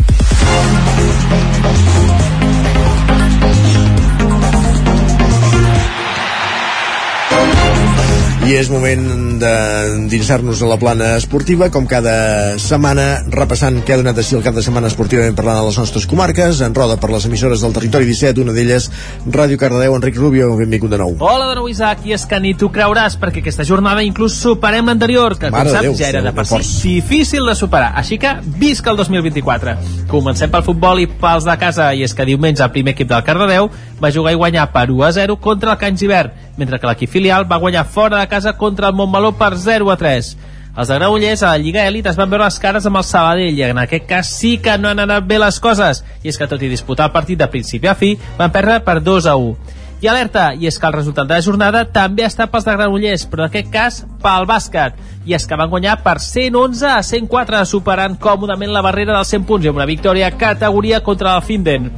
[8.44, 14.18] I és moment d'endinsar-nos a la plana esportiva, com cada setmana, repassant què ha donat
[14.20, 17.24] així el cap de setmana esportivament parlant a les nostres comarques, en roda per les
[17.24, 18.90] emissores del territori 17, una d'elles,
[19.24, 21.16] Ràdio Cardedeu, Enric Rubio, benvingut de nou.
[21.24, 24.92] Hola de nou, Isaac, i és que ni tu creuràs, perquè aquesta jornada inclús superem
[24.92, 27.94] l'anterior, que, com saps, Déu, ja era de per si difícil de superar.
[27.96, 29.78] Així que, visca el 2024.
[30.12, 33.24] Comencem pel futbol i pels de casa, i és que diumenge el primer equip del
[33.24, 33.72] Cardedeu
[34.04, 37.10] va jugar i guanyar per 1 a 0 contra el Can Givert, mentre que l'equip
[37.10, 40.36] filial va guanyar fora de casa contra el Montmeló per 0 a 3.
[40.74, 43.60] Els de Granollers a la Lliga Elit es van veure les cares amb el Sabadell
[43.60, 46.48] i en aquest cas sí que no han anat bé les coses i és que
[46.50, 49.80] tot i disputar el partit de principi a fi van perdre per 2 a 1.
[50.02, 53.22] I alerta, i és que el resultat de la jornada també està pels de Granollers,
[53.30, 54.98] però en aquest cas pel bàsquet.
[55.24, 59.46] I és que van guanyar per 111 a 104, superant còmodament la barrera dels 100
[59.48, 61.92] punts i una victòria categoria contra el Finden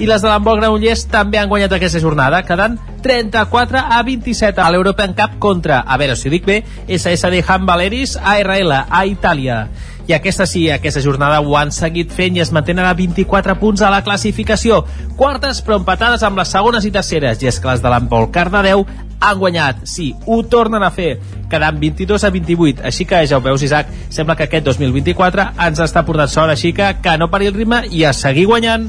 [0.00, 4.70] i les de l'handbol Granollers també han guanyat aquesta jornada, quedant 34 a 27 a
[4.72, 9.66] l'European Cup contra, a veure si ho dic bé, SSD Handballeris ARL a Itàlia.
[10.08, 13.84] I aquesta sí, aquesta jornada ho han seguit fent i es mantenen a 24 punts
[13.84, 14.80] a la classificació.
[15.20, 17.44] Quartes però empatades amb les segones i terceres.
[17.44, 18.86] I és que les de l'handbol Cardedeu
[19.20, 21.12] han guanyat, sí, ho tornen a fer,
[21.52, 22.82] quedant 22 a 28.
[22.88, 26.72] Així que ja ho veus, Isaac, sembla que aquest 2024 ens està portant sort, així
[26.72, 28.88] que que no pari el ritme i a seguir guanyant.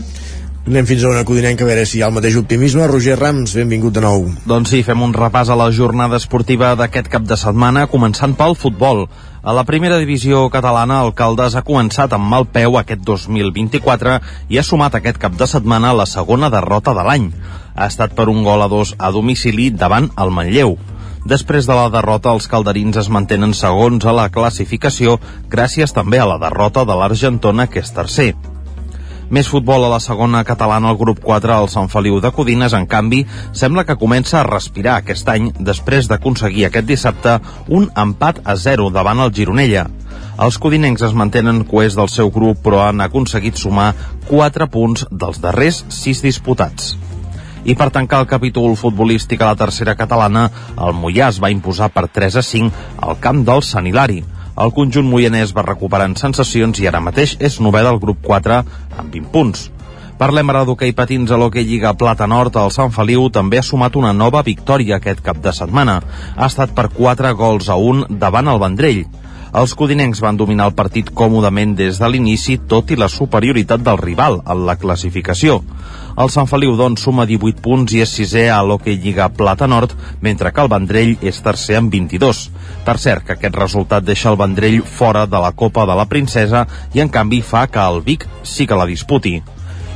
[0.62, 2.86] Anem fins a una codinenca a veure si hi ha el mateix optimisme.
[2.86, 4.28] Roger Rams, benvingut de nou.
[4.46, 8.54] Doncs sí, fem un repàs a la jornada esportiva d'aquest cap de setmana, començant pel
[8.54, 9.08] futbol.
[9.42, 14.20] A la primera divisió catalana, el Caldes ha començat amb mal peu aquest 2024
[14.54, 17.32] i ha sumat aquest cap de setmana la segona derrota de l'any.
[17.74, 20.78] Ha estat per un gol a dos a domicili davant el Manlleu.
[21.26, 25.18] Després de la derrota, els calderins es mantenen segons a la classificació
[25.50, 28.36] gràcies també a la derrota de l'Argentona, que és tercer.
[29.32, 32.84] Més futbol a la segona catalana, el grup 4, el Sant Feliu de Codines, en
[32.84, 33.22] canvi,
[33.56, 37.38] sembla que comença a respirar aquest any després d'aconseguir aquest dissabte
[37.72, 39.86] un empat a 0 davant el Gironella.
[40.36, 43.94] Els codinencs es mantenen coers del seu grup, però han aconseguit sumar
[44.28, 46.98] 4 punts dels darrers 6 disputats.
[47.64, 51.88] I per tancar el capítol futbolístic a la tercera catalana, el Mollà es va imposar
[51.96, 54.26] per 3 a 5 al camp del Sant Hilari.
[54.60, 59.14] El conjunt moianès va recuperant sensacions i ara mateix és novè del grup 4 amb
[59.14, 59.70] 20 punts.
[60.22, 62.58] Parlem ara d'hoquei patins a l'hoquei Lliga Plata Nord.
[62.60, 66.02] El Sant Feliu també ha sumat una nova victòria aquest cap de setmana.
[66.36, 69.06] Ha estat per 4 gols a 1 davant el Vendrell.
[69.52, 73.98] Els codinencs van dominar el partit còmodament des de l'inici, tot i la superioritat del
[74.00, 75.58] rival en la classificació.
[76.20, 79.94] El Sant Feliu, doncs, suma 18 punts i és sisè a l'Hockey Lliga Plata Nord,
[80.20, 82.44] mentre que el Vendrell és tercer amb 22.
[82.84, 86.66] Per cert, que aquest resultat deixa el Vendrell fora de la Copa de la Princesa
[86.94, 89.40] i, en canvi, fa que el Vic sí que la disputi.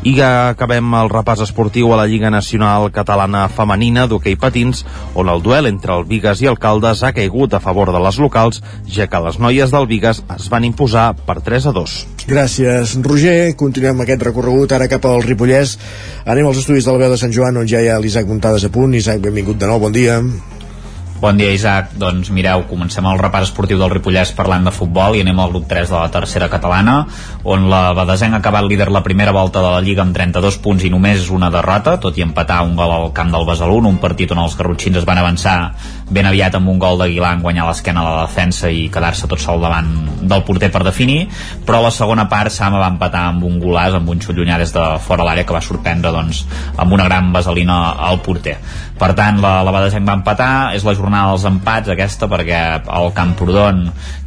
[0.05, 4.83] I acabem el repàs esportiu a la Lliga Nacional Catalana Femenina d'hoquei patins,
[5.17, 8.21] on el duel entre el Vigues i el Caldes ha caigut a favor de les
[8.21, 11.97] locals, ja que les noies del Vigues es van imposar per 3 a 2.
[12.29, 13.55] Gràcies, Roger.
[13.57, 15.79] Continuem aquest recorregut ara cap al Ripollès.
[16.25, 18.69] Anem als estudis de la veu de Sant Joan, on ja hi ha l'Isaac Muntades
[18.69, 18.93] a punt.
[18.93, 20.21] Isaac, benvingut de nou, bon dia.
[21.15, 21.93] Bon dia, Isaac.
[21.95, 25.63] Doncs mireu, comencem el repàs esportiu del Ripollès parlant de futbol i anem al grup
[25.69, 26.95] 3 de la tercera catalana,
[27.47, 30.83] on la Badesenc ha acabat líder la primera volta de la Lliga amb 32 punts
[30.83, 34.33] i només una derrota, tot i empatar un gol al camp del Besalú, un partit
[34.35, 35.55] on els garrotxins es van avançar
[36.11, 39.39] ben aviat amb un gol d'Aguilar en guanyar l'esquena a la defensa i quedar-se tot
[39.39, 39.87] sol davant
[40.19, 41.29] del porter per definir,
[41.65, 44.75] però la segona part Sama va empatar amb un golàs, amb un xut llunyà des
[44.75, 46.43] de fora l'àrea que va sorprendre doncs,
[46.75, 48.59] amb una gran vaselina al porter.
[48.95, 53.09] Per tant, la, la Badesenc va empatar, és la jornada dels empats aquesta perquè el
[53.17, 53.81] Camprodon,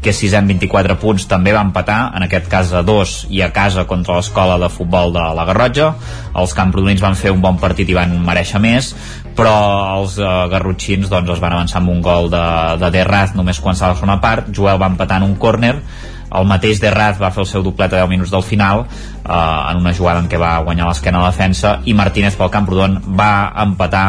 [0.04, 3.40] que és 6 amb 24 punts, també va empatar, en aquest cas a dos i
[3.40, 5.88] a casa contra l'escola de futbol de la Garrotxa.
[6.36, 8.92] Els camprodonins van fer un bon partit i van mereixer més,
[9.38, 9.56] però
[9.96, 12.44] els uh, garrotxins doncs, es van avançar amb un gol de,
[12.82, 15.76] de Derraz només quan s'ha la segona part, Joel va empatar en un córner
[16.28, 19.80] el mateix Derraz va fer el seu doblet a 10 minuts del final eh, en
[19.80, 23.30] una jugada en què va guanyar l'esquena a la defensa i Martínez pel Camprodon va
[23.64, 24.06] empatar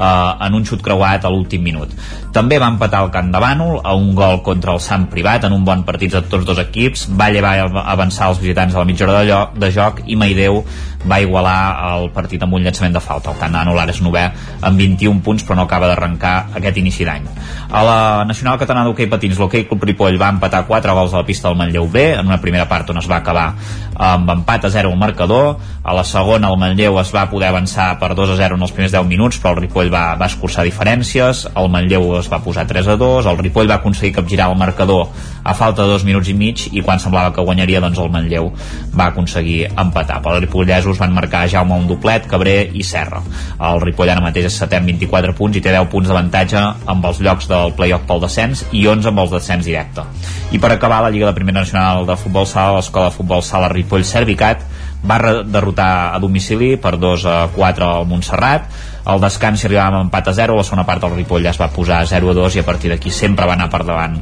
[0.00, 1.92] eh, en un xut creuat a l'últim minut.
[2.32, 5.56] També va empatar el Camp de Bànol a un gol contra el Sant Privat en
[5.56, 7.08] un bon partit de tots dos equips.
[7.20, 10.64] Va llevar avançar els visitants a la mitja hora de, lloc, de joc i Maideu
[11.08, 11.56] va igualar
[11.94, 13.32] el partit amb un llançament de falta.
[13.32, 14.26] El Bànol ara és novè
[14.60, 17.26] amb 21 punts però no acaba d'arrencar aquest inici d'any.
[17.70, 21.26] A la Nacional Catalana d'Hockey Patins, l'Hockey Club Ripoll va empatar 4 gols a la
[21.26, 23.54] pista del Manlleu B en una primera part on es va acabar
[24.00, 25.56] amb empat a 0 al marcador.
[25.82, 28.72] A la segona el Manlleu es va poder avançar per 2 a 0 en els
[28.72, 32.66] primers 10 minuts però el Ripoll va, va escurçar diferències, el Manlleu es va posar
[32.68, 35.08] 3 a 2, el Ripoll va aconseguir capgirar el marcador
[35.44, 38.50] a falta de dos minuts i mig i quan semblava que guanyaria doncs el Manlleu
[38.96, 40.20] va aconseguir empatar.
[40.20, 40.50] Per els
[40.90, 43.22] ripollesos van marcar Jaume un doblet, Cabré i Serra.
[43.60, 47.04] El Ripoll ara mateix és setè amb 24 punts i té 10 punts d'avantatge amb
[47.06, 50.04] els llocs del playoff pel descens i 11 amb els descens directe.
[50.52, 53.70] I per acabar la Lliga de Primera Nacional de Futbol Sala, l'Escola de Futbol Sala
[53.70, 54.64] Ripoll Servicat
[55.02, 58.68] va derrotar a domicili per 2 a 4 al Montserrat
[59.08, 61.60] el descans si arribàvem amb empat a 0 la segona part del Ripoll ja es
[61.60, 64.18] va posar 0 a 2 i a partir d'aquí sempre va anar per davant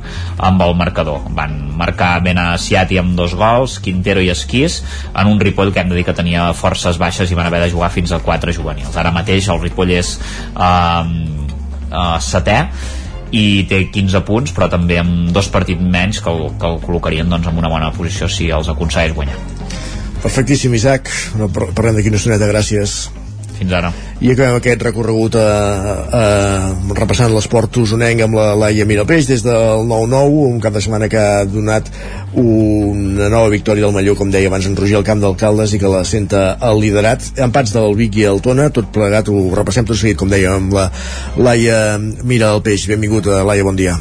[0.51, 4.83] amb el marcador van marcar Benaciati amb dos gols Quintero i Esquís
[5.15, 7.73] en un Ripoll que hem de dir que tenia forces baixes i van haver de
[7.75, 10.15] jugar fins a 4 juvenils ara mateix el Ripoll és
[10.55, 11.03] eh,
[11.91, 12.59] eh, setè
[13.29, 17.29] i té 15 punts però també amb dos partits menys que el, que el col·locarien
[17.29, 19.37] doncs, en una bona posició si els aconsegueix guanyar
[20.19, 21.13] Perfectíssim, Isaac.
[21.39, 23.05] No, parlem d'aquí una estoneta, gràcies.
[23.59, 23.91] Fins ara.
[24.23, 29.43] I acabem aquest recorregut a, a, a repassant l'esport usonenc amb la Laia Mirapeix des
[29.47, 31.91] del 9-9, un cap de setmana que ha donat
[32.39, 35.91] una nova victòria del Malló, com deia abans en Roger, al camp d'alcaldes i que
[35.91, 37.33] la senta el liderat.
[37.49, 40.79] Empats del Vic i el Tona, tot plegat, ho repassem tot seguit, com deia, amb
[40.79, 40.91] la
[41.39, 42.87] Laia Mira el Peix.
[42.91, 43.99] Benvingut, Laia, bon dia.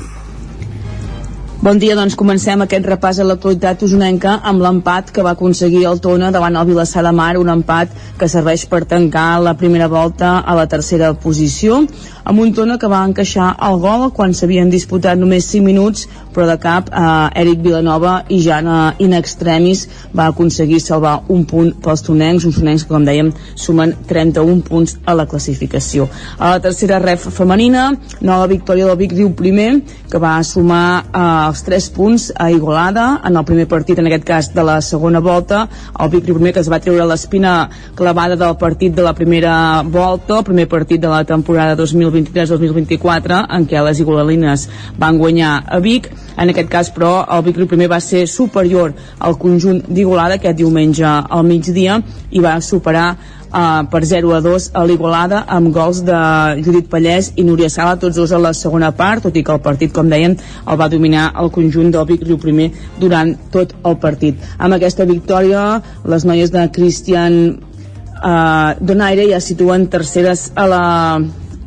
[1.67, 5.99] Bon dia, doncs comencem aquest repàs a l'actualitat usonenca amb l'empat que va aconseguir el
[5.99, 10.37] Tona davant el Vilassar de Mar, un empat que serveix per tancar la primera volta
[10.39, 11.81] a la tercera posició,
[12.23, 16.47] amb un Tona que va encaixar el gol quan s'havien disputat només 5 minuts, però
[16.47, 18.61] de cap eh, Eric Vilanova i ja
[19.03, 23.95] in extremis va aconseguir salvar un punt pels tonencs, uns tonencs que com dèiem sumen
[24.07, 26.07] 31 punts a la classificació.
[26.37, 27.89] A la tercera ref femenina,
[28.21, 33.21] nova victòria del Vic Riu primer, que va sumar eh, els 3 punts a Igualada
[33.25, 35.63] en el primer partit, en aquest cas de la segona volta.
[35.99, 40.37] El Vic primer que es va treure l'espina clavada del partit de la primera volta
[40.37, 44.67] el primer partit de la temporada 2023-2024 en què les igualalines
[44.99, 46.11] van guanyar a Vic.
[46.37, 51.07] En aquest cas però el Vic primer va ser superior al conjunt d'Igualada aquest diumenge
[51.07, 51.97] al migdia
[52.29, 53.15] i va superar
[53.51, 56.19] uh, per 0 a 2 a l'Igualada amb gols de
[56.65, 59.63] Judit Pallès i Núria Sala, tots dos a la segona part, tot i que el
[59.63, 62.69] partit, com deien, el va dominar el conjunt del Vic Riu Primer
[62.99, 64.37] durant tot el partit.
[64.57, 70.85] Amb aquesta victòria, les noies de Cristian uh, Donaire ja situen terceres a la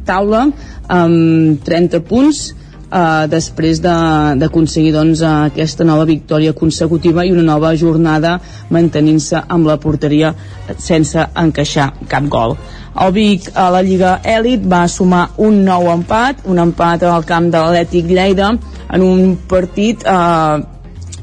[0.06, 0.48] taula
[0.90, 2.48] amb 30 punts
[2.90, 8.38] eh, després d'aconseguir doncs, aquesta nova victòria consecutiva i una nova jornada
[8.70, 10.34] mantenint-se amb la porteria
[10.78, 12.56] sense encaixar cap gol.
[13.00, 17.48] El Vic a la Lliga Èlit va sumar un nou empat, un empat al camp
[17.52, 18.50] de l'Atlètic Lleida
[18.90, 20.79] en un partit eh,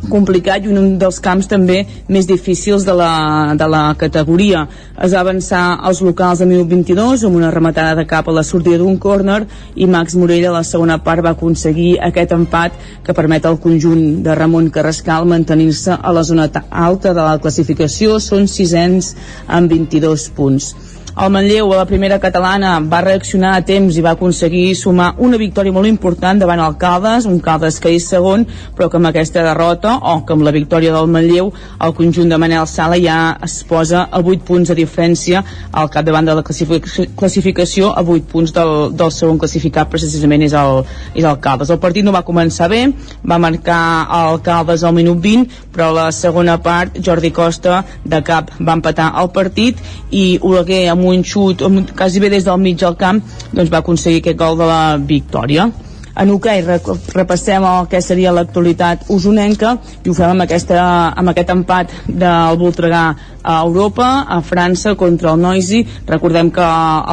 [0.10, 4.66] complicat i un dels camps també més difícils de la, de la categoria.
[5.04, 8.80] Es va avançar als locals de 2022 amb una rematada de cap a la sortida
[8.82, 9.44] d'un córner
[9.76, 14.24] i Max Morell a la segona part va aconseguir aquest empat que permet al conjunt
[14.24, 18.20] de Ramon Carrascal mantenir-se a la zona alta de la classificació.
[18.20, 19.16] Són sisens
[19.48, 20.74] amb 22 punts.
[21.18, 25.40] El Manlleu a la primera catalana va reaccionar a temps i va aconseguir sumar una
[25.42, 28.44] victòria molt important davant el Caldes, un Caldes que és segon,
[28.78, 31.50] però que amb aquesta derrota o que amb la victòria del Manlleu
[31.88, 33.16] el conjunt de Manel Sala ja
[33.48, 35.42] es posa a 8 punts de diferència
[35.72, 40.84] al capdavant de la classificació a 8 punts del, del segon classificat precisament és el,
[41.16, 41.74] és el Caldes.
[41.74, 42.84] El partit no va començar bé,
[43.26, 43.80] va marcar
[44.20, 48.78] el Caldes al minut 20, però a la segona part Jordi Costa de cap va
[48.78, 49.82] empatar el partit
[50.14, 51.64] i Oleguer amb un xut
[51.98, 53.22] quasi bé des del mig del camp
[53.54, 55.70] doncs va aconseguir aquest gol de la victòria
[56.18, 60.80] En hoquei repassem el que seria l'actualitat usonenca i ho fem amb, aquesta,
[61.14, 63.04] amb aquest empat del Voltregà
[63.44, 65.84] a Europa, a França contra el Noisy.
[66.08, 66.66] Recordem que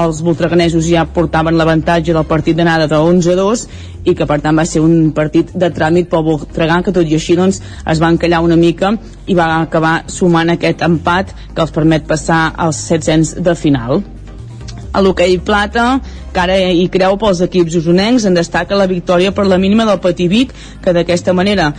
[0.05, 3.67] els voltreganesos ja portaven l'avantatge del partit d'anada de 11-2
[4.09, 7.21] i que per tant va ser un partit de tràmit pel Voltregà que tot i
[7.21, 8.97] així doncs es va encallar una mica
[9.29, 14.05] i va acabar sumant aquest empat que els permet passar als 700 de final.
[14.95, 15.99] A l'hoquei plata,
[16.33, 19.99] que ara hi creu pels equips usonencs, en destaca la victòria per la mínima del
[19.99, 20.55] Patí Vic,
[20.85, 21.73] que d'aquesta manera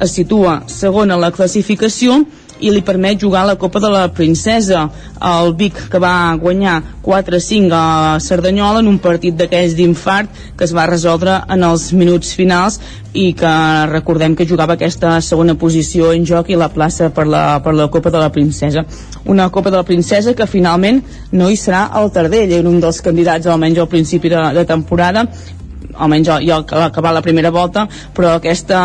[0.00, 2.22] es situa segon en la classificació
[2.60, 4.86] i li permet jugar a la Copa de la Princesa.
[5.20, 10.74] El Vic que va guanyar 4-5 a Cerdanyola en un partit d'aquells d'infart que es
[10.76, 12.80] va resoldre en els minuts finals
[13.16, 13.52] i que
[13.90, 17.88] recordem que jugava aquesta segona posició en joc i la plaça per la, per la
[17.92, 18.84] Copa de la Princesa.
[19.24, 21.02] Una Copa de la Princesa que finalment
[21.32, 25.26] no hi serà al Tardell, era un dels candidats almenys al principi de, de temporada
[25.94, 28.84] almenys jo, jo acabar la primera volta però aquesta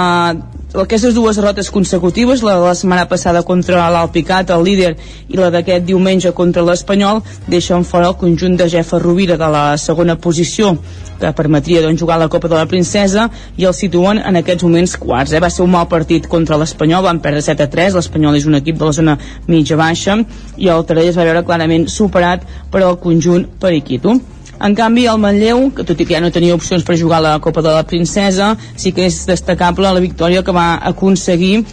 [0.71, 4.93] aquestes dues derrotes consecutives, la de la setmana passada contra l'Alpicat, el líder,
[5.27, 7.19] i la d'aquest diumenge contra l'Espanyol,
[7.51, 10.77] deixen fora el conjunt de Jefa Rovira de la segona posició,
[11.19, 14.95] que permetria doncs, jugar la Copa de la Princesa, i el situen en aquests moments
[14.95, 15.35] quarts.
[15.35, 15.43] Eh?
[15.43, 18.55] Va ser un mal partit contra l'Espanyol, van perdre 7 a 3, l'Espanyol és un
[18.55, 19.17] equip de la zona
[19.51, 20.21] mitja-baixa,
[20.55, 24.21] i el Tarell es va veure clarament superat per al conjunt periquito.
[24.61, 27.25] En canvi, el Manlleu, que tot i que ja no tenia opcions per jugar a
[27.25, 31.63] la Copa de la Princesa, sí que és destacable la victòria que va aconseguir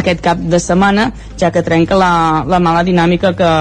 [0.00, 3.52] aquest cap de setmana, ja que trenca la, la mala dinàmica que,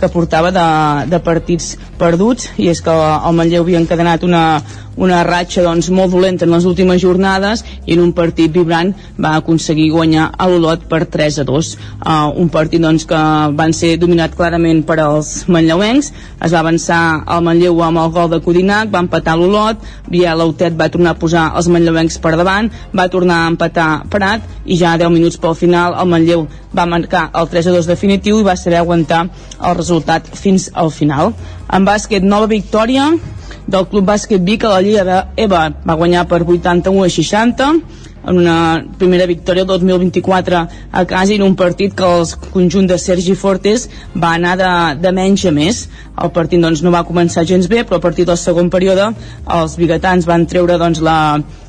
[0.00, 0.66] que portava de,
[1.10, 4.44] de partits perduts, i és que el Manlleu havia encadenat una,
[4.96, 9.34] una ratxa doncs, molt dolenta en les últimes jornades i en un partit vibrant va
[9.38, 13.20] aconseguir guanyar a l'Olot per 3 a 2 uh, un partit doncs, que
[13.56, 16.12] van ser dominat clarament per als manlleuencs.
[16.42, 19.80] Es va avançar el Manlleu amb el gol de Codinac, va empatar l'Olot.
[20.10, 24.44] Biel Autet va tornar a posar els manlleuencs per davant, va tornar a empatar Prat
[24.66, 26.46] i ja a 10 minuts pel final el Manlleu
[26.76, 29.26] va marcar el 3 a 2 definitiu i va saber aguantar
[29.58, 31.32] el resultat fins al final.
[31.72, 33.10] En bàsquet nova victòria
[33.66, 37.68] del Club Bàsquet Vic a la Lliga d'EVA va guanyar per 81 a 60
[38.22, 40.60] en una primera victòria del 2024
[40.92, 44.72] a casa i en un partit que el conjunt de Sergi Fortes va anar de,
[45.02, 45.86] de menys a més.
[46.22, 49.10] El partit doncs, no va començar gens bé però a partir del segon període
[49.58, 51.18] els biguetans van treure doncs, la,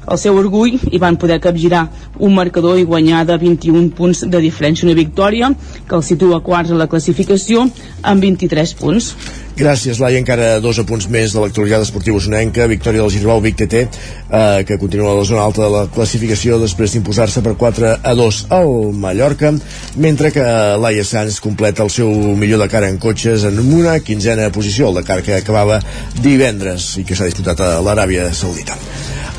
[0.07, 1.87] el seu orgull i van poder capgirar
[2.19, 5.53] un marcador i guanyar de 21 punts de diferència una victòria
[5.87, 7.67] que el situa quarts a la classificació
[8.01, 9.13] amb 23 punts
[9.53, 10.17] Gràcies, Laia.
[10.17, 12.65] Encara dos apunts més de l'actualitat esportiva usonenca.
[12.71, 16.57] Victòria del Girbau, Vic TT, eh, que continua a la zona alta de la classificació
[16.57, 19.53] després d'imposar-se per 4 a 2 al Mallorca,
[19.95, 20.43] mentre que
[20.81, 25.01] Laia Sanz completa el seu millor de cara en cotxes en una quinzena posició, el
[25.01, 25.81] de cara que acabava
[26.21, 28.79] divendres i que s'ha disputat a l'Aràbia Saudita.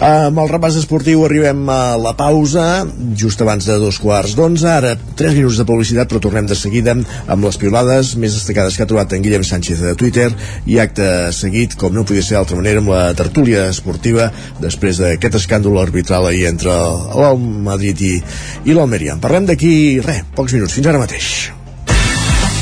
[0.03, 2.83] Amb el repàs esportiu arribem a la pausa,
[3.15, 4.67] just abans de dos quarts d'onze.
[4.67, 8.83] Ara, tres minuts de publicitat, però tornem de seguida amb les piolades més destacades que
[8.83, 10.33] ha trobat en Guillem Sánchez de Twitter
[10.67, 15.39] i acte seguit, com no podia ser d'altra manera, amb la tertúlia esportiva després d'aquest
[15.45, 17.39] escàndol arbitral ahir entre el
[17.69, 18.15] Madrid i,
[18.67, 19.15] i l'Almeria.
[19.15, 20.75] En parlem d'aquí, res, pocs minuts.
[20.75, 21.31] Fins ara mateix.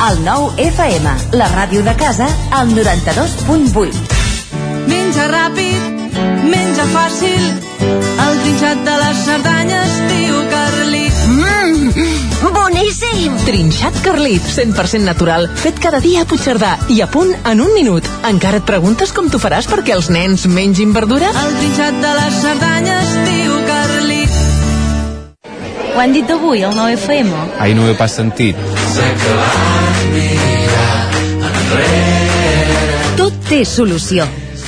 [0.03, 4.21] El nou FM, la ràdio de casa, al 92.8.
[4.91, 5.92] Menja ràpid,
[6.83, 7.43] menja fàcil,
[8.23, 11.15] el trinxat de les Cerdanyes, diu Carlit.
[11.29, 13.37] Mmm, boníssim!
[13.47, 18.07] Trinxat Carlit, 100% natural, fet cada dia a Puigcerdà i a punt en un minut.
[18.27, 21.31] Encara et preguntes com t'ho faràs perquè els nens mengin verdura?
[21.31, 24.39] El trinxat de les Cerdanyes, diu Carlit.
[25.93, 27.35] Ho han dit avui, el 9FM?
[27.61, 28.57] Ai, no ho he pas sentit.
[33.21, 34.27] Tot té solució.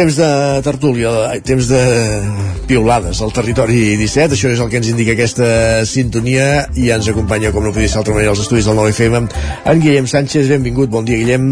[0.00, 1.10] Temps de tertúlia,
[1.44, 1.80] temps de
[2.70, 5.48] piulades al territori 17, això és el que ens indica aquesta
[5.84, 6.46] sintonia
[6.80, 9.28] i ens acompanya, com no podia ser d'altra manera, als estudis del 9FM,
[9.68, 11.50] en Guillem Sánchez, benvingut, bon dia Guillem.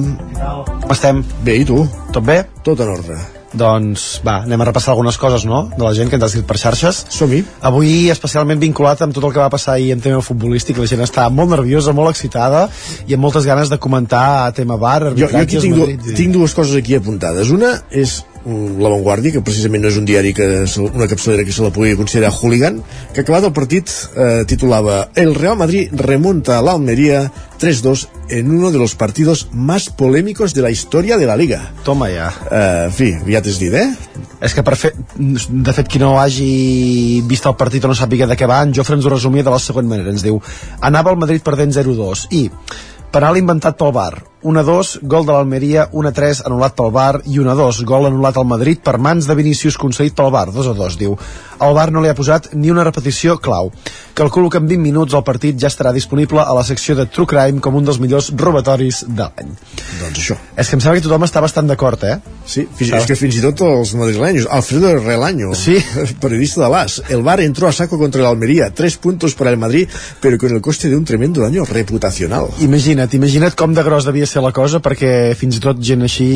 [0.81, 1.21] Com estem?
[1.45, 1.83] Bé, i tu?
[2.15, 2.39] Tot bé?
[2.65, 3.19] Tot en ordre.
[3.59, 6.49] Doncs va, anem a repassar algunes coses, no?, de la gent que ens ha escrit
[6.49, 7.03] per xarxes.
[7.13, 7.43] Som-hi.
[7.69, 11.05] Avui especialment vinculat amb tot el que va passar ahir en tema futbolístic, la gent
[11.05, 12.65] està molt nerviosa, molt excitada
[13.09, 15.85] i amb moltes ganes de comentar a tema bar, Jo, jo aquí arbitratges, tinc, du
[15.85, 17.49] Madrid i- tinc dues coses aquí apuntades.
[17.53, 20.47] Una és La Vanguardia, que precisament no és un diari que
[20.85, 22.81] una capçalera que se la pugui considerar hooligan,
[23.15, 27.27] que acabat el partit eh, titulava El Real Madrid remonta a la Almería
[27.59, 31.73] 3-2 en uno de los partidos más polémicos de la historia de la Liga.
[31.85, 32.33] Toma ja.
[32.51, 33.89] Eh, en fi, ja t'has dit, eh?
[34.41, 38.29] És que per fer, de fet qui no hagi vist el partit o no sàpiga
[38.31, 40.39] de què va, en Jofre ens ho resumia de la següent manera, ens diu
[40.81, 42.47] anava el Madrid perdent 0-2 i
[43.13, 44.13] penal inventat pel VAR
[44.43, 48.99] 1-2, gol de l'Almeria 1-3 anul·lat pel VAR i 1-2 gol anul·lat al Madrid per
[49.03, 51.17] mans de Vinícius concedit pel VAR 2-2 diu.
[51.59, 53.73] El VAR no li ha posat ni una repetició clau.
[54.15, 57.27] Calculo que en 20 minuts el partit ja estarà disponible a la secció de True
[57.27, 59.51] Crime com un dels millors robatoris de l'any.
[59.99, 60.39] Doncs això.
[60.55, 62.17] És que em sembla que tothom està bastant d'acord eh?
[62.47, 65.77] Sí, fins, és que fins i tot els madrileños Alfredo Relaño, sí.
[66.23, 69.59] periodista de l'AS el VAR entró a saco contra la Almería tres puntos para el
[69.59, 69.89] Madrid
[70.21, 72.49] pero con el coste de un tremendo daño reputacional.
[72.61, 76.29] Imagina't, imagina't com de gros devia ser la cosa perquè fins i tot gent així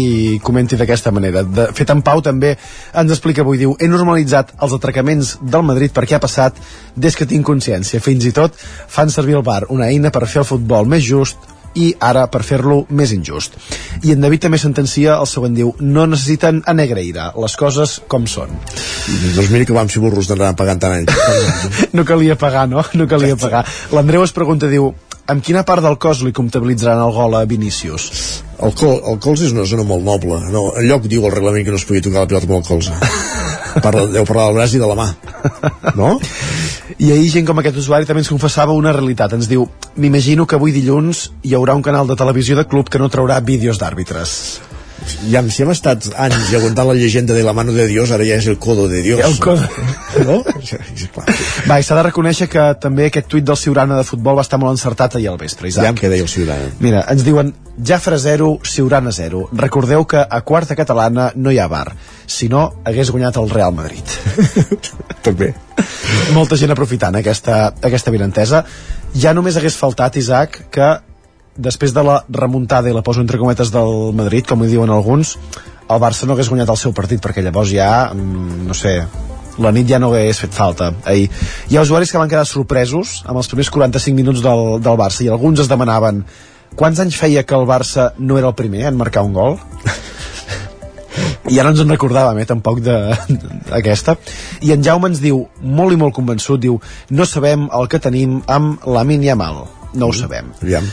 [0.44, 1.44] comenti d'aquesta manera.
[1.44, 5.94] De, fet en Pau també ens explica avui, diu, he normalitzat els atracaments del Madrid
[5.94, 6.58] perquè ha passat
[6.96, 8.02] des que tinc consciència.
[8.02, 11.52] Fins i tot fan servir el bar, una eina per fer el futbol més just
[11.78, 13.56] i ara per fer-lo més injust.
[14.04, 18.26] I en David també sentencia el següent diu, no necessiten a negreira, les coses com
[18.28, 18.52] són.
[19.36, 21.14] doncs mira que vam ser burros d'anar pagant tant anys
[21.96, 22.84] no calia pagar, no?
[22.94, 23.64] No calia pagar.
[23.92, 24.92] L'Andreu es pregunta, diu,
[25.30, 28.10] amb quina part del cos li comptabilitzaran el gol a Vinícius?
[28.58, 31.66] el, col, el colze és una zona molt noble no, en lloc diu el reglament
[31.66, 32.96] que no es pugui tocar la pilota amb el colze
[33.84, 35.06] Parla, deu parlar del braç i de la mà
[35.96, 36.18] no?
[36.98, 39.32] I ahir gent com aquest usuari també ens confessava una realitat.
[39.36, 39.64] Ens diu,
[39.96, 43.40] m'imagino que avui dilluns hi haurà un canal de televisió de club que no traurà
[43.40, 44.34] vídeos d'àrbitres.
[45.30, 48.36] Ja, si hem estat anys aguantant la llegenda de la mano de Dios ara ja
[48.40, 49.62] és el codo de Dios El codo.
[50.26, 50.42] no?
[51.68, 54.58] Va, i s'ha de reconèixer que també aquest tuit del Ciurana de futbol va estar
[54.62, 55.84] molt encertat ahir al vespre, Isaac.
[55.86, 57.52] ja què deia el Ciurana Mira, ens diuen
[57.82, 59.46] Jafra 0, Ciurana 0.
[59.56, 61.94] Recordeu que a quarta catalana no hi ha bar.
[62.26, 64.04] Si no, hagués guanyat el Real Madrid.
[65.26, 65.54] També.
[66.36, 68.60] Molta gent aprofitant aquesta, aquesta vinentesa.
[69.16, 70.90] Ja només hagués faltat, Isaac, que
[71.56, 75.36] després de la remuntada, i la poso entre cometes del Madrid, com ho diuen alguns,
[75.88, 78.94] el Barça no hagués guanyat el seu partit, perquè llavors ja, mm, no sé,
[79.58, 81.28] la nit ja no hagués fet falta ahir.
[81.68, 85.24] Hi ha usuaris que van quedar sorpresos amb els primers 45 minuts del, del Barça
[85.24, 86.24] i alguns es demanaven
[86.76, 89.58] quants anys feia que el Barça no era el primer en marcar un gol?
[91.52, 94.16] i ara ens en recordàvem, eh, tampoc d'aquesta.
[94.64, 96.78] I en Jaume ens diu, molt i molt convençut, diu,
[97.10, 99.66] no sabem el que tenim amb la Yamal.
[99.94, 100.48] No ho sabem.
[100.62, 100.88] Aviam.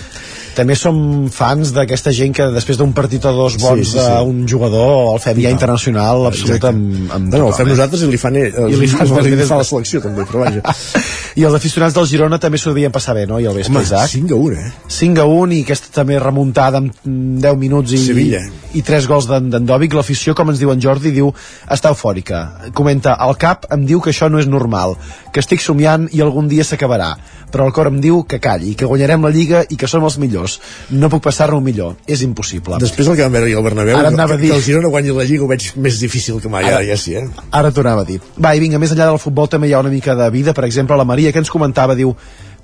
[0.58, 4.06] També som fans d'aquesta gent que després d'un partit o dos bons Sí, sí, sí.
[4.24, 6.68] d'un jugador el fem ja internacional absolut Exacte.
[6.74, 7.72] amb, amb No, no, el fem eh?
[7.76, 8.54] nosaltres i li fan ell.
[8.70, 10.62] I li fan els, els, de- la selecció, també, però vaja.
[11.40, 13.40] I els aficionats del Girona també s'ho devien passar bé, no?
[13.40, 14.10] I el vespre, Home, Isaac.
[14.12, 14.72] 5 a 1, eh?
[15.00, 18.42] 5 a 1 i aquesta també remuntada amb mm, 10 minuts i, Sevilla.
[18.74, 19.94] i 3 gols d'en d'en Dòvic.
[19.96, 21.32] L'afició, com ens diu en Jordi, diu
[21.70, 22.42] està eufòrica.
[22.74, 24.98] Comenta, el cap em diu que això no és normal,
[25.34, 27.14] que estic somiant i algun dia s'acabarà,
[27.52, 30.18] però el cor em diu que calli, que guanyarem la Lliga i que som els
[30.22, 30.60] millors.
[30.92, 32.78] No puc passar-ho millor, és impossible.
[32.80, 35.16] Després del que vam veure ahir al Bernabéu, Ara que, dir- que el Girona guanyi
[35.16, 37.28] la Lliga ho veig més difícil que mai, Ara- ara, ja sí, eh?
[37.52, 38.20] Ara t'ho anava a dir.
[38.38, 40.54] Va, i vinga, més enllà del futbol també hi ha una mica de vida.
[40.54, 42.16] Per exemple, la Maria, que ens comentava, diu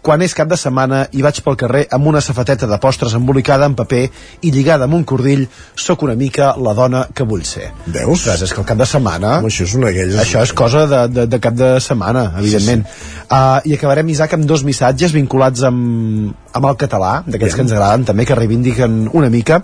[0.06, 3.66] quan és cap de setmana i vaig pel carrer amb una safateta de postres embolicada
[3.66, 4.04] en paper
[4.46, 7.72] i lligada amb un cordill, sóc una mica la dona que vull ser.
[7.88, 8.20] Veus?
[8.20, 9.40] Ostres, és que el cap de setmana...
[9.40, 10.20] Home, això és una d'aquelles...
[10.22, 12.86] Això és cosa de, de, de cap de setmana, evidentment.
[12.86, 13.26] Sí, sí.
[13.26, 17.74] Uh, I acabarem, Isaac, amb dos missatges vinculats amb, amb el català, d'aquests que ens
[17.74, 19.64] agraden també, que reivindiquen una mica.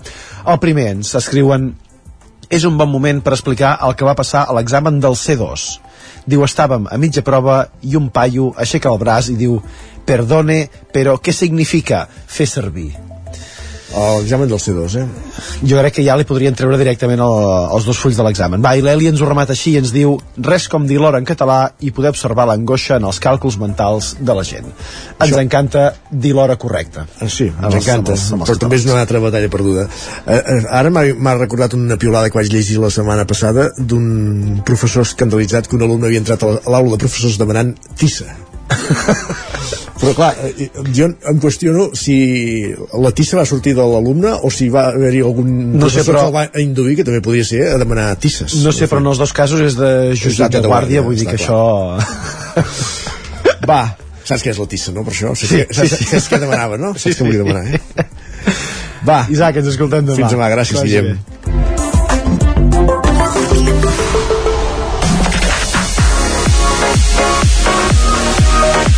[0.49, 1.69] El primer ens escriuen
[2.51, 5.69] és un bon moment per explicar el que va passar a l'examen del C2.
[6.27, 9.55] Diu, estàvem a mitja prova i un paio aixeca el braç i diu
[10.05, 12.91] perdone, però què significa fer servir?
[13.91, 15.05] L'examen del C2, eh?
[15.67, 17.33] Jo crec que ja li podrien treure directament el,
[17.75, 18.61] els dos fulls de l'examen.
[18.63, 20.13] Va, i l'Eli ens ho remata així i ens diu
[20.47, 24.31] res com dir l'hora en català i poder observar l'angoixa en els càlculs mentals de
[24.37, 24.69] la gent.
[24.71, 27.03] Ens Això- encanta dir l'hora correcta.
[27.19, 29.49] Ah, Sí, ens els- encanta, amb els- amb els però també és una altra batalla
[29.49, 29.83] perduda.
[30.25, 35.01] Eh, eh, ara m'ha recordat una piolada que vaig llegir la setmana passada d'un professor
[35.03, 38.31] escandalitzat que un alumne havia entrat a a l'aula de professors demanant tissa.
[40.01, 42.15] però clar, eh, jo em qüestiono si
[43.03, 46.33] la tissa va sortir de l'alumne o si va haver-hi algun No sé, però- que
[46.35, 48.55] va induir, que també podria ser, a demanar tisses.
[48.65, 51.37] No sé, però en els dos casos és de jutjat de guàrdia, vull dir que
[51.37, 51.61] això...
[53.69, 53.81] Va,
[54.25, 55.03] saps què és la tissa, no?
[55.05, 56.09] Per això, saps, Sí, saps, sí, sí.
[56.15, 56.93] saps què demanava, no?
[56.97, 57.45] Sí, Saps què volia sí.
[57.45, 57.81] demanar, eh?
[59.05, 59.19] Va.
[59.33, 60.17] Isaac, ens escoltem demà.
[60.23, 61.13] Fins demà, gràcies, Guillem.
[61.13, 61.19] bé.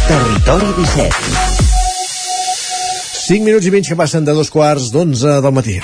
[0.08, 1.14] Territori 17.
[3.24, 5.80] 5 minuts i mig que passen de dos quarts d'onze del matí.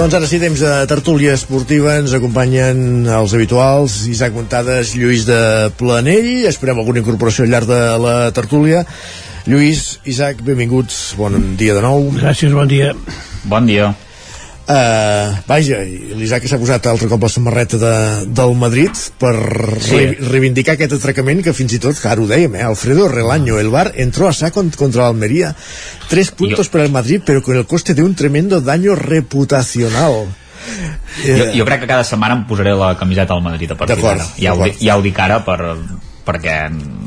[0.00, 1.98] Doncs ara sí, temps de tertúlia esportiva.
[2.00, 6.46] Ens acompanyen els habituals, Isaac Montades, Lluís de Planell.
[6.48, 8.86] Esperem alguna incorporació al llarg de la tertúlia.
[9.44, 11.02] Lluís, Isaac, benvinguts.
[11.20, 12.08] Bon dia de nou.
[12.16, 12.94] Gràcies, bon dia.
[13.44, 13.92] Bon dia.
[14.70, 15.80] Uh, vaja,
[16.14, 17.94] l'Isaac s'ha posat altre cop la samarreta de,
[18.38, 19.32] del Madrid per
[19.82, 19.96] Sí.
[19.96, 23.70] re, reivindicar aquest atracament que fins i tot, ara ho dèiem, eh, Alfredo Relaño, el
[23.72, 25.56] bar entró a saco contra Almería.
[26.08, 30.28] Tres puntos para el Madrid, pero con el coste de un tremendo daño reputacional.
[31.24, 34.26] Jo, jo crec que cada setmana em posaré la camiseta al Madrid a partir d'ara.
[34.38, 35.58] Ja, ho ja ho dic ara per,
[36.26, 36.56] perquè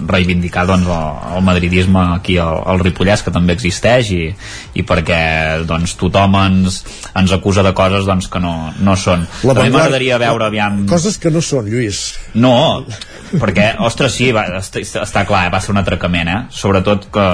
[0.09, 4.21] reivindicar doncs, el, el madridisme aquí al, al Ripollès que també existeix i,
[4.79, 5.19] i perquè
[5.69, 6.81] doncs, tothom ens,
[7.19, 8.53] ens acusa de coses doncs, que no,
[8.83, 12.03] no són La també m'agradaria veure aviam Coses que no són, Lluís.
[12.35, 12.55] no,
[13.39, 16.39] perquè, ostres, sí, va, està, està clar, eh, va ser un atracament, eh?
[16.53, 17.27] Sobretot que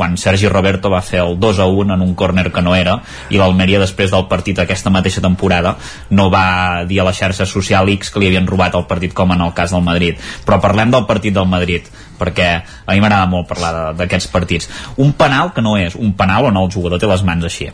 [0.00, 2.94] quan Sergi Roberto va fer el 2 a 1 en un córner que no era
[3.28, 5.74] i l'Almeria després del partit aquesta mateixa temporada
[6.08, 9.34] no va dir a la xarxa social X que li havien robat el partit com
[9.34, 10.16] en el cas del Madrid.
[10.46, 14.72] Però parlem del partit del Madrid perquè a mi m'agrada molt parlar d'aquests partits.
[14.96, 17.68] Un penal que no és un penal on el jugador té les mans així.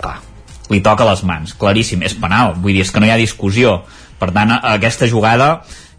[0.00, 0.16] Clar,
[0.72, 2.56] li toca les mans, claríssim, és penal.
[2.56, 3.82] Vull dir, és que no hi ha discussió.
[4.16, 5.50] Per tant, aquesta jugada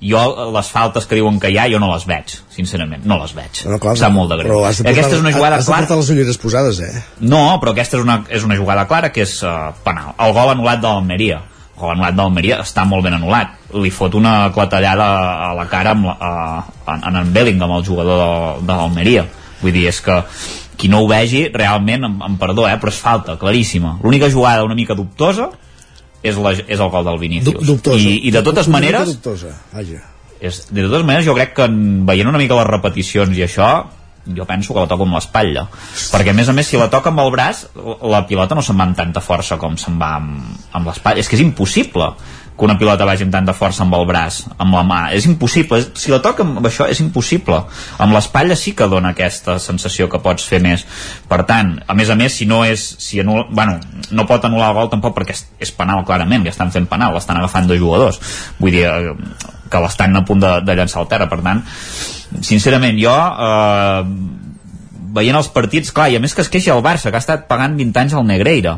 [0.01, 3.35] jo les faltes que diuen que hi ha jo no les veig, sincerament, no les
[3.37, 3.61] veig.
[3.69, 4.63] No, clar, em sap molt de greu.
[4.65, 5.85] has de portar, aquesta és una jugada has de clara.
[5.85, 7.03] portar les ulleres posades, eh?
[7.21, 10.53] no, però aquesta és una, és una jugada clara que és uh, penal, el gol
[10.55, 11.39] anul·lat de l'Almeria.
[11.75, 13.53] El gol anul·lat de l'Almeria està molt ben anul·lat.
[13.77, 15.07] Li fot una clatellada
[15.49, 19.27] a la cara amb la, a, en, en Bellingham el jugador de, de l'Almeria.
[19.61, 20.17] Vull dir, és que
[20.81, 23.99] qui no ho vegi realment, em, em perdó, eh, però és falta, claríssima.
[24.01, 25.51] L'única jugada una mica dubtosa
[26.23, 27.97] és, la, és el gol del Vinícius Du- dubtosa.
[28.01, 30.03] I, i de totes maneres Dubtosa, vaja.
[30.39, 33.71] és, de totes maneres jo crec que en, veient una mica les repeticions i això
[34.21, 35.63] jo penso que la toca amb l'espatlla
[36.13, 37.63] perquè a més a més si la toca amb el braç
[38.05, 40.43] la pilota no se'n va amb tanta força com se'n va amb,
[40.77, 42.11] amb l'espatlla és que és impossible
[42.61, 44.99] que una pilota vagi amb tanta força amb el braç, amb la mà.
[45.17, 47.57] És impossible, si la toca amb això és impossible.
[47.97, 50.83] Amb l'espatlla sí que dona aquesta sensació que pots fer més.
[51.31, 53.79] Per tant, a més a més si no és si anul, bueno,
[54.13, 57.17] no pot anul·lar el gol tampoc perquè és, és penal clarament, que estan fent penal
[57.17, 58.21] l'estan agafant dos jugadors.
[58.59, 61.31] Vull dir, eh, que l'estan a punt de, de llançar al terra.
[61.33, 61.65] Per tant,
[62.45, 64.40] sincerament jo eh,
[65.13, 67.47] veient els partits, clar, i a més que es queixa el Barça, que ha estat
[67.49, 68.77] pagant 20 anys al Negreira.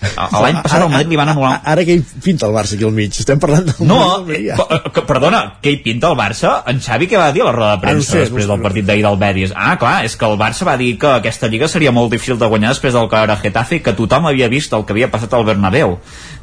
[0.00, 1.58] L'any passat al Madrid li van anul·lar...
[1.68, 3.12] Ara que hi pinta el Barça aquí al mig?
[3.20, 3.98] Estem parlant del No,
[4.32, 6.54] eh, pa- que, perdona, què hi pinta el Barça?
[6.72, 8.48] En Xavi què va dir a la roda de Ah, no premsa sé, després no
[8.48, 8.54] sé.
[8.54, 9.52] del partit d'ahir del Betis?
[9.54, 12.48] Ah, clar, és que el Barça va dir que aquesta lliga seria molt difícil de
[12.48, 15.36] guanyar després del que era Getafe i que tothom havia vist el que havia passat
[15.36, 15.98] al Bernabéu.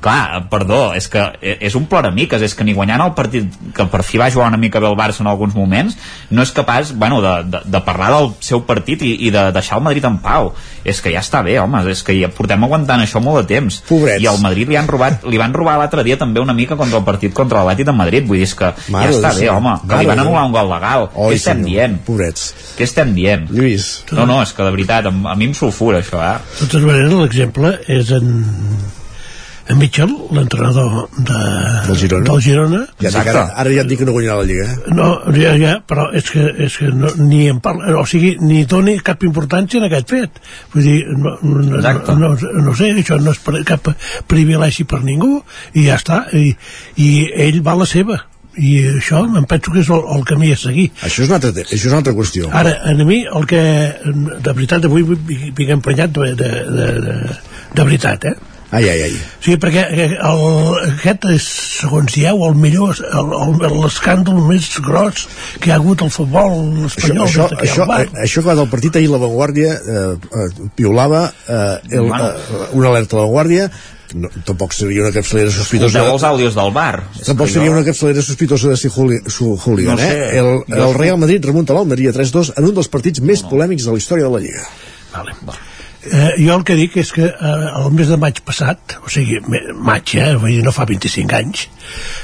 [0.06, 4.04] Clar, perdó, és que és un ploramiques, és que ni guanyant el partit que per
[4.06, 5.98] fi va jugar una mica bé el Barça en alguns moments,
[6.30, 9.78] no és capaç, bueno, de, de, de parlar del seu partit i, i de deixar
[9.78, 10.54] el Madrid en pau.
[10.88, 13.82] És que ja està bé, home, és que ja portem aguantant això molt de temps.
[13.90, 14.22] Pobrets.
[14.24, 17.00] I al Madrid li han robat, li van robar l'altre dia també una mica contra
[17.00, 19.74] el partit contra l'Atlètic de Madrid, vull dir és que Mare ja està bé, home,
[19.84, 21.10] que Mare li van anul·lar un gol legal.
[21.14, 21.70] Oi, Què estem senyor.
[21.72, 21.98] dient?
[22.08, 22.48] Pobrets.
[22.78, 23.48] Què estem dient?
[23.52, 23.90] Lluís.
[24.12, 26.38] No, no, és que de veritat, a, a mi em sulfura això, eh?
[26.60, 28.32] De totes maneres, l'exemple és en,
[29.70, 31.40] en Mitchell, l'entrenador de,
[31.88, 32.26] Del Girona.
[32.30, 32.82] del Girona.
[33.02, 34.94] Ja dic, ara, ara ja et dic que no guanyarà la Lliga, eh?
[34.96, 38.64] No, ja, ja, però és que, és que no, ni en parla, o sigui, ni
[38.70, 40.40] doni cap importància en aquest fet.
[40.74, 42.16] Vull dir, no, no, Exacte.
[42.16, 43.92] no, no, no sé, això no és per, cap
[44.32, 45.42] privilegi per ningú,
[45.76, 46.50] i ja està, i,
[47.04, 48.24] i ell va a la seva
[48.58, 51.52] i això em penso que és el, el camí a seguir Això és una altra,
[51.62, 52.50] això és una altra qüestió.
[52.58, 53.62] Ara, a mi, el que
[54.10, 57.18] de veritat avui vinc emprenyat de, de, de, de,
[57.78, 58.57] de veritat, eh?
[58.70, 59.14] Ai, ai, ai.
[59.40, 60.42] Sí, perquè el,
[60.90, 61.46] aquest és,
[61.80, 62.98] segons dieu, el millor,
[63.72, 65.24] l'escàndol més gros
[65.62, 68.44] que hi ha hagut al futbol Això, espanyol això, des de que això, eh, això
[68.44, 73.22] que del partit ahir la Vanguardia eh, eh, piulava eh, el, eh, una alerta a
[73.22, 73.70] la Vanguardia
[74.16, 76.94] no, tampoc seria una capçalera sospitosa Escolteu els àudios del bar.
[77.28, 80.12] Tampoc seria una capçalera sospitosa de ser su hooligan, No sé.
[80.12, 80.40] eh?
[80.40, 84.00] El, el Real Madrid remunta l'Almeria 3-2 en un dels partits més polèmics de la
[84.04, 84.64] història de la Lliga.
[85.12, 85.60] Vale.
[86.08, 89.42] Eh, jo el que dic és que eh, el mes de maig passat, o sigui,
[89.76, 91.66] maig, eh, vull dir, no fa 25 anys,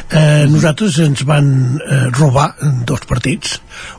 [0.10, 1.50] eh, nosaltres ens van
[1.84, 2.54] eh, robar
[2.88, 3.58] dos partits,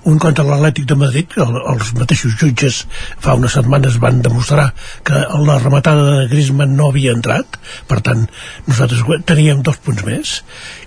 [0.08, 2.84] un contra l'Atlètic de Madrid, que el, els mateixos jutges
[3.20, 4.70] fa unes setmanes van demostrar
[5.04, 7.58] que la rematada de Griezmann no havia entrat,
[7.90, 8.24] per tant,
[8.70, 10.38] nosaltres teníem dos punts més,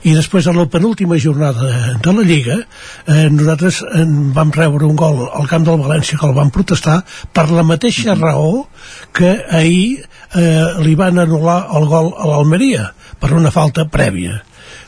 [0.07, 4.87] i després a la penúltima jornada de, de la Lliga eh, nosaltres en vam rebre
[4.87, 7.01] un gol al camp del València que el van protestar
[7.33, 8.67] per la mateixa raó
[9.15, 10.03] que ahir
[10.35, 12.89] eh, li van anul·lar el gol a l'Almeria
[13.19, 14.41] per una falta prèvia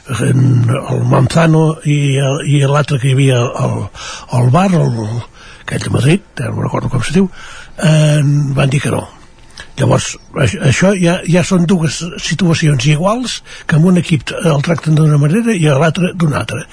[0.09, 2.17] el Manzano i,
[2.49, 3.76] i l'altre que hi havia al,
[4.38, 4.97] al bar el,
[5.61, 7.27] aquell de Madrid, no recordo com se diu
[7.77, 8.21] eh,
[8.57, 9.05] van dir que no
[9.80, 10.09] Llavors,
[10.43, 15.15] aix- això ja, ja són dues situacions iguals que en un equip el tracten d'una
[15.21, 16.65] manera i l'altre d'una altra.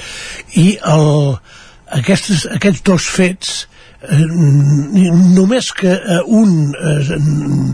[0.59, 1.37] I el,
[2.01, 3.53] aquestes, aquests dos fets
[4.07, 7.19] només que eh, un eh,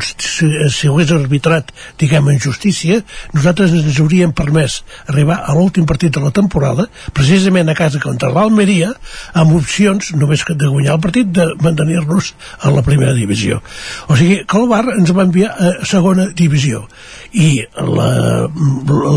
[0.09, 3.01] si, hagués arbitrat diguem en justícia
[3.35, 8.33] nosaltres ens hauríem permès arribar a l'últim partit de la temporada precisament a casa contra
[8.33, 8.93] l'Almeria
[9.35, 13.61] amb opcions només que de guanyar el partit de mantenir-nos a la primera divisió.
[14.09, 16.87] O sigui que el Bar ens va enviar a segona divisió
[17.33, 18.09] i la,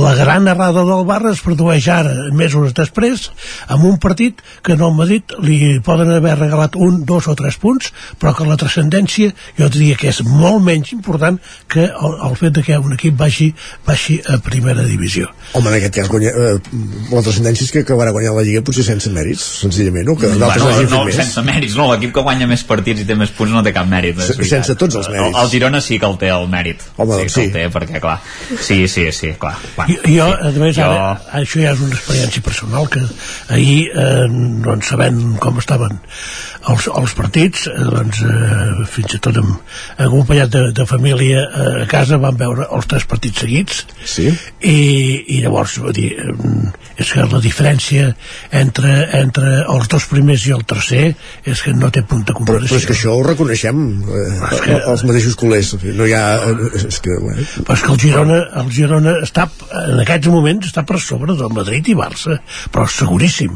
[0.02, 3.26] la gran errada del Bar es produeix ara mesos després
[3.68, 7.58] amb un partit que en el Madrid li poden haver regalat un, dos o tres
[7.60, 11.40] punts però que la transcendència jo diria que és molt menys important
[11.72, 13.50] que el, el fet de que un equip vagi,
[13.88, 16.56] vagi a primera divisió Home, en aquest cas, guanya, eh,
[17.12, 20.16] la transcendència és que acabarà guanyant la Lliga potser sense mèrits, senzillament, no?
[20.20, 21.16] Que d'altres Bueno, no, més.
[21.20, 23.88] sense mèrits, no, l'equip que guanya més partits i té més punts no té cap
[23.88, 24.18] mèrit.
[24.20, 24.66] és Se- veritat.
[24.66, 25.36] sense tots els mèrits.
[25.38, 26.82] El, el Girona sí que el té el mèrit.
[26.98, 27.46] Home, sí, doncs que sí.
[27.48, 28.18] el té, perquè clar,
[28.62, 29.58] sí, sí, sí, clar.
[29.76, 31.10] Bueno, I, jo, a més, jo- ara,
[31.42, 33.02] això ja és una experiència personal que
[33.50, 34.28] ahir, eh,
[34.66, 36.00] doncs, sabent com estaven
[36.72, 39.52] els, els partits, eh, doncs, eh, fins i tot amb,
[40.02, 44.28] acompanyat de, de família eh, a casa, van veure els tres partits seguits sí?
[44.66, 44.78] i,
[45.36, 46.72] i llavors vull dir, eh,
[47.04, 48.10] és que la diferència
[48.56, 51.06] entre, entre els dos primers i el tercer
[51.46, 52.72] és que no té punt de Però, comparació.
[52.72, 55.74] però és que això ho reconeixem, eh, que- els mateixos culers.
[55.96, 56.26] No hi ha...
[56.52, 59.48] eh, És que, bueno, Però és que el Girona, el Girona està,
[59.86, 62.40] en aquests moments està per sobre del Madrid i Barça,
[62.72, 63.52] però seguríssim.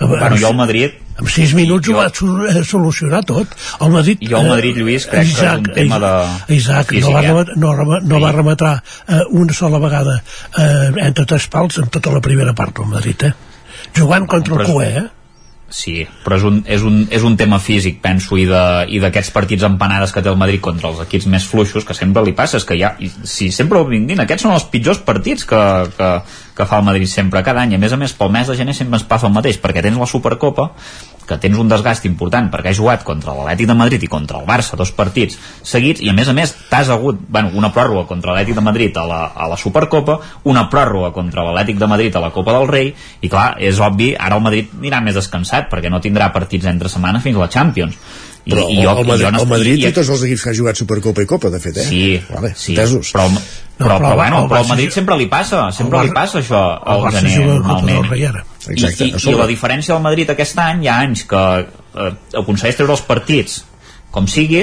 [0.00, 3.54] Bueno, jo al Madrid En sis minuts ho va eh, solucionar tot.
[3.80, 6.12] El Madrid, Jo al Madrid, Lluís, crec que és un tema de
[6.58, 7.56] Isaac físic, no va, eh?
[7.56, 8.74] no, no va rematar
[9.08, 13.28] eh, una sola vegada eh, entre tres pals en tota la primera part del Madrid,
[13.30, 13.34] eh?
[13.96, 15.06] Jugant contra el Cué, eh?
[15.68, 20.12] Sí, però és un, és un, és un tema físic, penso, i d'aquests partits empanades
[20.14, 22.78] que té el Madrid contra els equips més fluixos, que sempre li passa, és que
[22.78, 22.92] ja,
[23.26, 25.62] si sempre ho vinguin, aquests són els pitjors partits que,
[25.98, 26.10] que,
[26.54, 27.74] que fa el Madrid sempre, cada any.
[27.74, 29.98] A més a més, pel mes de gener sempre ens passa el mateix, perquè tens
[29.98, 30.70] la Supercopa,
[31.26, 34.46] que tens un desgast important perquè has jugat contra l'Atlètic de Madrid i contra el
[34.48, 38.32] Barça, dos partits seguits, i a més a més t'has hagut bueno, una pròrroga contra
[38.32, 42.22] l'Atlètic de Madrid a la, a la Supercopa, una pròrroga contra l'Atlètic de Madrid a
[42.22, 45.92] la Copa del Rei, i clar, és obvi, ara el Madrid anirà més descansat perquè
[45.92, 47.98] no tindrà partits entre setmana fins a la Champions.
[48.46, 50.20] I, però i jo, el, i Madrid, jo no el Madrid i, té tots els
[50.28, 51.86] equips que han jugat Supercopa i Copa, de fet, eh?
[51.88, 53.10] Sí, vale, sí, entesos.
[53.16, 53.40] però, però,
[53.76, 57.06] però, però bueno, el però al Madrid sempre li passa, sempre li passa això el
[57.08, 58.04] al gener, normalment.
[58.04, 58.44] del Rei ara.
[58.66, 59.30] Exacte, I, i.
[59.32, 62.12] I la diferència del Madrid aquest any, hi ha anys que eh,
[62.42, 63.64] aconsegueix treure els partits
[64.16, 64.62] com sigui,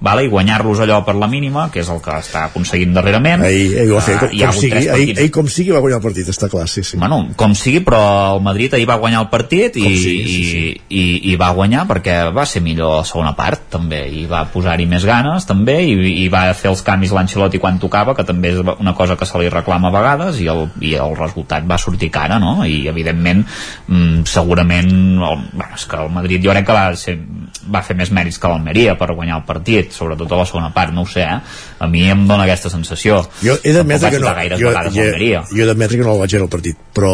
[0.00, 3.42] vale, i guanyar-los allò per la mínima, que és el que està aconseguint darrerament.
[3.46, 5.18] Ahir, ahir ho va fer, Ah, com, com sigui, partits.
[5.18, 6.98] ahir com sigui va guanyar el partit, està clar, sí, sí.
[7.00, 10.64] Bueno, com sigui, però el Madrid ahir va guanyar el partit i, sigui, sí, sí.
[10.88, 14.44] i, i, i va guanyar perquè va ser millor la segona part també, i va
[14.52, 18.52] posar-hi més ganes també, i, i va fer els canvis l'Ancelotti quan tocava, que també
[18.52, 21.78] és una cosa que se li reclama a vegades i el, i el resultat va
[21.78, 22.64] sortir cara, no?
[22.66, 23.44] I evidentment
[23.88, 27.18] mm, segurament el, bueno, és que el Madrid jo crec que va, ser,
[27.72, 30.94] va fer més mèrits que l'Almeria per guanyar el partit, sobretot a la segona part,
[30.94, 31.38] no ho sé, eh?
[31.78, 35.06] a mi em dona aquesta sensació Jo he d'admetre que no, jo, jo,
[35.50, 37.12] jo he d'admetre que no el vaig veure el partit, però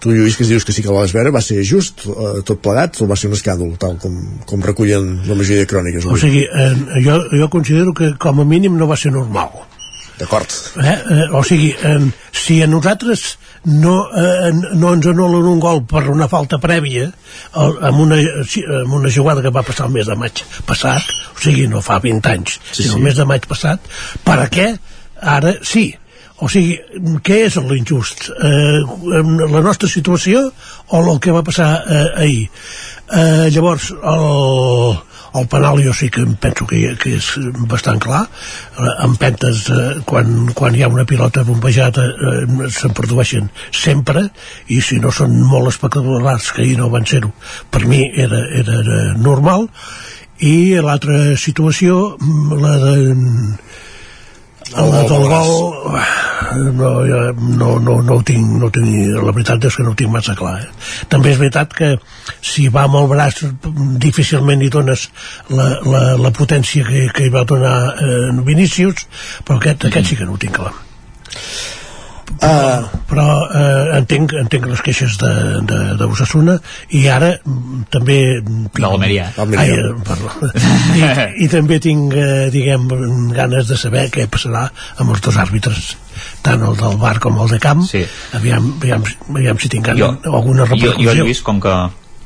[0.00, 2.62] tu, Lluís, que dius que sí que el vas veure, va ser just, eh, tot
[2.64, 4.16] plegat, o va ser un escàndol, tal com,
[4.48, 6.06] com recullen la majoria de cròniques?
[6.06, 6.24] O avui?
[6.26, 9.52] sigui, eh, jo, jo considero que com a mínim no va ser normal.
[10.18, 10.54] D'acord.
[10.82, 10.94] Eh?
[10.94, 16.04] Eh, o sigui, eh, si a nosaltres no, eh, no ens anulen un gol per
[16.10, 18.18] una falta prèvia el, amb, una,
[18.80, 22.00] amb una jugada que va passar el mes de maig passat, o sigui, no fa
[22.02, 22.98] 20 anys, Sí, sinó sí.
[22.98, 23.88] el mes de maig passat,
[24.26, 24.72] per a què
[25.38, 25.90] ara sí?
[26.38, 26.76] O sigui,
[27.26, 28.28] què és l'injust?
[28.30, 28.78] Eh,
[29.50, 30.44] la nostra situació
[30.94, 32.44] o el que va passar eh, ahir?
[33.10, 35.00] Eh, llavors, el,
[35.34, 37.28] el penal jo sí que em penso que, que és
[37.70, 38.24] bastant clar.
[38.78, 44.28] Eh, empentes eh, quan, quan hi ha una pilota bombejada eh, se'n produeixen sempre
[44.68, 47.32] i si no són molt espectaculars que ahir no van ser-ho
[47.70, 48.78] per mi era, era,
[49.18, 49.68] normal.
[50.38, 52.16] I l'altra situació
[52.54, 52.96] la de
[54.74, 55.52] la del gol
[56.74, 58.90] no, jo no, no, no, ho tinc, no ho tinc
[59.22, 60.68] la veritat és que no ho tinc massa clar eh?
[61.12, 61.94] també és veritat que
[62.40, 63.42] si va amb el braç
[64.04, 65.08] difícilment hi dones
[65.50, 69.06] la, la, la potència que, que hi va donar eh, Vinícius
[69.44, 70.74] però aquest, aquest sí que no ho tinc clar
[72.38, 75.30] Uh, però eh, entenc, entenc les queixes de,
[75.66, 76.58] de, de Osasuna
[76.94, 79.30] i ara mm, també De l'Almeria.
[79.58, 80.30] Ai, eh, perdó.
[81.00, 81.08] I,
[81.46, 82.84] i també tinc eh, diguem
[83.34, 84.68] ganes de saber què passarà
[85.00, 85.96] amb els dos àrbitres
[86.44, 88.04] tant el del bar com el de camp Sí.
[88.36, 91.74] aviam, aviam, aviam si tinc jo, alguna jo, repercussió jo, Lluís, com que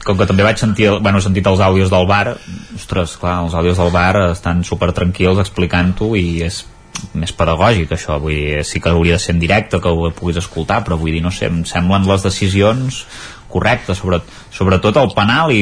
[0.03, 2.35] com que també vaig sentir, bueno, he sentit els àudios del bar
[2.75, 6.65] ostres, clar, els àudios del bar estan super tranquils explicant-ho i és
[7.19, 10.41] més pedagògic això, vull dir, sí que hauria de ser en directe que ho puguis
[10.41, 13.05] escoltar, però vull dir, no sé em semblen les decisions
[13.53, 15.61] correctes sobre, sobretot el penal i,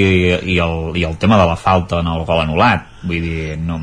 [0.54, 2.86] i, el, i el tema de la falta en el gol anul·lat.
[3.02, 3.80] Vull dir, no,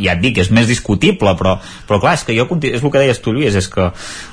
[0.00, 1.58] ja et dic és més discutible, però,
[1.88, 3.90] però clar, és que jo és el que deies tu Lluís, és que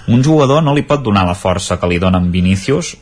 [0.07, 2.95] un jugador no li pot donar la força que li dona en Vinícius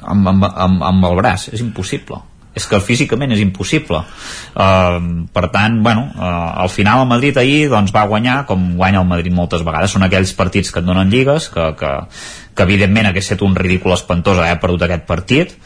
[0.00, 2.22] amb, amb, amb, amb el braç, és impossible
[2.54, 4.02] és que físicament és impossible.
[4.52, 9.00] Uh, per tant, bueno uh, al final el Madrid ahir doncs, va guanyar com guanya
[9.00, 9.94] el Madrid moltes vegades.
[9.94, 11.94] Són aquells partits que et donen lligues que, que,
[12.52, 15.56] que evidentment hagués estat un ridícul espantós haver perdut aquest partit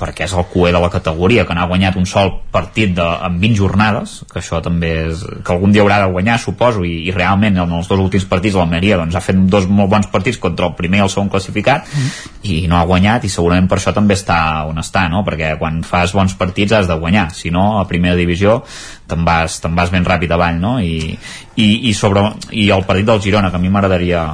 [0.00, 3.36] perquè és el cué de la categoria que n'ha guanyat un sol partit de, en
[3.42, 7.14] 20 jornades que això també és, que algun dia haurà de guanyar suposo, i, i
[7.14, 10.70] realment en els dos últims partits l'Almeria doncs, ha fet dos molt bons partits contra
[10.70, 11.88] el primer i el segon classificat
[12.48, 14.40] i no ha guanyat i segurament per això també està
[14.70, 15.24] on està no?
[15.26, 18.62] perquè quan fas bons partits has de guanyar si no a primera divisió
[19.10, 20.78] te'n vas, te'n vas ben ràpid avall no?
[20.80, 21.18] I,
[21.56, 22.24] i, i, sobre,
[22.56, 24.24] i el partit del Girona que a mi m'agradaria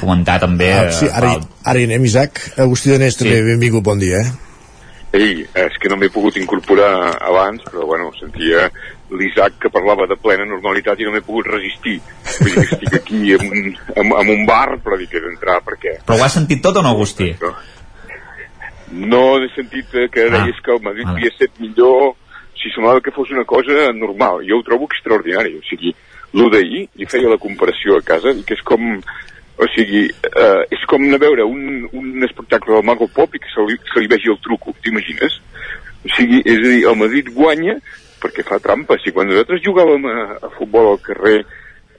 [0.00, 2.40] comentar també Ah, sí, ara, eh, ara hi anem, Isaac.
[2.60, 3.48] Agustí Danés, també, Sí.
[3.48, 4.49] benvingut, bon dia, eh?
[5.12, 8.68] Ei, és que no m'he pogut incorporar abans, però bueno, sentia
[9.10, 11.96] l'Isaac que parlava de plena normalitat i no m'he pogut resistir.
[12.38, 15.24] Vull dir que estic aquí en un, en, en un bar, però dic que he
[15.24, 15.96] d'entrar perquè...
[16.06, 17.32] Però ho has sentit tot o no, Agustí?
[19.10, 22.14] No he sentit eh, que Ah, deies que el Madrid havia estat millor
[22.60, 24.44] si semblava que fos una cosa normal.
[24.46, 25.56] Jo ho trobo extraordinari.
[25.58, 25.90] O sigui,
[26.34, 29.02] el d'ahir, li feia la comparació a casa, i que és com...
[29.60, 33.40] O sigui, eh, és com anar a veure un, un espectacle del Mago Pop i
[33.42, 35.36] que se li, se li vegi el truco, t'imagines?
[36.00, 37.76] O sigui, és a dir, el Madrid guanya
[38.22, 38.96] perquè fa trampa.
[39.00, 40.16] Si quan nosaltres jugàvem a,
[40.48, 41.42] a futbol al carrer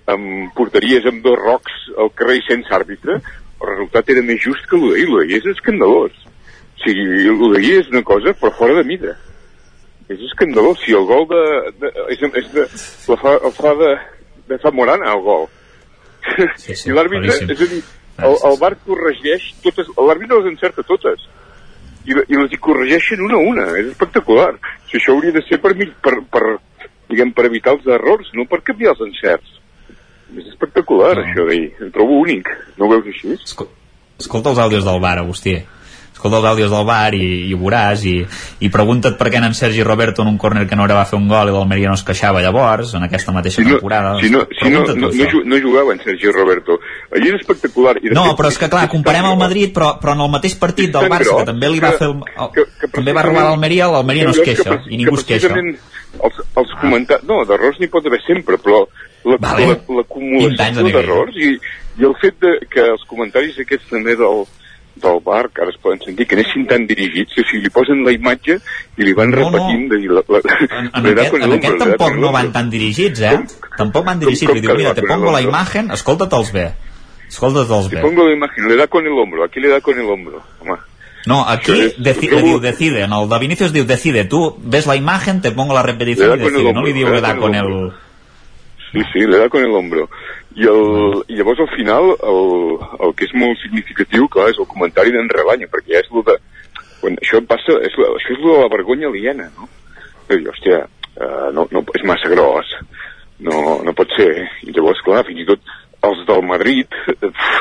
[0.09, 3.19] amb porteries amb dos rocs al carrer i sense àrbitre,
[3.61, 5.07] el resultat era més just que el d'ahir.
[5.07, 6.17] El d'ahir és escandalós.
[6.25, 9.15] O sigui, el d'ahir és una cosa però fora de mida.
[10.09, 10.81] És escandalós.
[10.81, 11.43] Si el gol de...
[11.81, 12.67] de és, és de
[13.13, 13.95] la fa, el fa de,
[14.49, 15.49] de Zamorana, el gol.
[16.57, 17.81] Sí, I l'àrbitre, és a dir,
[18.21, 21.23] el, el bar corregeix totes, l'àrbitre les encerta totes.
[22.05, 24.55] I, i les hi corregeixen una a una, és espectacular.
[24.89, 26.43] Si això hauria de ser per, mi- per, per,
[27.11, 29.57] diguem, per evitar els errors, no per canviar els encerts.
[30.37, 31.25] És espectacular, no.
[31.27, 31.67] això d'ahir.
[31.83, 32.49] Em trobo únic.
[32.79, 33.35] No ho veus així?
[34.21, 35.57] Escolta els àudios del bar, Agustí.
[36.21, 38.11] Escolta els àudios del bar i, i ho veuràs i,
[38.61, 41.17] i pregunta't per què en Sergi Roberto en un córner que no era va fer
[41.17, 44.11] un gol i l'Almeria no es queixava llavors, en aquesta mateixa Si no, temporada.
[44.21, 46.77] si no, si no, no, no, no jugava en Sergi Roberto.
[47.11, 47.95] Allí és espectacular.
[48.03, 50.53] I No, fet, però és que clar, comparem el Madrid, però, però en el mateix
[50.61, 52.11] partit del Barça, que també li va que- fer...
[52.13, 55.25] El, el, també va robar l'Almeria, l'Almeria no es que- queixa, que- i ningú que
[55.39, 55.57] es queixa.
[56.21, 57.21] Els, els comentar...
[57.25, 58.85] No, d'errors n'hi pot haver sempre, però
[59.25, 59.67] la- Vale.
[59.73, 60.93] la- l'acumulació la, nivell.
[61.01, 61.55] d'errors i,
[61.97, 64.45] i el fet de, que els comentaris aquests també del,
[64.95, 68.03] del bar, que ara es poden sentir, que anessin tan dirigits, o sigui, li posen
[68.05, 68.59] la imatge
[68.97, 69.51] i li van No, no.
[69.51, 73.21] repetint de dir, la, la, En, en aquest, en aquest tampoc no van tan dirigits,
[73.21, 73.39] eh?
[73.77, 75.49] Tampoc van dirigits, com li diu, que mira, te pongo la hombro?
[75.49, 76.71] imagen, escolta-te'ls bé.
[77.29, 78.01] Escolta-te'ls Te bé.
[78.01, 80.41] pongo la imagen, le da con el hombro, aquí le da con el hombro.
[80.59, 80.77] Home,
[81.25, 84.87] No, aquí és- deci, trobo- diu decide, en el de Vinicius diu decide, tu ves
[84.87, 85.83] la imagen, te pongo la
[86.27, 87.91] con el decide, no hombro, li diu le da con el el...
[88.91, 90.09] Sí, sí, da con el hombro.
[90.55, 92.41] I, el, i llavors al final el,
[93.07, 96.25] el que és molt significatiu, clar, és el comentari d'en Relanya, perquè ja és el
[96.27, 96.35] de...
[97.01, 99.69] Quan això passa, és això és lo de la vergonya aliena, no?
[100.27, 100.83] Dir, hòstia,
[101.15, 102.75] uh, no, no, és massa gros,
[103.47, 104.29] no, no pot ser.
[104.67, 105.71] I llavors, clar, fins i tot
[106.05, 107.57] els del Madrid, pf,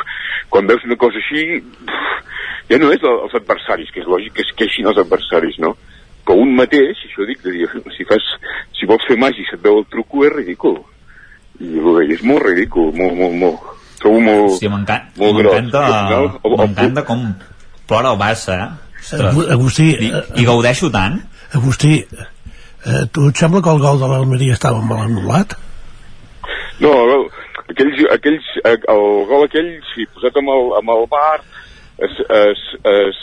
[0.50, 2.36] quan veus una cosa així, pf,
[2.74, 5.76] ja no és el- els adversaris, que és lògic que es queixin els adversaris, no?
[6.26, 8.26] Però un mateix, això dic, de dir, si, fas,
[8.76, 10.82] si vols fer màgia i se't veu el truco, és ridícul
[11.60, 13.58] i el d'ell és molt ridícul, molt, molt, molt.
[14.00, 16.38] Trobo molt, m'encan- molt gros.
[16.68, 17.34] m'encanta com
[17.86, 18.70] plora el Barça, eh?
[19.00, 19.32] Ostres.
[19.34, 21.20] Agu- Agustí, I, eh, I gaudeixo tant.
[21.52, 22.06] Agustí,
[22.86, 25.56] eh, tu et sembla que el gol de l'Almeria estava mal anul·lat?
[26.80, 27.28] No, el-
[27.68, 31.40] aquells, aquells, eh, el gol aquell, sí, posat amb el, amb el bar,
[31.98, 33.16] es, es, es,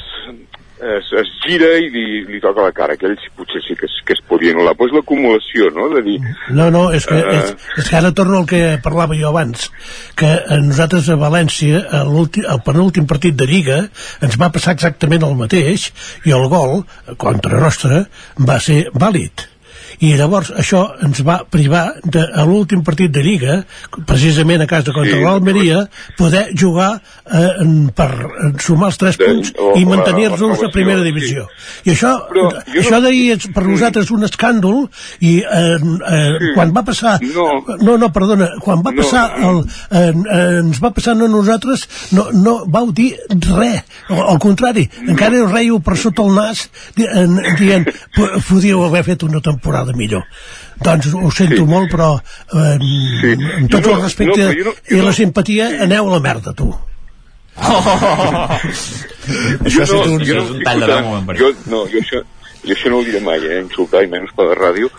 [0.78, 2.96] es, es gira i li, li toca la cara.
[2.98, 4.76] Aquell sí, potser sí que es, que es podia anul·lar.
[4.80, 6.18] Pues l'acumulació, no?, de dir...
[6.54, 7.36] No, no, és que, Eh.
[7.40, 9.70] és, és que ara torno al que parlava jo abans,
[10.16, 13.82] que a nosaltres a València, a al penúltim partit de Lliga,
[14.22, 15.92] ens va passar exactament el mateix,
[16.26, 16.84] i el gol,
[17.18, 18.06] contra nostre,
[18.40, 19.48] va ser vàlid.
[20.00, 23.64] I llavors això ens va privar de, a l'últim partit de Lliga,
[24.06, 25.88] precisament a casa contra Sí, l'Almeria,
[26.18, 28.12] poder jugar eh, en- per
[28.62, 31.06] sumar els tres punts o- i mantenir-nos a primera sí.
[31.10, 31.48] divisió.
[31.86, 34.84] I això, Però això no- d'ahir és per nosaltres un escàndol
[35.20, 37.64] i eh, eh, quan va passar No.
[37.82, 39.02] no, no, perdona, quan va No.
[39.02, 44.22] passar el, eh, eh, ens va passar a nosaltres no, no vau dir res al,
[44.36, 45.52] al contrari, encara us
[45.84, 50.24] per sota el nas di- en- dient "Po- podíeu haver fet una temporada millor
[50.84, 51.70] doncs ho sento Sí.
[51.70, 52.78] molt però eh,
[53.22, 53.32] Sí.
[53.58, 56.20] amb tot Jo el no- respecte no, no- i la no- simpatia aneu a la
[56.20, 56.74] merda tu
[59.66, 62.22] Això ha Jo un, jo és un tall de veu molt jo, no, jo això,
[62.64, 63.60] jo això no ho diré mai, eh?
[63.64, 64.90] insultar i menys per la ràdio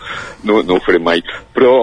[0.43, 1.23] no, no ho faré mai
[1.55, 1.73] però,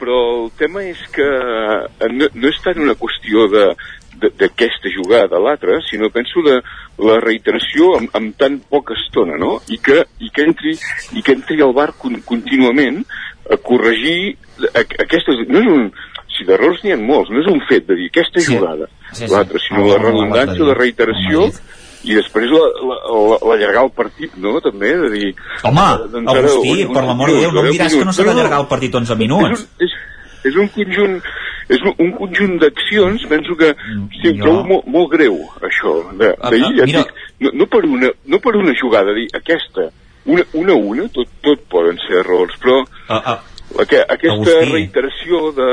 [0.00, 3.74] però el tema és que eh, no, no és tant una qüestió de-
[4.20, 6.60] d'aquesta jugada a l'altra, sinó penso de
[7.04, 9.60] la reiteració amb, amb tan poca estona, no?
[9.68, 10.76] I que, i que, entri,
[11.18, 13.02] i que entri al bar con, contínuament
[13.50, 14.36] a corregir
[14.74, 15.44] a, aquestes...
[15.48, 15.88] No és un,
[16.34, 18.56] si d'errors n'hi ha molts, no és un fet de dir aquesta Sí.
[18.56, 19.32] jugada, Sí, sí.
[19.32, 21.44] l'altra, sinó Ah, la redundància, la reiteració
[22.04, 25.28] i després la- la- la- l'allargar el partit, no?, també, de dir...
[25.64, 28.26] Home, doncs ara Agustí, un per l'amor de Déu, no em diràs que no s'ha
[28.26, 29.52] d'allargar el partit 11 minuts.
[29.54, 29.94] És un, és,
[30.44, 31.18] és un conjunt
[31.68, 33.70] és un, un conjunt d'accions penso que
[34.20, 37.02] sí, em jo- trobo molt, molt greu això de, Ah, d'ahir, ah, mira.
[37.04, 39.88] dic, no, no, per una, no per una jugada dir aquesta,
[40.26, 43.38] una una, a una tot, tot poden ser errors però Ah, ah,
[43.78, 44.72] la que, aquesta Agustí.
[44.72, 45.70] reiteració de,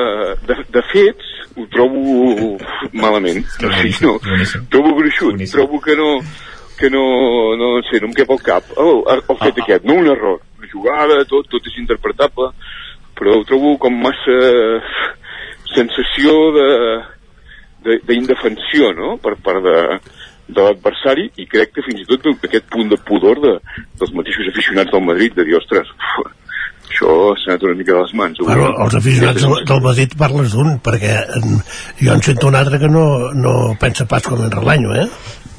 [0.48, 1.28] de, de fets
[1.60, 2.58] ho trobo
[2.94, 4.66] malament o sigui, no, boníssim.
[4.72, 5.60] trobo gruixut Boníssim.
[5.60, 6.20] trobo que no
[6.82, 7.02] que no,
[7.60, 8.64] no sé, no em cap al cap.
[8.74, 10.40] El, el fet aquest, no un error.
[10.58, 12.48] Una jugada, tot, tot és interpretable,
[13.22, 14.38] però ho trobo com massa
[15.76, 16.68] sensació de
[17.86, 19.78] de- d'indefensió, no?, per part de,
[20.54, 23.56] de l'adversari i crec que fins i tot aquest punt de pudor de,
[23.98, 26.30] dels mateixos aficionats del Madrid de dir, ostres, uf,
[26.92, 28.38] això s'ha anat una mica de les mans.
[28.46, 31.56] Bueno, els aficionats del, del Madrid parles d'un, perquè en,
[32.04, 35.08] jo en sento un altre que no, no pensa pas com en Relanyo, eh?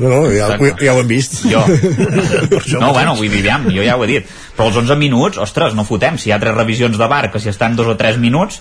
[0.03, 0.49] No, no, ja,
[0.83, 1.41] ja ho hem vist.
[1.47, 1.63] Jo.
[2.83, 4.31] No, bueno, vull dir, aviam, jo ja ho he dit.
[4.57, 6.19] Però els 11 minuts, ostres, no fotem.
[6.19, 8.59] Si hi ha tres revisions de bar, que si estan dos o tres minuts,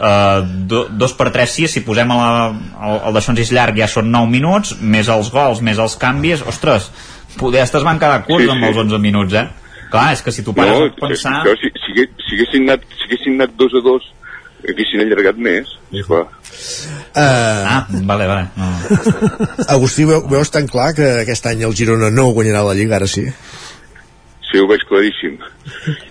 [0.00, 2.46] eh, do, dos per tres, sis, si posem a la,
[2.88, 6.44] el, el d'això és llarg ja són 9 minuts, més els gols, més els canvis,
[6.48, 6.90] ostres,
[7.38, 8.70] poder es van quedar curts Sí, amb sí.
[8.70, 9.46] els 11 minuts, eh?
[9.92, 11.40] Clar, és que si tu pares no, a pensar...
[11.42, 14.06] Això, si, si, si, haguessin anat, si haguessin anat dos a dos,
[14.68, 16.24] haguessin allargat més, esclar.
[17.14, 18.46] Uh, ah, vale, vale.
[18.56, 18.70] No.
[19.76, 23.08] Agustí, veu, veus tan clar que aquest any el Girona no guanyarà la Lliga, ara
[23.10, 23.26] sí?
[24.48, 25.38] Sí, ho veig claríssim.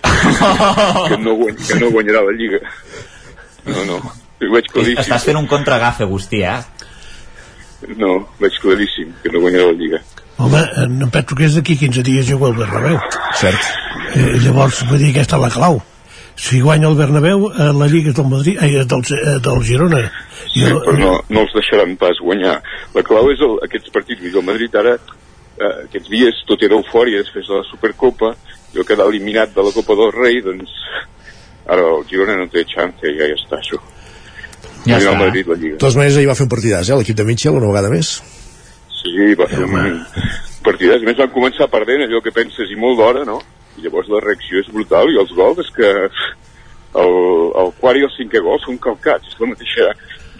[0.04, 2.60] que, no guany, que no guanyarà la Lliga.
[3.66, 5.02] No, no, ho veig claríssim.
[5.04, 6.60] Estàs fent un contragafe, Agustí, eh?
[8.00, 10.04] No, veig claríssim que no guanyarà la Lliga.
[10.36, 12.98] Home, eh, em penso que és d'aquí 15 dies juga el Bernabéu.
[13.38, 13.74] Cert.
[14.14, 15.82] Eh, llavors, vull dir, aquesta és la clau.
[16.36, 20.00] Si guanya el Bernabéu, eh, la Lliga és del, Madrid, eh, del, eh, del Girona.
[20.50, 22.56] Sí, però no, no els deixaran pas guanyar.
[22.94, 24.26] La clau és el, aquests partits.
[24.34, 28.34] El Madrid ara, eh, aquests dies, tot era eufòria després de la Supercopa,
[28.74, 30.74] el quedar eliminat de la Copa del Rei, doncs
[31.70, 33.78] ara el Girona no té xance, ja, ja està, això.
[34.84, 35.14] Ja està.
[35.14, 35.76] el Madrid la Lliga.
[35.78, 38.16] De totes maneres, ahir va fer un partidàs, eh, l'equip de Mitchell, una vegada més.
[38.98, 40.02] Sí, va fer un
[40.66, 41.00] partidàs.
[41.00, 43.38] A més, van començar perdent allò que penses i molt d'hora, no?
[43.76, 45.90] I llavors la reacció és brutal i els gols és que
[47.02, 47.16] el,
[47.62, 49.30] el quart i el cinquè gol són calcats.
[49.32, 49.90] És la mateixa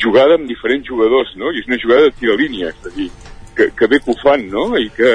[0.04, 1.50] jugada amb diferents jugadors, no?
[1.50, 3.10] I és una jugada de tira línia, és a dir,
[3.56, 4.68] que, que bé que ho fan, no?
[4.78, 5.10] I que,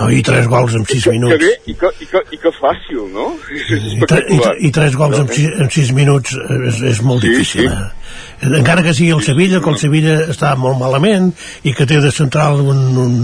[0.00, 1.36] No, i tres gols en 6 que minuts.
[1.44, 3.26] bé i que, i que, i que fàcil, no?
[3.76, 7.02] És I, tre i, i tres gols en, sis, en sis minuts eh, és, és
[7.04, 7.68] molt Sí, difícil sí.
[7.68, 8.56] eh?
[8.60, 11.28] encara que sigui el Sevilla que el Sevilla està molt malament
[11.68, 13.18] i que té de central un, un,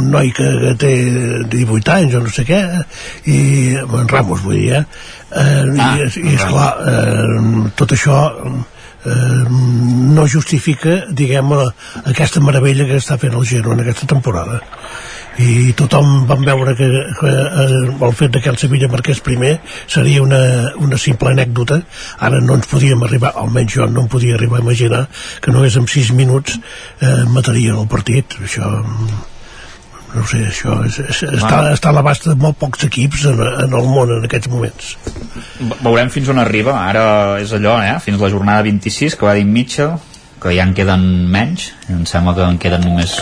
[0.00, 0.92] un noi que, que té
[1.52, 2.62] 18 anys o no sé què
[3.28, 3.38] i
[3.84, 4.84] en Ramos vull dir eh?
[5.34, 8.16] Eh, Ah, i, i esclar eh, tot això
[9.04, 9.44] eh,
[10.14, 11.52] no justifica diguem
[12.04, 14.60] aquesta meravella que està fent el Girona aquesta temporada.
[15.42, 16.86] I tothom vam veure que,
[17.18, 19.56] que eh, el fet de que el Sevilla marqués primer
[19.90, 20.40] seria una,
[20.78, 21.80] una simple anècdota.
[22.22, 25.04] Ara no ens podíem arribar, almenys jo no em podia arribar a imaginar
[25.42, 26.58] que només en 6 minuts
[27.00, 28.38] eh, matarien el partit.
[28.46, 29.33] Això mm,
[30.14, 33.40] no ho sé, això és, és, està, està a l'abast de molt pocs equips en,
[33.66, 34.92] en el món en aquests moments
[35.58, 36.74] Ve- Veurem fins on arriba.
[36.88, 37.04] Ara
[37.42, 37.94] és allò, eh?
[38.02, 39.96] Fins la jornada 26, que va dir Mitchell,
[40.42, 41.68] que ja en queden menys.
[41.90, 43.14] Em sembla que en queden només...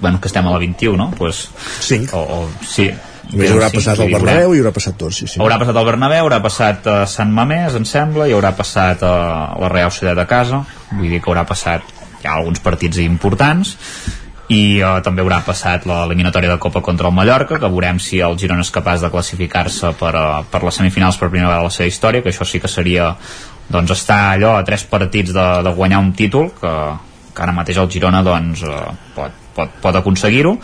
[0.00, 1.10] Bueno, que estem a la 21, no?
[1.16, 1.44] Pues,
[1.84, 2.12] Cinc.
[2.16, 2.88] O, o, sí.
[3.30, 4.12] Només haurà passat sí, el.
[4.16, 5.38] Bernabéu i haurà passat tot, sí, sí.
[5.40, 9.14] Haurà passat el Bernabéu, haurà passat a Sant Mamés, em sembla, i haurà passat a
[9.60, 10.60] la Real Societat de casa.
[10.92, 11.88] Vull dir que haurà passat
[12.24, 13.76] ja alguns partits importants
[14.52, 18.36] i uh, també haurà passat l'eliminatòria de Copa contra el Mallorca, que veurem si el
[18.40, 21.74] Girona és capaç de classificar-se per, uh, per les semifinals per primera vegada a la
[21.74, 23.14] seva història, que això sí que seria
[23.72, 26.74] doncs estar allò a tres partits de, de guanyar un títol, que,
[27.32, 30.58] que ara mateix el Girona doncs, uh, pot, pot, pot aconseguir-ho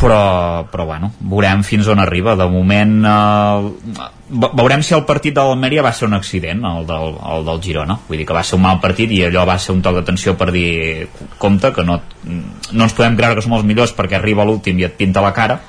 [0.00, 2.34] però, però bueno, veurem fins on arriba.
[2.36, 6.86] De moment eh, ve- veurem si el partit de l'Almeria va ser un accident el
[6.88, 7.98] del, el del Girona.
[8.08, 10.36] Vull dir que va ser un mal partit i allò va ser un toc d'atenció
[10.40, 11.08] per dir
[11.38, 14.88] compte que no, no ens podem creure que som els millors perquè arriba l'últim i
[14.88, 15.60] et pinta la cara.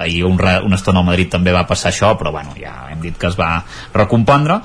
[0.00, 3.18] Ahir un, una estona al Madrid també va passar això però bueno, ja hem dit
[3.18, 4.60] que es va recompondre.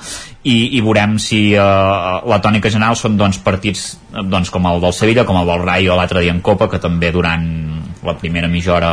[0.46, 4.94] I, i veurem si eh, la tònica general són doncs, partits doncs, com el del
[4.94, 7.75] Sevilla, com el del Rayo l'altre dia en Copa, que també durant
[8.06, 8.92] la primera mitja hora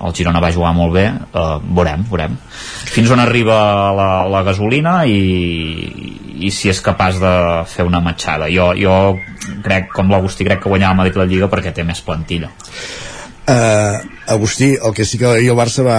[0.00, 2.38] el Girona va jugar molt bé, eh, veurem, veurem
[2.90, 3.56] fins on arriba
[3.96, 5.18] la, la gasolina i,
[6.46, 7.32] i si és capaç de
[7.68, 8.94] fer una matxada jo, jo
[9.64, 12.50] crec, com l'Agustí crec que guanyava el Madrid la Lliga perquè té més plantilla
[13.50, 13.98] Uh,
[14.30, 15.96] Agustí, el que sí que ahir el Barça va,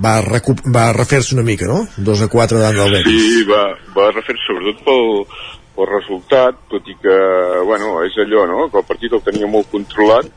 [0.00, 1.82] va, recup- va refer-se una mica, no?
[1.98, 3.18] 2 a 4 davant del Betis.
[3.20, 5.10] Sí, va, va refer sobretot pel,
[5.76, 7.18] pel resultat, tot i que,
[7.68, 10.30] bueno, és allò, no?, que el partit el tenia molt controlat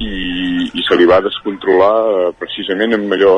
[0.00, 3.36] i, i se li va descontrolar eh, precisament amb allò,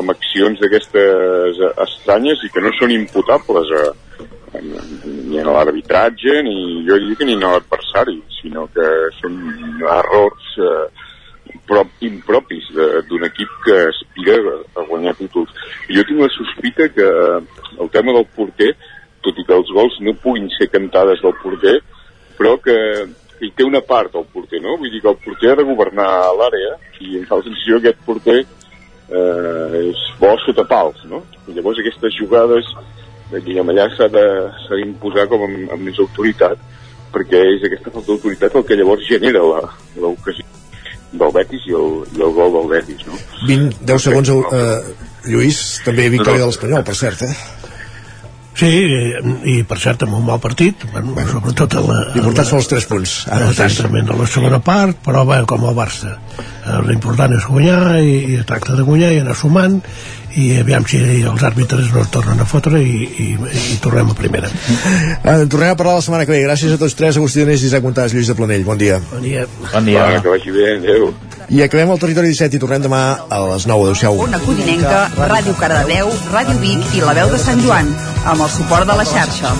[0.00, 6.40] amb accions d'aquestes eh, estranyes i que no són imputables a, a, ni a l'arbitratge
[6.46, 6.56] ni
[6.88, 8.88] jo diria que ni a l'adversari sinó que
[9.20, 9.38] són
[9.84, 11.06] errors eh,
[11.70, 12.66] prop, impropis
[13.08, 14.38] d'un equip que aspira
[14.74, 15.52] a, guanyar títols.
[15.90, 18.72] Jo tinc la sospita que el tema del porter,
[19.24, 21.78] tot i que els gols no puguin ser cantades del porter,
[22.38, 22.76] però que
[23.40, 24.76] i té una part el porter, no?
[24.80, 26.08] Vull dir que el porter ha de governar
[26.38, 31.22] l'àrea i em fa la sensació que aquest porter eh, és bo sota pals, no?
[31.48, 32.68] I llavors aquestes jugades
[33.30, 36.58] diguem, allà s'ha de- d'imposar com amb, amb més autoritat
[37.14, 40.44] perquè és aquesta falta d'autoritat el que llavors genera l'ocasió
[41.12, 43.16] del Betis i el, i el gol del Betis, no?
[43.48, 47.34] 20, 10 segons, eh, Lluís, també victòria de l'Espanyol, per cert, eh?
[48.60, 52.48] Sí, eh, i per cert amb un mal partit bueno, bueno sobretot a la, L'important
[52.50, 53.14] són els 3 punts.
[53.32, 58.00] Ara exactament, a la segona part però bé, com el Barça eh, l'important és guanyar
[58.04, 59.78] i, i tracta de guanyar i anar sumant
[60.38, 63.28] i aviam si els àrbitres no es tornen a fotre i, i,
[63.74, 66.40] i tornem a primera Eh, tornem a parlar la setmana que ve.
[66.44, 68.64] Gràcies a tots tres, Agustí Donés, Isaac Montàs, Lluís de Planell.
[68.64, 69.00] Bon dia.
[69.10, 69.44] Bon dia.
[69.72, 70.06] Bon dia.
[70.06, 71.10] Va, que vagi bé, adéu.
[71.50, 73.90] I acabem el Territori 17 i tornem demà a les 9.
[73.90, 74.20] Adéu-siau.
[74.26, 77.90] Ona Codinenca, Ràdio Cardedeu, Ràdio Vic i La Veu de Sant Joan,
[78.24, 79.54] amb el suport de la xarxa.